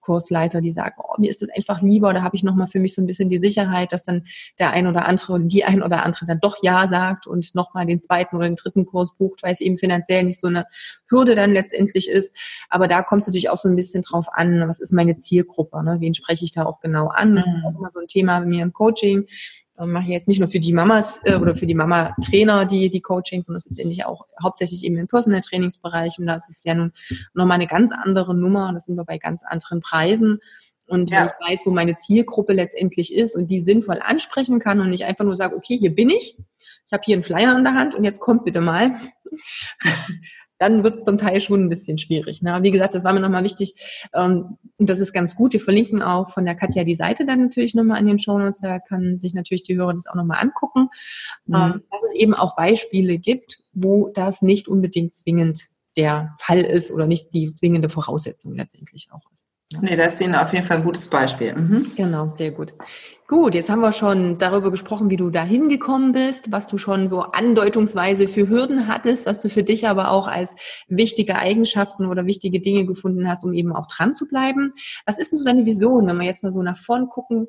Kursleiter, 0.00 0.60
die 0.60 0.72
sagen, 0.72 0.96
oh, 0.98 1.14
mir 1.18 1.30
ist 1.30 1.42
das 1.42 1.50
einfach 1.54 1.82
lieber, 1.82 2.12
da 2.12 2.22
habe 2.22 2.34
ich 2.34 2.42
nochmal 2.42 2.66
für 2.66 2.80
mich 2.80 2.94
so 2.94 3.02
ein 3.02 3.06
bisschen 3.06 3.28
die 3.28 3.38
Sicherheit, 3.38 3.92
dass 3.92 4.04
dann 4.04 4.24
der 4.58 4.72
ein 4.72 4.86
oder 4.86 5.06
andere 5.06 5.34
und 5.34 5.48
die 5.48 5.64
ein 5.64 5.82
oder 5.82 6.04
andere 6.04 6.26
dann 6.26 6.40
doch 6.40 6.56
Ja 6.62 6.88
sagt 6.88 7.26
und 7.26 7.54
nochmal 7.54 7.86
den 7.86 8.02
zweiten 8.02 8.36
oder 8.36 8.46
den 8.46 8.56
dritten 8.56 8.86
Kurs 8.86 9.14
bucht, 9.16 9.42
weil 9.42 9.52
es 9.52 9.60
eben 9.60 9.76
finanziell 9.76 10.24
nicht 10.24 10.40
so 10.40 10.48
eine 10.48 10.66
Hürde 11.08 11.34
dann 11.34 11.52
letztendlich 11.52 12.08
ist. 12.08 12.34
Aber 12.68 12.88
da 12.88 13.02
kommt 13.02 13.22
es 13.22 13.28
natürlich 13.28 13.50
auch 13.50 13.56
so 13.56 13.68
ein 13.68 13.76
bisschen 13.76 14.02
drauf 14.02 14.26
an, 14.32 14.68
was 14.68 14.80
ist 14.80 14.92
meine 14.92 15.18
Zielgruppe, 15.18 15.82
ne? 15.84 15.98
wen 16.00 16.14
spreche 16.14 16.44
ich 16.44 16.52
da 16.52 16.64
auch 16.64 16.80
genau 16.80 17.08
an. 17.08 17.36
Das 17.36 17.46
ist 17.46 17.58
mhm. 17.58 17.64
auch 17.66 17.78
immer 17.78 17.90
so 17.90 18.00
ein 18.00 18.08
Thema 18.08 18.40
bei 18.40 18.46
mir 18.46 18.62
im 18.62 18.72
Coaching 18.72 19.26
mache 19.86 20.04
ich 20.04 20.10
jetzt 20.10 20.28
nicht 20.28 20.40
nur 20.40 20.48
für 20.48 20.60
die 20.60 20.72
Mamas 20.72 21.20
äh, 21.24 21.36
oder 21.36 21.54
für 21.54 21.66
die 21.66 21.74
Mama-Trainer 21.74 22.66
die, 22.66 22.90
die 22.90 23.00
Coachings, 23.00 23.46
sondern 23.46 23.62
es 23.70 23.78
ist 23.78 24.06
auch 24.06 24.26
hauptsächlich 24.42 24.84
eben 24.84 24.96
im 24.96 25.08
Personal-Trainingsbereich 25.08 26.18
und 26.18 26.26
da 26.26 26.36
ist 26.36 26.50
es 26.50 26.64
ja 26.64 26.74
nun 26.74 26.92
nochmal 27.34 27.56
eine 27.56 27.66
ganz 27.66 27.90
andere 27.92 28.34
Nummer, 28.34 28.72
da 28.72 28.80
sind 28.80 28.96
wir 28.96 29.04
bei 29.04 29.18
ganz 29.18 29.44
anderen 29.44 29.80
Preisen. 29.80 30.40
Und 30.86 31.10
ja. 31.10 31.20
wenn 31.20 31.26
ich 31.26 31.50
weiß, 31.50 31.66
wo 31.66 31.70
meine 31.70 31.96
Zielgruppe 31.96 32.52
letztendlich 32.52 33.14
ist 33.14 33.36
und 33.36 33.48
die 33.48 33.60
sinnvoll 33.60 34.00
ansprechen 34.02 34.58
kann 34.58 34.80
und 34.80 34.90
nicht 34.90 35.04
einfach 35.04 35.24
nur 35.24 35.36
sage, 35.36 35.54
okay, 35.54 35.76
hier 35.78 35.94
bin 35.94 36.10
ich, 36.10 36.36
ich 36.84 36.92
habe 36.92 37.02
hier 37.04 37.14
einen 37.14 37.22
Flyer 37.22 37.56
in 37.56 37.62
der 37.62 37.74
Hand 37.74 37.94
und 37.94 38.02
jetzt 38.02 38.18
kommt 38.18 38.44
bitte 38.44 38.60
mal, 38.60 38.96
dann 40.60 40.84
wird 40.84 40.96
es 40.96 41.04
zum 41.04 41.18
Teil 41.18 41.40
schon 41.40 41.64
ein 41.64 41.68
bisschen 41.68 41.98
schwierig. 41.98 42.42
Ne? 42.42 42.58
Wie 42.62 42.70
gesagt, 42.70 42.94
das 42.94 43.02
war 43.02 43.12
mir 43.12 43.20
nochmal 43.20 43.42
wichtig 43.42 43.74
ähm, 44.14 44.58
und 44.76 44.90
das 44.90 45.00
ist 45.00 45.12
ganz 45.12 45.34
gut. 45.34 45.54
Wir 45.54 45.60
verlinken 45.60 46.02
auch 46.02 46.28
von 46.30 46.44
der 46.44 46.54
Katja 46.54 46.84
die 46.84 46.94
Seite 46.94 47.24
dann 47.24 47.40
natürlich 47.40 47.74
nochmal 47.74 47.98
in 47.98 48.06
den 48.06 48.18
Shownotes. 48.18 48.60
Da 48.60 48.78
kann 48.78 49.16
sich 49.16 49.34
natürlich 49.34 49.62
die 49.62 49.76
Hörer 49.76 49.94
das 49.94 50.06
auch 50.06 50.14
nochmal 50.14 50.40
angucken, 50.40 50.88
mhm. 51.46 51.54
ähm, 51.54 51.82
dass 51.90 52.04
es 52.04 52.14
eben 52.14 52.34
auch 52.34 52.54
Beispiele 52.54 53.18
gibt, 53.18 53.60
wo 53.72 54.08
das 54.08 54.42
nicht 54.42 54.68
unbedingt 54.68 55.14
zwingend 55.14 55.68
der 55.96 56.34
Fall 56.38 56.60
ist 56.60 56.90
oder 56.90 57.06
nicht 57.06 57.32
die 57.32 57.52
zwingende 57.54 57.88
Voraussetzung 57.88 58.54
letztendlich 58.54 59.08
auch 59.10 59.32
ist. 59.32 59.48
Nee, 59.80 59.96
das 59.96 60.14
ist 60.14 60.20
Ihnen 60.20 60.34
auf 60.34 60.52
jeden 60.52 60.64
Fall 60.64 60.78
ein 60.78 60.84
gutes 60.84 61.08
Beispiel. 61.08 61.54
Mhm. 61.54 61.92
Genau, 61.96 62.28
sehr 62.28 62.50
gut. 62.50 62.74
Gut, 63.30 63.54
jetzt 63.54 63.70
haben 63.70 63.78
wir 63.78 63.92
schon 63.92 64.38
darüber 64.38 64.72
gesprochen, 64.72 65.08
wie 65.08 65.16
du 65.16 65.30
dahin 65.30 65.68
gekommen 65.68 66.10
bist, 66.10 66.50
was 66.50 66.66
du 66.66 66.78
schon 66.78 67.06
so 67.06 67.22
andeutungsweise 67.22 68.26
für 68.26 68.48
Hürden 68.48 68.88
hattest, 68.88 69.24
was 69.24 69.40
du 69.40 69.48
für 69.48 69.62
dich 69.62 69.86
aber 69.86 70.10
auch 70.10 70.26
als 70.26 70.56
wichtige 70.88 71.36
Eigenschaften 71.36 72.06
oder 72.06 72.26
wichtige 72.26 72.58
Dinge 72.58 72.86
gefunden 72.86 73.28
hast, 73.28 73.44
um 73.44 73.52
eben 73.52 73.72
auch 73.72 73.86
dran 73.86 74.16
zu 74.16 74.26
bleiben. 74.26 74.72
Was 75.06 75.20
ist 75.20 75.30
denn 75.30 75.38
so 75.38 75.44
deine 75.44 75.64
Vision, 75.64 76.08
wenn 76.08 76.18
wir 76.18 76.26
jetzt 76.26 76.42
mal 76.42 76.50
so 76.50 76.60
nach 76.60 76.76
vorn 76.76 77.08
gucken? 77.08 77.46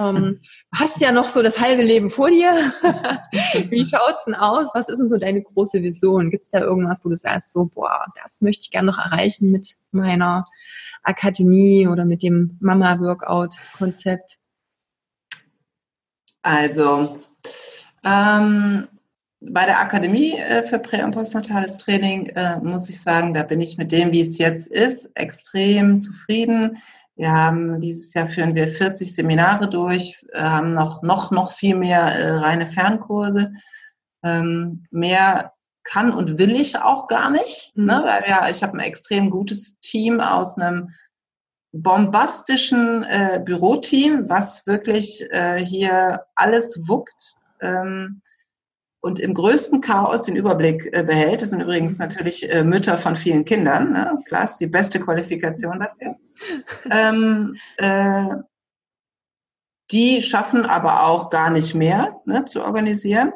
Ähm, 0.00 0.40
hast 0.74 1.00
ja 1.00 1.12
noch 1.12 1.28
so 1.28 1.44
das 1.44 1.60
halbe 1.60 1.84
Leben 1.84 2.10
vor 2.10 2.28
dir. 2.28 2.50
wie 3.70 3.86
schaut's 3.86 4.24
denn 4.26 4.34
aus? 4.34 4.70
Was 4.74 4.88
ist 4.88 4.98
denn 4.98 5.08
so 5.08 5.16
deine 5.16 5.42
große 5.42 5.80
Vision? 5.80 6.32
Gibt's 6.32 6.50
da 6.50 6.58
irgendwas, 6.58 7.04
wo 7.04 7.08
du 7.08 7.14
sagst, 7.14 7.52
so, 7.52 7.66
boah, 7.66 8.06
das 8.20 8.40
möchte 8.40 8.62
ich 8.64 8.72
gerne 8.72 8.90
noch 8.90 8.98
erreichen 8.98 9.52
mit 9.52 9.76
meiner 9.92 10.44
Akademie 11.04 11.86
oder 11.86 12.04
mit 12.04 12.24
dem 12.24 12.56
Mama-Workout-Konzept? 12.58 14.40
Also, 16.42 17.18
ähm, 18.04 18.88
bei 19.40 19.64
der 19.64 19.80
Akademie 19.80 20.38
äh, 20.38 20.62
für 20.62 20.78
Prä- 20.78 21.02
und 21.02 21.12
Postnatales 21.12 21.78
Training 21.78 22.26
äh, 22.26 22.58
muss 22.60 22.88
ich 22.88 23.00
sagen, 23.00 23.32
da 23.32 23.42
bin 23.42 23.60
ich 23.60 23.78
mit 23.78 23.90
dem, 23.90 24.12
wie 24.12 24.20
es 24.20 24.38
jetzt 24.38 24.66
ist, 24.66 25.10
extrem 25.14 26.00
zufrieden. 26.00 26.76
Wir 27.16 27.32
haben 27.32 27.80
dieses 27.80 28.12
Jahr 28.14 28.28
führen 28.28 28.54
wir 28.54 28.68
40 28.68 29.14
Seminare 29.14 29.68
durch, 29.68 30.22
äh, 30.32 30.40
haben 30.40 30.74
noch, 30.74 31.02
noch, 31.02 31.30
noch 31.30 31.52
viel 31.52 31.74
mehr 31.74 32.00
äh, 32.00 32.30
reine 32.32 32.66
Fernkurse. 32.66 33.52
Ähm, 34.22 34.84
mehr 34.90 35.52
kann 35.84 36.12
und 36.12 36.38
will 36.38 36.54
ich 36.54 36.78
auch 36.78 37.08
gar 37.08 37.30
nicht, 37.30 37.72
mhm. 37.74 37.86
ne, 37.86 38.02
weil 38.04 38.22
wir, 38.26 38.50
ich 38.50 38.62
habe 38.62 38.74
ein 38.74 38.80
extrem 38.80 39.30
gutes 39.30 39.80
Team 39.80 40.20
aus 40.20 40.56
einem 40.56 40.90
bombastischen 41.72 43.04
äh, 43.04 43.40
Büroteam, 43.44 44.28
was 44.28 44.66
wirklich 44.66 45.24
äh, 45.30 45.64
hier 45.64 46.24
alles 46.34 46.88
wuckt 46.88 47.36
ähm, 47.60 48.22
und 49.00 49.18
im 49.18 49.34
größten 49.34 49.80
Chaos 49.80 50.24
den 50.24 50.36
Überblick 50.36 50.88
äh, 50.92 51.02
behält. 51.02 51.42
Das 51.42 51.50
sind 51.50 51.60
übrigens 51.60 51.98
natürlich 51.98 52.50
äh, 52.50 52.64
Mütter 52.64 52.98
von 52.98 53.14
vielen 53.14 53.44
Kindern. 53.44 53.92
Ne? 53.92 54.18
Klar, 54.26 54.44
ist 54.44 54.58
die 54.58 54.66
beste 54.66 55.00
Qualifikation 55.00 55.80
dafür. 55.80 56.16
ähm, 56.90 57.56
äh, 57.76 58.26
die 59.90 60.22
schaffen 60.22 60.66
aber 60.66 61.04
auch 61.04 61.30
gar 61.30 61.50
nicht 61.50 61.74
mehr 61.74 62.20
ne, 62.24 62.44
zu 62.44 62.62
organisieren. 62.62 63.32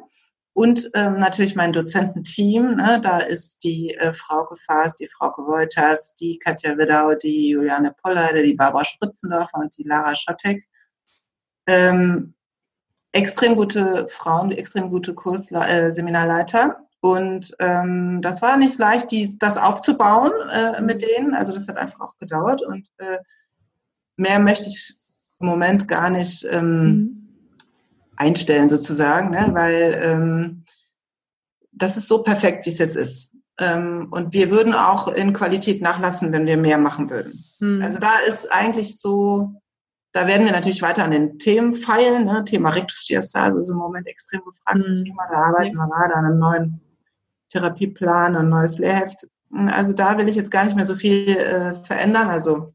Und 0.56 0.88
ähm, 0.94 1.18
natürlich 1.18 1.56
mein 1.56 1.72
Dozententeam, 1.72 2.76
ne, 2.76 3.00
da 3.02 3.18
ist 3.18 3.64
die 3.64 3.92
äh, 3.94 4.12
Frau 4.12 4.44
Gefas, 4.44 4.98
die 4.98 5.08
Frau 5.08 5.30
Wolters, 5.36 6.14
die 6.14 6.38
Katja 6.38 6.78
Widau, 6.78 7.14
die 7.16 7.48
Juliane 7.48 7.92
Poller, 8.00 8.32
die 8.40 8.54
Barbara 8.54 8.84
Spritzendorfer 8.84 9.58
und 9.58 9.76
die 9.76 9.82
Lara 9.82 10.14
Schottek. 10.14 10.64
Ähm, 11.66 12.34
extrem 13.10 13.56
gute 13.56 14.06
Frauen, 14.06 14.52
extrem 14.52 14.90
gute 14.90 15.12
Kursseminarleiter. 15.12 16.76
Äh, 16.78 17.06
und 17.06 17.52
ähm, 17.58 18.22
das 18.22 18.40
war 18.40 18.56
nicht 18.56 18.78
leicht, 18.78 19.10
die, 19.10 19.36
das 19.36 19.58
aufzubauen 19.58 20.30
äh, 20.52 20.80
mit 20.80 21.02
denen. 21.02 21.34
Also 21.34 21.52
das 21.52 21.66
hat 21.66 21.78
einfach 21.78 22.00
auch 22.00 22.16
gedauert. 22.16 22.62
Und 22.62 22.88
äh, 22.98 23.18
mehr 24.16 24.38
möchte 24.38 24.68
ich 24.68 24.94
im 25.40 25.48
Moment 25.48 25.88
gar 25.88 26.10
nicht 26.10 26.46
ähm, 26.48 26.86
mhm 26.86 27.23
einstellen 28.16 28.68
sozusagen, 28.68 29.30
ne? 29.30 29.48
weil 29.52 30.00
ähm, 30.02 30.64
das 31.72 31.96
ist 31.96 32.08
so 32.08 32.22
perfekt, 32.22 32.66
wie 32.66 32.70
es 32.70 32.78
jetzt 32.78 32.96
ist. 32.96 33.34
Ähm, 33.58 34.08
und 34.10 34.32
wir 34.32 34.50
würden 34.50 34.74
auch 34.74 35.08
in 35.08 35.32
Qualität 35.32 35.80
nachlassen, 35.80 36.32
wenn 36.32 36.46
wir 36.46 36.56
mehr 36.56 36.78
machen 36.78 37.10
würden. 37.10 37.44
Mhm. 37.60 37.82
Also 37.82 37.98
da 37.98 38.16
ist 38.26 38.50
eigentlich 38.50 38.98
so, 39.00 39.60
da 40.12 40.26
werden 40.26 40.44
wir 40.44 40.52
natürlich 40.52 40.82
weiter 40.82 41.04
an 41.04 41.12
den 41.12 41.38
Themen 41.38 41.74
feilen. 41.74 42.24
Ne? 42.24 42.44
Thema 42.44 42.70
Rektusdiastase 42.70 43.60
ist 43.60 43.70
im 43.70 43.76
Moment 43.76 44.08
extrem 44.08 44.42
gefragtes 44.44 45.00
mhm. 45.00 45.04
Thema. 45.04 45.22
Da 45.30 45.36
arbeiten 45.36 45.76
wir 45.76 45.86
gerade 45.86 46.14
an 46.14 46.24
einem 46.24 46.38
neuen 46.38 46.80
Therapieplan, 47.48 48.36
ein 48.36 48.48
neues 48.48 48.78
Lehrheft. 48.78 49.26
Also 49.68 49.92
da 49.92 50.18
will 50.18 50.28
ich 50.28 50.34
jetzt 50.34 50.50
gar 50.50 50.64
nicht 50.64 50.74
mehr 50.74 50.84
so 50.84 50.96
viel 50.96 51.28
äh, 51.28 51.74
verändern. 51.74 52.28
Also 52.28 52.74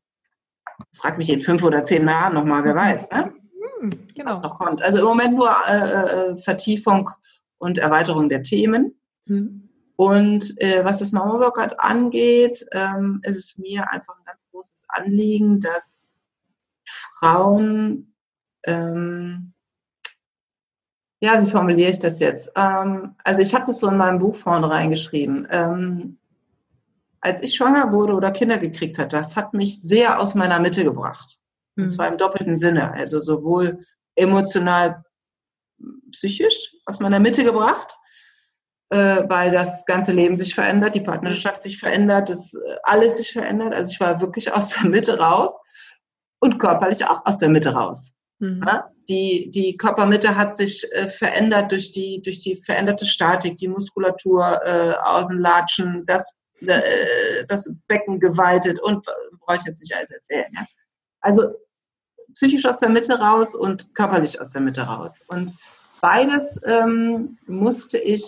frag 0.94 1.18
mich 1.18 1.30
in 1.30 1.42
fünf 1.42 1.64
oder 1.64 1.84
zehn 1.84 2.08
Jahren 2.08 2.34
nochmal, 2.34 2.64
wer 2.64 2.76
weiß. 2.76 3.12
Ne? 3.12 3.34
Hm, 3.80 4.08
genau. 4.16 4.32
was 4.32 4.42
noch 4.42 4.60
kommt. 4.60 4.82
Also 4.82 5.00
im 5.00 5.06
Moment 5.06 5.36
nur 5.36 5.50
äh, 5.68 6.32
äh, 6.32 6.38
Vertiefung 6.38 7.10
und 7.58 7.78
Erweiterung 7.78 8.30
der 8.30 8.44
Themen. 8.44 9.00
Mhm. 9.26 9.70
Und 9.96 10.54
äh, 10.62 10.86
was 10.86 11.00
das 11.00 11.12
Mama 11.12 11.40
Workout 11.40 11.78
angeht, 11.80 12.66
ähm, 12.72 13.20
ist 13.24 13.38
es 13.38 13.58
mir 13.58 13.92
einfach 13.92 14.18
ein 14.18 14.24
ganz 14.24 14.40
großes 14.52 14.84
Anliegen, 14.88 15.60
dass 15.60 16.16
Frauen, 17.20 18.16
ähm, 18.64 19.54
ja, 21.20 21.42
wie 21.42 21.50
formuliere 21.50 21.90
ich 21.90 22.00
das 22.00 22.20
jetzt? 22.20 22.50
Ähm, 22.56 23.16
also 23.26 23.42
ich 23.42 23.54
habe 23.54 23.66
das 23.66 23.80
so 23.80 23.90
in 23.90 23.98
meinem 23.98 24.20
Buch 24.20 24.38
vorne 24.38 24.70
reingeschrieben. 24.70 25.48
Ähm, 25.52 26.18
als 27.20 27.42
ich 27.42 27.56
schwanger 27.56 27.92
wurde 27.92 28.14
oder 28.14 28.32
Kinder 28.32 28.58
gekriegt 28.58 28.98
hat, 28.98 29.12
das 29.12 29.36
hat 29.36 29.54
mich 29.54 29.82
sehr 29.82 30.20
aus 30.22 30.34
meiner 30.34 30.60
Mitte 30.60 30.86
gebracht. 30.86 31.40
Und 31.80 31.86
hm. 31.86 31.90
zwar 31.90 32.08
im 32.08 32.18
doppelten 32.18 32.56
Sinne. 32.56 32.94
Also 32.94 33.20
sowohl 33.20 33.80
emotional, 34.16 35.04
psychisch 36.12 36.74
aus 36.86 37.00
meiner 37.00 37.20
Mitte 37.20 37.44
gebracht, 37.44 37.96
äh, 38.90 39.24
weil 39.28 39.52
das 39.52 39.86
ganze 39.86 40.12
Leben 40.12 40.36
sich 40.36 40.56
verändert, 40.56 40.96
die 40.96 41.02
Partnerschaft 41.02 41.64
sich 41.64 41.80
verändert, 41.80 42.30
das 42.30 42.54
äh, 42.54 42.76
alles 42.84 43.18
sich 43.18 43.32
verändert. 43.32 43.74
Also 43.74 43.92
ich 43.92 44.00
war 44.00 44.20
wirklich 44.20 44.52
aus 44.52 44.70
der 44.70 44.86
Mitte 44.90 45.18
raus 45.20 45.52
und 46.40 46.60
körperlich 46.60 47.06
auch 47.06 47.26
aus 47.26 47.38
der 47.38 47.50
Mitte 47.50 47.74
raus. 47.74 48.14
Mhm. 48.40 48.64
Ja? 48.66 48.92
Die, 49.08 49.50
die 49.54 49.78
Körpermitte 49.78 50.36
hat 50.36 50.56
sich 50.56 50.86
äh, 50.92 51.08
verändert 51.08 51.72
durch 51.72 51.92
die, 51.92 52.22
durch 52.22 52.40
die 52.40 52.56
veränderte 52.56 53.06
Statik, 53.06 53.58
die 53.58 53.68
Muskulatur, 53.68 54.62
äh, 54.64 54.94
Außenlatschen, 55.04 56.06
das, 56.06 56.36
äh, 56.62 57.46
das 57.48 57.74
Becken 57.88 58.20
geweitet 58.20 58.80
und 58.82 59.08
äh, 59.08 59.12
brauche 59.40 59.58
ich 59.58 59.66
jetzt 59.66 59.82
nicht 59.82 59.96
alles 59.96 60.12
erzählen. 60.12 60.48
Ja? 60.54 60.66
Also 61.22 61.54
psychisch 62.34 62.66
aus 62.66 62.80
der 62.80 62.90
Mitte 62.90 63.20
raus 63.20 63.56
und 63.56 63.94
körperlich 63.96 64.40
aus 64.40 64.52
der 64.52 64.62
Mitte 64.62 64.82
raus. 64.82 65.22
Und 65.28 65.54
beides 66.02 66.60
ähm, 66.66 67.38
musste 67.48 67.98
ich 67.98 68.24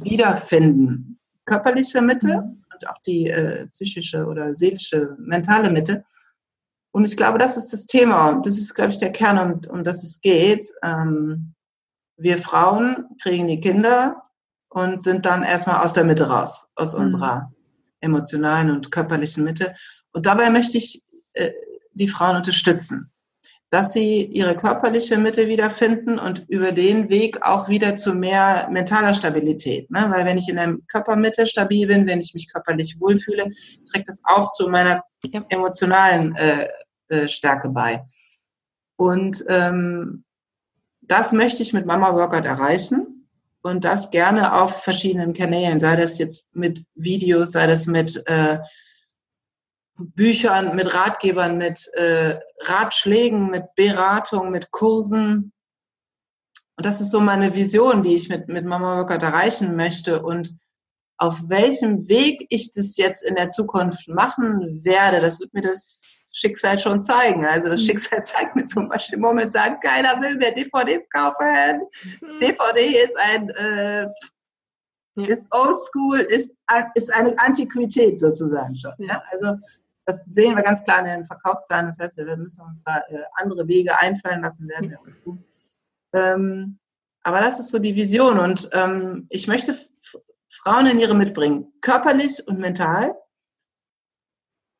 wiederfinden. 0.00 1.18
Körperliche 1.44 2.00
Mitte 2.00 2.28
mhm. 2.28 2.64
und 2.72 2.88
auch 2.88 2.98
die 3.06 3.28
äh, 3.28 3.66
psychische 3.68 4.26
oder 4.26 4.54
seelische, 4.54 5.16
mentale 5.18 5.70
Mitte. 5.70 6.04
Und 6.92 7.04
ich 7.04 7.16
glaube, 7.16 7.38
das 7.38 7.56
ist 7.56 7.72
das 7.72 7.86
Thema. 7.86 8.40
Das 8.44 8.58
ist, 8.58 8.74
glaube 8.74 8.90
ich, 8.90 8.98
der 8.98 9.12
Kern, 9.12 9.38
um, 9.38 9.70
um 9.70 9.84
das 9.84 10.04
es 10.04 10.20
geht. 10.20 10.66
Ähm, 10.82 11.54
wir 12.16 12.38
Frauen 12.38 13.06
kriegen 13.22 13.46
die 13.46 13.60
Kinder 13.60 14.22
und 14.68 15.02
sind 15.02 15.26
dann 15.26 15.42
erstmal 15.42 15.82
aus 15.82 15.94
der 15.94 16.04
Mitte 16.04 16.28
raus, 16.28 16.68
aus 16.76 16.94
mhm. 16.94 17.04
unserer 17.04 17.52
emotionalen 18.00 18.70
und 18.70 18.90
körperlichen 18.90 19.44
Mitte. 19.44 19.74
Und 20.12 20.26
dabei 20.26 20.50
möchte 20.50 20.78
ich 20.78 21.02
äh, 21.32 21.50
die 21.94 22.08
Frauen 22.08 22.36
unterstützen 22.36 23.11
dass 23.72 23.94
sie 23.94 24.26
ihre 24.26 24.54
körperliche 24.54 25.16
Mitte 25.16 25.48
wiederfinden 25.48 26.18
und 26.18 26.44
über 26.48 26.72
den 26.72 27.08
Weg 27.08 27.42
auch 27.42 27.70
wieder 27.70 27.96
zu 27.96 28.12
mehr 28.12 28.68
mentaler 28.70 29.14
Stabilität. 29.14 29.90
Ne? 29.90 30.08
Weil 30.10 30.26
wenn 30.26 30.36
ich 30.36 30.50
in 30.50 30.56
der 30.56 30.76
Körpermitte 30.88 31.46
stabil 31.46 31.86
bin, 31.86 32.06
wenn 32.06 32.20
ich 32.20 32.34
mich 32.34 32.52
körperlich 32.52 33.00
wohlfühle, 33.00 33.50
trägt 33.90 34.08
das 34.08 34.20
auch 34.24 34.50
zu 34.50 34.68
meiner 34.68 35.02
ja. 35.24 35.42
emotionalen 35.48 36.36
äh, 36.36 36.68
äh, 37.08 37.30
Stärke 37.30 37.70
bei. 37.70 38.04
Und 38.96 39.42
ähm, 39.48 40.24
das 41.00 41.32
möchte 41.32 41.62
ich 41.62 41.72
mit 41.72 41.86
Mama 41.86 42.14
Workout 42.14 42.44
erreichen 42.44 43.26
und 43.62 43.84
das 43.84 44.10
gerne 44.10 44.52
auf 44.52 44.82
verschiedenen 44.82 45.32
Kanälen, 45.32 45.80
sei 45.80 45.96
das 45.96 46.18
jetzt 46.18 46.54
mit 46.54 46.84
Videos, 46.94 47.52
sei 47.52 47.66
das 47.66 47.86
mit 47.86 48.22
äh, 48.26 48.58
Büchern, 50.10 50.74
mit 50.74 50.94
Ratgebern, 50.94 51.58
mit 51.58 51.88
äh, 51.94 52.38
Ratschlägen, 52.60 53.50
mit 53.50 53.74
Beratung, 53.74 54.50
mit 54.50 54.70
Kursen. 54.70 55.52
Und 56.76 56.86
das 56.86 57.00
ist 57.00 57.10
so 57.10 57.20
meine 57.20 57.54
Vision, 57.54 58.02
die 58.02 58.14
ich 58.14 58.28
mit, 58.28 58.48
mit 58.48 58.64
Mama 58.64 58.98
Workout 58.98 59.22
erreichen 59.22 59.76
möchte. 59.76 60.22
Und 60.22 60.54
auf 61.18 61.48
welchem 61.48 62.08
Weg 62.08 62.46
ich 62.50 62.70
das 62.72 62.96
jetzt 62.96 63.22
in 63.22 63.34
der 63.34 63.48
Zukunft 63.48 64.08
machen 64.08 64.84
werde, 64.84 65.20
das 65.20 65.38
wird 65.40 65.54
mir 65.54 65.62
das 65.62 66.02
Schicksal 66.34 66.78
schon 66.78 67.02
zeigen. 67.02 67.44
Also 67.44 67.68
das 67.68 67.82
mhm. 67.82 67.86
Schicksal 67.86 68.24
zeigt 68.24 68.56
mir 68.56 68.64
zum 68.64 68.88
Beispiel 68.88 69.18
momentan, 69.18 69.78
keiner 69.80 70.20
will 70.20 70.36
mehr 70.36 70.52
DVDs 70.52 71.08
kaufen. 71.10 71.82
Mhm. 72.20 72.40
DVD 72.40 73.04
ist 73.04 73.16
ein 73.16 73.50
äh, 73.50 74.08
ja. 75.14 75.26
ist 75.26 75.48
oldschool, 75.52 76.20
ist, 76.20 76.56
ist 76.94 77.12
eine 77.12 77.38
Antiquität 77.38 78.18
sozusagen 78.18 78.74
schon. 78.74 78.92
Ja? 78.98 79.22
Also 79.30 79.56
das 80.04 80.24
sehen 80.24 80.56
wir 80.56 80.62
ganz 80.62 80.82
klar 80.82 80.98
in 81.00 81.04
den 81.04 81.26
Verkaufszahlen. 81.26 81.86
Das 81.86 81.98
heißt, 81.98 82.16
wir 82.16 82.36
müssen 82.36 82.62
uns 82.62 82.82
da 82.84 82.98
äh, 83.08 83.22
andere 83.34 83.66
Wege 83.68 83.98
einfallen 83.98 84.42
lassen, 84.42 84.68
werden. 84.68 84.96
Ähm, 86.12 86.78
aber 87.22 87.40
das 87.40 87.60
ist 87.60 87.70
so 87.70 87.78
die 87.78 87.94
Vision. 87.94 88.38
Und 88.38 88.68
ähm, 88.72 89.26
ich 89.30 89.46
möchte 89.46 89.76
Frauen 90.50 90.86
in 90.86 90.98
ihre 90.98 91.14
mitbringen, 91.14 91.72
körperlich 91.80 92.46
und 92.46 92.58
mental. 92.58 93.14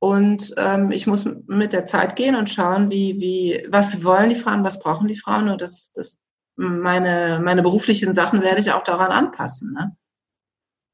Und 0.00 0.52
ähm, 0.56 0.90
ich 0.90 1.06
muss 1.06 1.24
mit 1.46 1.72
der 1.72 1.86
Zeit 1.86 2.16
gehen 2.16 2.34
und 2.34 2.50
schauen, 2.50 2.90
wie, 2.90 3.20
wie, 3.20 3.66
was 3.70 4.02
wollen 4.02 4.30
die 4.30 4.34
Frauen, 4.34 4.64
was 4.64 4.80
brauchen 4.80 5.06
die 5.06 5.16
Frauen. 5.16 5.48
Und 5.48 5.60
das, 5.60 5.92
das 5.92 6.20
meine, 6.56 7.40
meine 7.42 7.62
beruflichen 7.62 8.12
Sachen 8.12 8.42
werde 8.42 8.60
ich 8.60 8.72
auch 8.72 8.82
daran 8.82 9.12
anpassen. 9.12 9.72
Ne? 9.72 9.96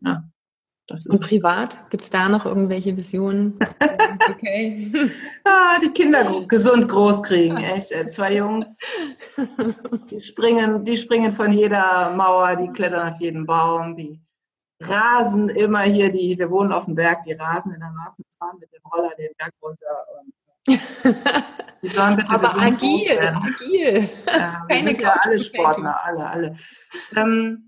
Ja. 0.00 0.24
Und 0.90 1.20
privat? 1.20 1.78
Gibt 1.90 2.04
es 2.04 2.10
da 2.10 2.28
noch 2.28 2.46
irgendwelche 2.46 2.96
Visionen? 2.96 3.58
okay. 4.30 4.90
ah, 5.44 5.78
die 5.80 5.90
Kinder 5.90 6.46
gesund 6.46 6.88
groß 6.88 7.22
kriegen, 7.22 7.56
echt. 7.58 7.92
Zwei 8.08 8.36
Jungs, 8.36 8.78
die 10.10 10.20
springen, 10.20 10.84
die 10.84 10.96
springen 10.96 11.32
von 11.32 11.52
jeder 11.52 12.10
Mauer, 12.16 12.56
die 12.56 12.68
klettern 12.68 13.10
auf 13.10 13.20
jeden 13.20 13.44
Baum, 13.44 13.94
die 13.94 14.18
rasen 14.80 15.50
immer 15.50 15.82
hier, 15.82 16.10
die, 16.10 16.38
wir 16.38 16.50
wohnen 16.50 16.72
auf 16.72 16.86
dem 16.86 16.94
Berg, 16.94 17.22
die 17.24 17.32
rasen 17.32 17.74
in 17.74 17.80
der 17.80 17.90
Marfenbahn 17.90 18.58
mit 18.58 18.72
dem 18.72 18.82
Roller 18.90 19.14
den 19.16 19.32
Berg 19.36 19.52
runter. 19.60 20.06
Und 20.18 20.32
die 21.82 21.88
sollen 21.88 22.16
bitte 22.16 22.30
Aber 22.30 22.56
agil, 22.56 23.18
agil. 23.18 24.08
Ja, 24.26 24.64
wir 24.66 24.76
Keine 24.76 24.82
sind 24.82 25.00
ja 25.00 25.16
alle 25.20 25.38
Sportler, 25.38 26.04
alle, 26.04 26.30
alle. 26.30 26.56
Ähm, 27.14 27.67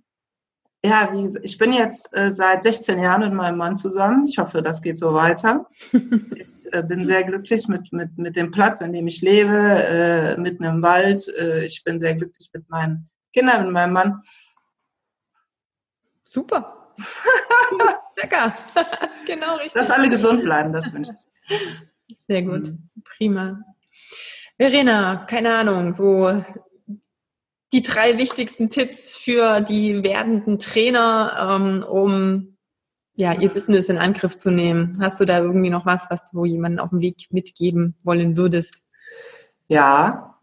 ja, 0.83 1.11
wie, 1.13 1.39
ich 1.43 1.59
bin 1.59 1.73
jetzt 1.73 2.09
äh, 2.17 2.31
seit 2.31 2.63
16 2.63 3.03
Jahren 3.03 3.21
mit 3.21 3.35
meinem 3.35 3.59
Mann 3.59 3.77
zusammen. 3.77 4.25
Ich 4.27 4.39
hoffe, 4.39 4.63
das 4.63 4.81
geht 4.81 4.97
so 4.97 5.13
weiter. 5.13 5.67
ich 5.93 6.73
äh, 6.73 6.83
bin 6.83 7.05
sehr 7.05 7.25
glücklich 7.25 7.69
mit, 7.69 7.93
mit, 7.93 8.17
mit 8.17 8.35
dem 8.37 8.51
Platz, 8.51 8.81
in 8.81 8.93
dem 8.93 9.07
ich 9.07 9.21
lebe, 9.21 9.57
äh, 9.57 10.37
mitten 10.39 10.65
im 10.65 10.83
Wald. 10.83 11.29
Äh, 11.37 11.65
ich 11.67 11.85
bin 11.85 11.99
sehr 11.99 12.15
glücklich 12.15 12.49
mit 12.55 12.69
meinen 12.71 13.11
Kindern, 13.35 13.65
mit 13.65 13.73
meinem 13.73 13.93
Mann. 13.93 14.23
Super. 16.25 16.95
Lecker. 18.17 18.55
genau 19.27 19.57
richtig. 19.57 19.75
Dass 19.75 19.91
alle 19.91 20.09
gesund 20.09 20.43
bleiben, 20.43 20.73
das 20.73 20.93
wünsche 20.95 21.13
ich. 21.13 22.17
Sehr 22.27 22.43
gut. 22.43 22.69
Mhm. 22.69 22.91
Prima. 23.05 23.61
Verena, 24.57 25.27
keine 25.29 25.55
Ahnung, 25.55 25.95
so 25.95 26.43
die 27.73 27.83
drei 27.83 28.19
wichtigsten 28.19 28.69
Tipps 28.69 29.15
für 29.15 29.61
die 29.61 30.03
werdenden 30.03 30.59
Trainer, 30.59 31.59
ähm, 31.61 31.85
um 31.85 32.57
ja, 33.15 33.35
ihr 33.35 33.51
Business 33.51 33.89
in 33.89 33.99
Angriff 33.99 34.37
zu 34.37 34.51
nehmen? 34.51 34.99
Hast 35.01 35.21
du 35.21 35.25
da 35.25 35.39
irgendwie 35.39 35.71
noch 35.71 35.87
was, 35.87 36.09
was 36.11 36.25
du 36.31 36.45
jemanden 36.45 36.81
auf 36.81 36.91
dem 36.91 37.01
Weg 37.01 37.29
mitgeben 37.31 37.95
wollen 38.03 38.37
würdest? 38.37 38.83
Ja. 39.69 40.39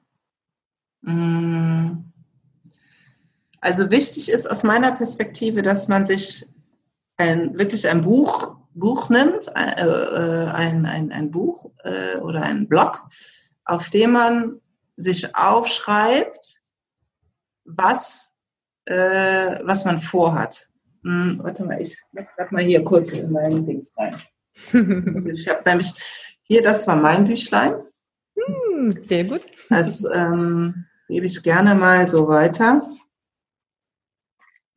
Mm. 1.01 2.03
Also 3.59 3.89
wichtig 3.89 4.29
ist 4.29 4.49
aus 4.49 4.63
meiner 4.63 4.91
Perspektive, 4.91 5.61
dass 5.61 5.87
man 5.87 6.05
sich 6.05 6.45
ein, 7.17 7.57
wirklich 7.57 7.87
ein 7.87 8.01
Buch, 8.01 8.55
Buch 8.75 9.09
nimmt, 9.09 9.47
äh, 9.55 9.81
äh 9.81 10.45
ein, 10.45 10.85
ein, 10.85 11.11
ein 11.11 11.31
Buch 11.31 11.71
äh, 11.83 12.17
oder 12.17 12.43
ein 12.43 12.67
Blog, 12.67 13.09
auf 13.65 13.89
dem 13.89 14.11
man 14.11 14.61
sich 14.95 15.35
aufschreibt, 15.35 16.61
was, 17.67 18.33
äh, 18.85 19.59
was 19.63 19.85
man 19.85 20.01
vorhat. 20.01 20.69
Hm, 21.03 21.39
warte 21.41 21.63
mal, 21.63 21.81
ich 21.81 21.97
mach 22.11 22.25
grad 22.35 22.51
mal 22.51 22.63
hier 22.63 22.83
kurz 22.83 23.13
in 23.13 23.31
meinen 23.31 23.65
Dings 23.65 23.87
rein. 23.95 24.17
also 25.15 25.29
ich 25.29 25.47
habe 25.47 25.61
nämlich 25.65 25.93
hier, 26.41 26.61
das 26.61 26.87
war 26.87 26.95
mein 26.95 27.25
Büchlein. 27.25 27.75
Hm, 28.35 28.91
sehr 28.91 29.25
gut. 29.25 29.41
Das 29.69 30.05
ähm, 30.11 30.85
gebe 31.07 31.25
ich 31.25 31.43
gerne 31.43 31.75
mal 31.75 32.07
so 32.07 32.27
weiter. 32.27 32.89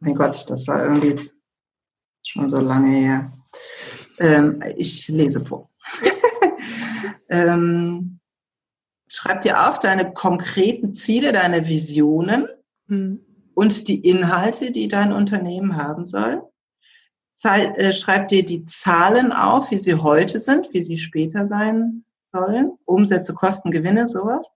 Mein 0.00 0.14
Gott, 0.14 0.48
das 0.48 0.66
war 0.66 0.82
irgendwie 0.84 1.30
schon 2.22 2.48
so 2.48 2.58
lange 2.58 2.90
her. 2.90 3.32
Ähm, 4.18 4.62
ich 4.76 5.08
lese 5.08 5.44
vor. 5.44 5.70
ähm, 7.28 8.20
schreib 9.08 9.42
dir 9.42 9.68
auf 9.68 9.78
deine 9.78 10.12
konkreten 10.12 10.94
Ziele, 10.94 11.32
deine 11.32 11.66
Visionen 11.68 12.48
mhm. 12.90 13.20
und 13.54 13.88
die 13.88 14.00
Inhalte, 14.06 14.70
die 14.70 14.88
dein 14.88 15.12
Unternehmen 15.12 15.76
haben 15.76 16.04
soll. 16.04 16.42
Äh, 17.42 17.94
schreib 17.94 18.28
dir 18.28 18.44
die 18.44 18.64
Zahlen 18.64 19.32
auf, 19.32 19.70
wie 19.70 19.78
sie 19.78 19.94
heute 19.94 20.38
sind, 20.38 20.68
wie 20.72 20.82
sie 20.82 20.98
später 20.98 21.46
sein 21.46 22.04
sollen. 22.32 22.72
Umsätze, 22.84 23.32
Kosten, 23.32 23.70
Gewinne, 23.70 24.06
sowas. 24.06 24.46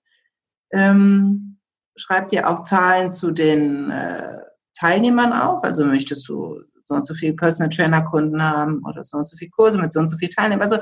Ähm, 0.71 1.59
schreib 1.97 2.29
dir 2.29 2.49
auch 2.49 2.63
Zahlen 2.63 3.11
zu 3.11 3.31
den 3.31 3.91
äh, 3.91 4.39
Teilnehmern 4.79 5.33
auf. 5.33 5.65
Also 5.65 5.87
möchtest 5.87 6.29
du 6.29 6.61
so 6.89 6.95
und 6.95 7.07
so 7.07 7.15
viele 7.15 7.35
Personal 7.35 7.71
Trainer 7.71 8.03
Kunden 8.03 8.43
haben 8.43 8.83
oder 8.85 9.05
so 9.05 9.17
und 9.17 9.27
so 9.27 9.37
viele 9.37 9.51
Kurse 9.51 9.81
mit 9.81 9.91
so 9.93 10.01
und 10.01 10.09
so 10.09 10.19
viel 10.19 10.29
Teilnehmern. 10.29 10.63
Also 10.63 10.79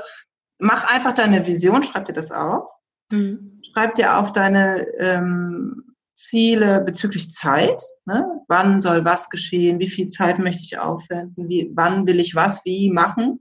mach 0.59 0.83
einfach 0.83 1.13
deine 1.13 1.45
Vision, 1.45 1.83
schreib 1.83 2.05
dir 2.05 2.13
das 2.13 2.31
auf. 2.31 2.67
Mhm. 3.11 3.61
Schreib 3.71 3.95
dir 3.95 4.17
auf 4.17 4.33
deine 4.33 4.87
ähm, 4.97 5.92
Ziele 6.13 6.83
bezüglich 6.85 7.31
Zeit. 7.31 7.81
Ne? 8.05 8.41
Wann 8.47 8.81
soll 8.81 9.03
was 9.05 9.29
geschehen? 9.29 9.79
Wie 9.79 9.89
viel 9.89 10.07
Zeit 10.07 10.39
möchte 10.39 10.63
ich 10.63 10.77
aufwenden? 10.77 11.49
Wie, 11.49 11.71
wann 11.73 12.05
will 12.07 12.19
ich 12.19 12.35
was 12.35 12.63
wie 12.65 12.89
machen? 12.91 13.39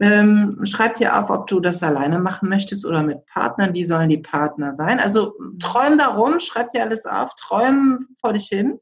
Ähm, 0.00 0.58
schreib 0.64 0.94
dir 0.94 1.18
auf, 1.18 1.28
ob 1.28 1.46
du 1.46 1.60
das 1.60 1.82
alleine 1.82 2.18
machen 2.18 2.48
möchtest 2.48 2.86
oder 2.86 3.02
mit 3.02 3.26
Partnern. 3.26 3.74
Wie 3.74 3.84
sollen 3.84 4.08
die 4.08 4.18
Partner 4.18 4.72
sein? 4.72 4.98
Also 4.98 5.34
träum 5.58 5.98
darum, 5.98 6.40
schreib 6.40 6.70
dir 6.70 6.82
alles 6.82 7.04
auf, 7.04 7.34
träum 7.34 8.06
vor 8.18 8.32
dich 8.32 8.46
hin. 8.46 8.80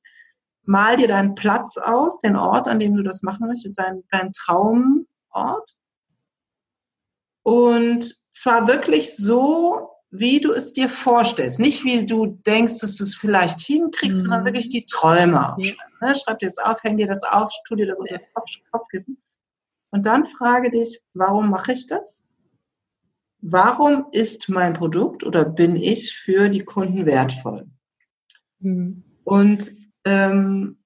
Mal 0.63 0.97
dir 0.97 1.09
deinen 1.09 1.35
Platz 1.35 1.77
aus, 1.77 2.19
den 2.21 2.37
Ort, 2.37 2.69
an 2.69 2.79
dem 2.79 2.95
du 2.95 3.03
das 3.03 3.23
machen 3.23 3.49
möchtest, 3.49 3.79
dein, 3.79 4.05
dein 4.11 4.33
Traumort. 4.33 5.07
Und 7.43 8.15
zwar 8.31 8.69
wirklich 8.69 9.17
so, 9.17 9.91
wie 10.11 10.41
du 10.41 10.53
es 10.53 10.73
dir 10.73 10.89
vorstellst. 10.89 11.61
Nicht 11.61 11.85
wie 11.85 12.07
du 12.07 12.27
denkst, 12.27 12.79
dass 12.79 12.97
du 12.97 13.05
es 13.05 13.15
vielleicht 13.15 13.61
hinkriegst, 13.61 14.19
mhm. 14.19 14.23
sondern 14.23 14.45
wirklich 14.45 14.69
die 14.69 14.87
Träume 14.87 15.55
aufschreiben. 15.55 15.95
Ne? 16.01 16.15
Schreib 16.15 16.39
dir 16.39 16.47
das 16.47 16.59
auf, 16.59 16.83
häng 16.83 16.97
dir 16.97 17.07
das 17.07 17.23
auf, 17.23 17.51
tu 17.67 17.77
dir 17.77 17.87
das 17.87 18.01
unter 18.01 18.15
das 18.15 18.33
Kopf, 18.33 18.51
Kopfkissen. 18.71 19.19
Und 19.91 20.07
dann 20.07 20.27
frage 20.27 20.71
dich, 20.71 21.01
warum 21.15 21.51
mache 21.51 21.73
ich 21.73 21.87
das? 21.87 22.25
Warum 23.41 24.07
ist 24.13 24.49
mein 24.49 24.75
Produkt 24.75 25.25
oder 25.25 25.45
bin 25.45 25.77
ich 25.77 26.17
für 26.17 26.49
die 26.49 26.65
Kunden 26.65 27.07
wertvoll? 27.07 27.67
Mhm. 28.61 29.05
Und 29.25 29.73
ähm, 30.05 30.79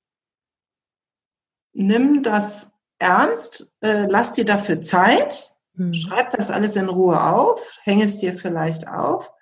nimm 1.73 2.23
das 2.23 2.73
ernst, 2.99 3.73
äh, 3.81 4.07
lass 4.07 4.33
dir 4.33 4.45
dafür 4.45 4.81
Zeit, 4.81 5.52
mhm. 5.75 5.95
schreib 5.95 6.31
das 6.31 6.51
alles 6.51 6.77
in 6.77 6.89
Ruhe 6.89 7.21
auf, 7.21 7.77
hänge 7.83 8.05
es 8.05 8.19
dir 8.19 8.35
vielleicht 8.35 8.89
auf 8.89 9.33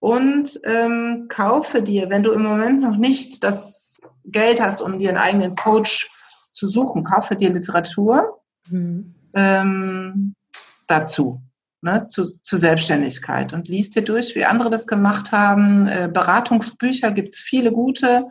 und 0.00 0.60
ähm, 0.64 1.26
kaufe 1.28 1.82
dir, 1.82 2.10
wenn 2.10 2.22
du 2.22 2.32
im 2.32 2.42
Moment 2.42 2.80
noch 2.80 2.96
nicht 2.96 3.42
das 3.42 4.00
Geld 4.24 4.60
hast, 4.60 4.80
um 4.80 4.98
dir 4.98 5.08
einen 5.08 5.18
eigenen 5.18 5.56
Coach 5.56 6.10
zu 6.52 6.66
suchen, 6.66 7.02
kaufe 7.02 7.36
dir 7.36 7.52
Literatur 7.52 8.40
mhm. 8.68 9.14
ähm, 9.34 10.34
dazu. 10.86 11.40
Ne, 11.82 12.06
zu, 12.08 12.24
zu, 12.40 12.56
Selbstständigkeit 12.56 13.52
und 13.52 13.68
liest 13.68 13.94
dir 13.94 14.02
durch, 14.02 14.34
wie 14.34 14.46
andere 14.46 14.70
das 14.70 14.86
gemacht 14.86 15.30
haben. 15.30 15.86
Äh, 15.86 16.10
Beratungsbücher 16.12 17.12
gibt 17.12 17.34
es 17.34 17.40
viele 17.40 17.70
gute 17.70 18.28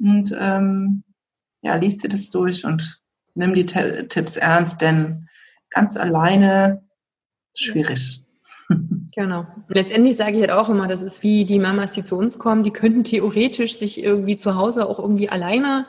und 0.00 0.36
ähm, 0.38 1.04
ja, 1.62 1.76
liest 1.76 2.02
dir 2.02 2.08
das 2.08 2.30
durch 2.30 2.64
und 2.64 3.00
nimm 3.34 3.54
die 3.54 3.64
T 3.64 4.08
Tipps 4.08 4.36
ernst, 4.36 4.80
denn 4.80 5.28
ganz 5.74 5.96
alleine 5.96 6.82
ist 7.52 7.64
schwierig. 7.64 8.20
Genau. 9.16 9.46
Letztendlich 9.68 10.16
sage 10.16 10.32
ich 10.32 10.40
halt 10.40 10.50
auch 10.50 10.68
immer, 10.68 10.88
das 10.88 11.00
ist 11.00 11.22
wie 11.22 11.44
die 11.44 11.60
Mamas, 11.60 11.92
die 11.92 12.02
zu 12.02 12.16
uns 12.16 12.36
kommen, 12.36 12.64
die 12.64 12.72
könnten 12.72 13.04
theoretisch 13.04 13.78
sich 13.78 14.02
irgendwie 14.02 14.38
zu 14.38 14.56
Hause 14.56 14.88
auch 14.88 14.98
irgendwie 14.98 15.28
alleine 15.28 15.86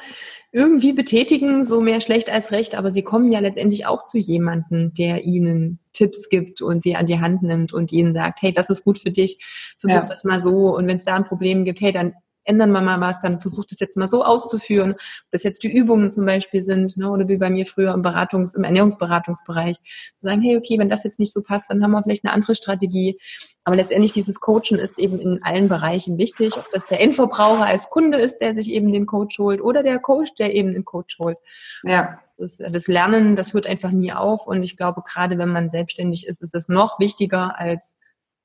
irgendwie 0.51 0.93
betätigen, 0.93 1.63
so 1.63 1.81
mehr 1.81 2.01
schlecht 2.01 2.29
als 2.29 2.51
recht, 2.51 2.75
aber 2.75 2.93
sie 2.93 3.01
kommen 3.01 3.31
ja 3.31 3.39
letztendlich 3.39 3.87
auch 3.87 4.03
zu 4.03 4.19
jemandem, 4.19 4.93
der 4.93 5.23
ihnen 5.23 5.79
Tipps 5.91 6.29
gibt 6.29 6.61
und 6.61 6.83
sie 6.83 6.95
an 6.95 7.07
die 7.07 7.19
Hand 7.19 7.41
nimmt 7.41 7.73
und 7.73 7.91
ihnen 7.91 8.13
sagt, 8.13 8.41
hey, 8.41 8.53
das 8.53 8.69
ist 8.69 8.83
gut 8.83 8.99
für 8.99 9.11
dich, 9.11 9.43
versuch 9.79 9.95
ja. 9.95 10.05
das 10.05 10.23
mal 10.23 10.39
so 10.39 10.75
und 10.75 10.85
wenn 10.87 10.97
es 10.97 11.05
da 11.05 11.15
ein 11.15 11.25
Problem 11.25 11.65
gibt, 11.65 11.81
hey, 11.81 11.91
dann 11.91 12.13
ändern 12.45 12.71
wir 12.71 12.81
mal 12.81 13.01
was, 13.01 13.19
dann 13.19 13.39
versucht 13.41 13.71
es 13.71 13.79
jetzt 13.79 13.97
mal 13.97 14.07
so 14.07 14.23
auszuführen, 14.23 14.91
ob 14.93 15.31
das 15.31 15.43
jetzt 15.43 15.63
die 15.63 15.71
Übungen 15.71 16.09
zum 16.09 16.25
Beispiel 16.25 16.63
sind, 16.63 16.95
ne, 16.97 17.09
oder 17.09 17.27
wie 17.27 17.37
bei 17.37 17.49
mir 17.49 17.65
früher 17.65 17.93
im 17.93 18.01
Beratungs-, 18.01 18.55
im 18.55 18.63
Ernährungsberatungsbereich, 18.63 19.77
sagen, 20.21 20.41
hey, 20.41 20.57
okay, 20.57 20.79
wenn 20.79 20.89
das 20.89 21.03
jetzt 21.03 21.19
nicht 21.19 21.33
so 21.33 21.41
passt, 21.41 21.69
dann 21.69 21.83
haben 21.83 21.91
wir 21.91 22.03
vielleicht 22.03 22.23
eine 22.23 22.33
andere 22.33 22.55
Strategie. 22.55 23.19
Aber 23.63 23.75
letztendlich 23.75 24.11
dieses 24.11 24.39
Coachen 24.39 24.77
ist 24.77 24.99
eben 24.99 25.19
in 25.19 25.43
allen 25.43 25.67
Bereichen 25.67 26.17
wichtig, 26.17 26.55
ob 26.55 26.65
das 26.71 26.87
der 26.87 27.01
Endverbraucher 27.01 27.65
als 27.65 27.89
Kunde 27.89 28.19
ist, 28.19 28.37
der 28.37 28.53
sich 28.53 28.69
eben 28.71 28.93
den 28.93 29.07
Coach 29.07 29.39
holt, 29.39 29.61
oder 29.61 29.83
der 29.83 29.99
Coach, 29.99 30.35
der 30.35 30.55
eben 30.55 30.73
den 30.73 30.85
Coach 30.85 31.17
holt. 31.19 31.37
Ja. 31.83 32.19
Das, 32.37 32.57
das 32.57 32.87
Lernen, 32.87 33.37
das 33.37 33.53
hört 33.53 33.65
einfach 33.65 33.91
nie 33.91 34.11
auf. 34.11 34.45
Und 34.45 34.61
ich 34.61 34.75
glaube, 34.75 35.01
gerade 35.01 35.37
wenn 35.37 35.49
man 35.49 35.69
selbstständig 35.69 36.27
ist, 36.27 36.41
ist 36.41 36.53
es 36.53 36.67
noch 36.67 36.99
wichtiger 36.99 37.57
als 37.57 37.95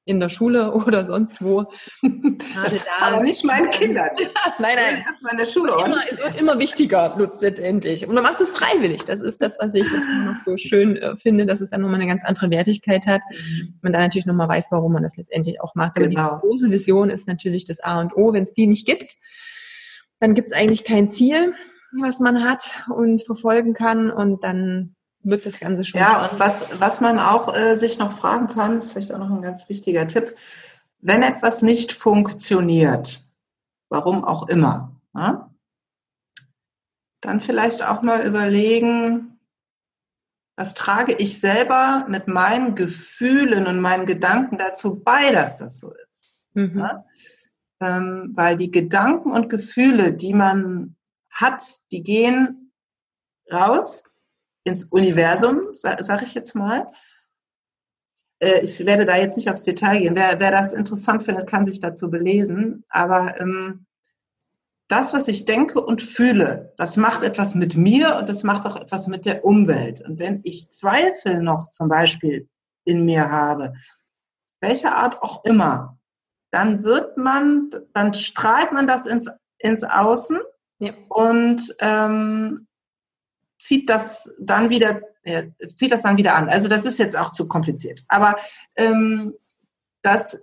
in 0.05 0.21
der 0.21 0.29
Schule 0.29 0.73
oder 0.87 1.07
sonst 1.07 1.43
wo. 1.43 1.67
das 2.63 2.75
ist 2.75 2.89
aber 3.01 3.21
nicht 3.21 3.45
meinen 3.45 3.71
Kindern. 3.71 4.09
nein, 4.59 4.77
nein. 4.77 5.05
Erstmal 5.07 5.33
in 5.33 5.39
der 5.39 5.47
Schule. 5.47 5.73
Immer, 5.85 5.97
es 5.99 6.19
wird 6.19 6.41
immer 6.41 6.59
wichtiger 6.59 7.17
letztendlich. 7.41 8.07
Und 8.07 8.15
man 8.15 8.23
macht 8.23 8.41
es 8.41 8.51
freiwillig. 8.51 9.05
Das 9.05 9.21
ist 9.21 9.43
das, 9.43 9.59
was 9.59 9.75
ich 9.75 9.87
noch 9.93 10.37
so 10.45 10.57
schön 10.57 10.97
äh, 10.97 11.17
finde, 11.17 11.47
dass 11.47 11.61
es 11.61 11.71
dann 11.71 11.83
nochmal 11.83 12.01
eine 12.01 12.09
ganz 12.09 12.25
andere 12.25 12.51
Wertigkeit 12.51 13.07
hat. 13.07 13.21
Mhm. 13.31 13.79
Man 13.83 13.93
dann 13.93 14.03
natürlich 14.03 14.27
nochmal 14.27 14.49
weiß, 14.49 14.69
warum 14.71 14.93
man 14.93 15.03
das 15.03 15.17
letztendlich 15.17 15.61
auch 15.61 15.75
macht. 15.75 15.97
Aber 15.97 16.09
genau. 16.09 16.37
die 16.37 16.41
große 16.41 16.71
Vision 16.71 17.11
ist 17.11 17.29
natürlich 17.29 17.65
das 17.65 17.81
A 17.81 18.01
und 18.01 18.17
O. 18.17 18.33
Wenn 18.33 18.45
es 18.45 18.53
die 18.53 18.67
nicht 18.67 18.87
gibt, 18.87 19.17
dann 20.19 20.35
gibt 20.35 20.51
es 20.51 20.57
eigentlich 20.57 20.85
kein 20.85 21.11
Ziel, 21.11 21.55
was 21.99 22.21
man 22.21 22.45
hat 22.45 22.71
und 22.95 23.25
verfolgen 23.25 23.75
kann. 23.75 24.11
Und 24.11 24.45
dann 24.45 24.95
wird 25.23 25.47
das 25.47 25.61
Ganze 25.61 25.85
schon. 25.85 26.01
Ja, 26.01 26.27
und 26.27 26.39
was, 26.39 26.81
was 26.81 27.01
man 27.01 27.19
auch 27.19 27.55
äh, 27.55 27.77
sich 27.77 27.99
noch 27.99 28.13
fragen 28.13 28.47
kann, 28.47 28.79
ist 28.79 28.93
vielleicht 28.93 29.13
auch 29.13 29.19
noch 29.19 29.31
ein 29.31 29.43
ganz 29.43 29.69
wichtiger 29.69 30.07
Tipp. 30.07 30.35
Wenn 31.01 31.23
etwas 31.23 31.63
nicht 31.63 31.93
funktioniert, 31.93 33.25
warum 33.89 34.25
auch 34.25 34.49
immer, 34.49 35.01
ja, 35.15 35.33
ne, 35.33 35.47
dann 37.23 37.41
vielleicht 37.41 37.83
auch 37.83 38.01
mal 38.01 38.27
überlegen, 38.27 39.39
was 40.57 40.75
trage 40.75 41.15
ich 41.15 41.39
selber 41.39 42.07
mit 42.09 42.29
meinen 42.29 42.75
Gefühlen 42.75 43.67
und 43.67 43.81
meinen 43.81 44.07
Gedanken 44.07 44.59
dazu 44.59 45.01
bei, 45.01 45.31
dass 45.33 45.59
das 45.59 45.79
so 45.79 45.93
ist. 46.05 46.49
Mhm. 46.55 46.79
Ja? 46.79 47.05
Ähm, 47.81 48.33
weil 48.35 48.57
die 48.57 48.71
Gedanken 48.71 49.33
und 49.33 49.49
Gefühle, 49.49 50.13
die 50.13 50.35
man 50.35 50.97
hat, 51.31 51.63
die 51.93 52.03
gehen 52.03 52.73
raus 53.51 54.05
ins 54.65 54.85
Universum, 54.85 55.75
sage 55.75 56.03
sag 56.05 56.23
ich 56.23 56.35
jetzt 56.35 56.55
mal. 56.55 56.91
Äh, 58.41 58.61
ich 58.63 58.85
werde 58.85 59.05
da 59.05 59.17
jetzt 59.17 59.37
nicht 59.37 59.51
aufs 59.51 59.63
Detail 59.63 60.01
gehen. 60.01 60.15
Wer, 60.15 60.41
wer 60.41 60.51
das 60.51 60.73
interessant 60.73 61.23
findet, 61.23 61.49
kann 61.49 61.67
sich 61.67 61.81
dazu 61.81 62.11
belesen. 62.11 62.85
Aber 62.89 63.41
ähm, 63.41 63.87
das, 64.89 65.15
was 65.15 65.29
ich 65.29 65.45
denke 65.45 65.81
und 65.81 66.03
fühle, 66.03 66.73
das 66.77 66.97
macht 66.97 67.23
etwas 67.23 67.55
mit 67.55 67.77
mir 67.77 68.17
und 68.17 68.29
das 68.29 68.43
macht 68.43 68.67
auch 68.67 68.77
etwas 68.77 69.07
mit 69.07 69.25
der 69.25 69.45
Umwelt. 69.45 70.01
Und 70.01 70.19
wenn 70.19 70.41
ich 70.43 70.69
Zweifel 70.71 71.43
noch 71.43 71.69
zum 71.71 71.89
Beispiel 71.89 72.49
in 72.85 73.05
mir 73.05 73.31
habe, 73.31 73.75
welcher 74.61 74.97
Art 74.97 75.23
auch 75.23 75.45
immer, 75.45 75.99
dann 76.51 76.83
wird 76.83 77.17
man, 77.17 77.71
dann 77.95 78.15
strahlt 78.15 78.73
man 78.73 78.89
das 78.89 79.07
ins, 79.07 79.31
ins 79.59 79.85
Außen 79.85 80.39
ja. 80.81 80.93
und 81.09 81.75
ähm, 81.79 82.67
zieht 83.61 83.91
das 83.91 84.33
dann 84.41 84.71
wieder, 84.71 85.03
äh, 85.23 85.49
zieht 85.77 85.93
das 85.93 86.03
dann 86.03 86.17
wieder 86.17 86.35
an. 86.35 86.49
Also 86.49 86.69
das 86.69 86.87
ist 86.87 86.99
jetzt 86.99 87.17
auch 87.17 87.31
zu 87.31 87.47
kompliziert. 87.47 88.03
Aber 88.09 88.37
ähm, 88.75 89.35
das 90.03 90.41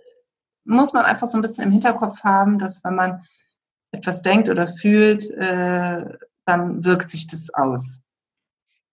muss 0.63 0.93
man 0.93 1.05
einfach 1.05 1.28
so 1.28 1.38
ein 1.38 1.41
bisschen 1.41 1.63
im 1.63 1.72
Hinterkopf 1.72 2.24
haben, 2.24 2.59
dass 2.59 2.84
wenn 2.84 2.95
man 2.95 3.26
etwas 3.91 4.22
denkt 4.22 4.49
oder 4.49 4.68
fühlt, 4.68 5.30
äh, 5.32 6.05
dann 6.45 6.86
wirkt 6.86 7.09
sich 7.09 7.26
das 7.28 7.51
aus. 7.53 7.99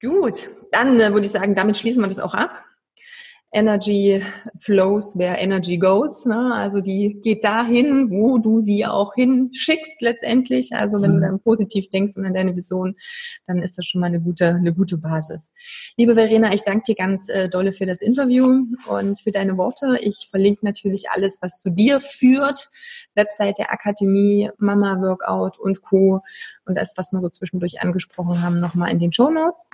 Gut, 0.00 0.48
dann 0.72 0.98
äh, 1.00 1.12
würde 1.12 1.26
ich 1.26 1.32
sagen, 1.32 1.54
damit 1.54 1.76
schließen 1.76 2.02
wir 2.02 2.08
das 2.08 2.20
auch 2.20 2.34
ab. 2.34 2.64
Energy 3.54 4.20
flows 4.58 5.16
where 5.16 5.36
energy 5.38 5.78
goes. 5.78 6.26
Ne? 6.26 6.52
Also 6.54 6.80
die 6.80 7.20
geht 7.22 7.44
dahin, 7.44 8.10
wo 8.10 8.38
du 8.38 8.58
sie 8.58 8.84
auch 8.84 9.14
hinschickst 9.14 10.00
letztendlich. 10.00 10.74
Also 10.74 11.00
wenn 11.00 11.12
du 11.12 11.16
mhm. 11.18 11.22
dann 11.22 11.40
positiv 11.40 11.88
denkst 11.88 12.16
und 12.16 12.26
an 12.26 12.34
deine 12.34 12.56
Vision, 12.56 12.96
dann 13.46 13.62
ist 13.62 13.78
das 13.78 13.86
schon 13.86 14.00
mal 14.00 14.08
eine 14.08 14.20
gute, 14.20 14.48
eine 14.48 14.74
gute 14.74 14.98
Basis. 14.98 15.52
Liebe 15.96 16.16
Verena, 16.16 16.52
ich 16.52 16.62
danke 16.62 16.82
dir 16.88 16.94
ganz 16.96 17.28
äh, 17.28 17.48
dolle 17.48 17.72
für 17.72 17.86
das 17.86 18.02
Interview 18.02 18.66
und 18.88 19.20
für 19.20 19.30
deine 19.30 19.56
Worte. 19.56 19.98
Ich 20.00 20.26
verlinke 20.28 20.64
natürlich 20.64 21.10
alles, 21.10 21.38
was 21.40 21.62
zu 21.62 21.70
dir 21.70 22.00
führt. 22.00 22.70
Webseite 23.14 23.70
Akademie, 23.70 24.50
Mama 24.58 25.00
Workout 25.00 25.60
und 25.60 25.80
Co. 25.80 26.22
Und 26.66 26.76
das, 26.76 26.94
was 26.96 27.12
wir 27.12 27.20
so 27.20 27.28
zwischendurch 27.28 27.80
angesprochen 27.80 28.42
haben, 28.42 28.58
nochmal 28.58 28.90
in 28.90 28.98
den 28.98 29.12
Show 29.12 29.30
Notes. 29.30 29.70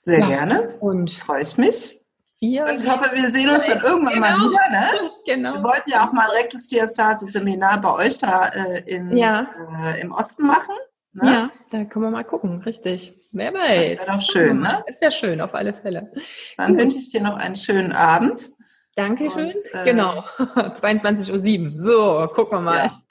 Sehr 0.00 0.18
ja. 0.18 0.26
gerne. 0.26 0.76
Und 0.80 1.12
freue 1.12 1.42
ich 1.42 1.56
mich 1.56 2.00
vier. 2.38 2.64
Und 2.66 2.78
ich 2.78 2.88
hoffe, 2.88 3.10
wir 3.12 3.30
sehen 3.30 3.50
uns 3.50 3.66
dann 3.66 3.80
irgendwann 3.80 4.14
genau. 4.14 4.38
mal 4.38 4.50
wieder. 4.50 4.70
Ne? 4.70 4.90
Genau. 5.26 5.54
Wir 5.54 5.62
wollten 5.62 5.90
ja 5.90 6.06
auch 6.06 6.12
mal 6.12 6.28
ein 6.28 6.36
Rektusdiastase-Seminar 6.36 7.80
bei 7.80 7.94
euch 7.94 8.18
da 8.18 8.48
äh, 8.48 8.80
in, 8.80 9.16
ja. 9.16 9.48
äh, 9.82 10.00
im 10.00 10.12
Osten 10.12 10.46
machen. 10.46 10.74
Ne? 11.14 11.30
Ja, 11.30 11.50
da 11.70 11.84
können 11.84 12.04
wir 12.04 12.10
mal 12.10 12.24
gucken, 12.24 12.60
richtig. 12.62 13.14
Wer 13.32 13.54
weiß. 13.54 13.96
Das 13.96 14.06
wäre 14.06 14.18
doch 14.18 14.22
schön, 14.22 14.60
ne? 14.60 14.84
Das 14.86 15.00
wäre 15.00 15.12
schön, 15.12 15.40
auf 15.40 15.54
alle 15.54 15.72
Fälle. 15.72 16.12
Dann 16.58 16.72
Gut. 16.72 16.80
wünsche 16.80 16.98
ich 16.98 17.08
dir 17.10 17.22
noch 17.22 17.36
einen 17.36 17.54
schönen 17.54 17.92
Abend. 17.92 18.50
Dankeschön. 18.96 19.46
Und, 19.46 19.74
äh, 19.74 19.84
genau, 19.84 20.24
22.07 20.38 21.74
Uhr. 21.76 21.82
So, 21.82 22.28
gucken 22.34 22.58
wir 22.58 22.62
mal. 22.62 22.76
Ja. 22.86 23.02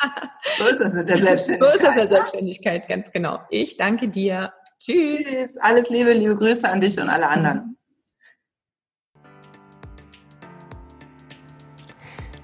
So 0.58 0.68
ist 0.68 0.82
es 0.82 0.94
mit 0.96 1.10
der 1.10 1.18
Selbstständigkeit. 1.18 1.70
so 1.70 1.76
ist 1.76 1.82
es 1.82 1.90
mit 1.90 1.98
der 1.98 2.08
Selbstständigkeit, 2.10 2.88
ganz 2.88 3.12
genau. 3.12 3.40
Ich 3.50 3.78
danke 3.78 4.08
dir. 4.08 4.54
Tschüss. 4.80 5.14
Tschüss. 5.14 5.58
Alles 5.58 5.90
Liebe, 5.90 6.14
liebe 6.14 6.36
Grüße 6.36 6.68
an 6.70 6.82
dich 6.82 7.00
und 7.00 7.10
alle 7.10 7.28
anderen. 7.28 7.78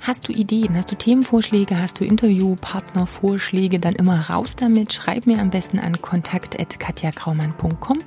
Hast 0.09 0.27
du 0.27 0.33
Ideen, 0.33 0.75
hast 0.75 0.91
du 0.91 0.95
Themenvorschläge, 0.95 1.79
hast 1.79 1.99
du 1.99 2.03
Interviewpartnervorschläge, 2.03 3.77
dann 3.77 3.93
immer 3.93 4.27
raus 4.27 4.55
damit. 4.55 4.91
Schreib 4.91 5.27
mir 5.27 5.37
am 5.37 5.51
besten 5.51 5.77
an 5.77 6.01
kontakt.katjakraumann.com 6.01 7.99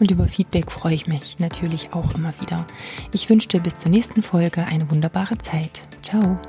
und 0.00 0.10
über 0.10 0.26
Feedback 0.26 0.72
freue 0.72 0.94
ich 0.94 1.06
mich 1.06 1.38
natürlich 1.38 1.92
auch 1.92 2.12
immer 2.16 2.32
wieder. 2.40 2.66
Ich 3.12 3.30
wünsche 3.30 3.46
dir 3.46 3.60
bis 3.60 3.78
zur 3.78 3.92
nächsten 3.92 4.20
Folge 4.22 4.66
eine 4.66 4.90
wunderbare 4.90 5.38
Zeit. 5.38 5.82
Ciao. 6.02 6.40